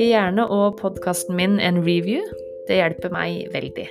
Gi 0.00 0.14
gjerne 0.14 0.48
og 0.48 0.80
podkasten 0.80 1.36
min 1.36 1.60
en 1.60 1.84
review. 1.84 2.24
Det 2.70 2.80
hjelper 2.80 3.12
meg 3.12 3.50
veldig. 3.52 3.90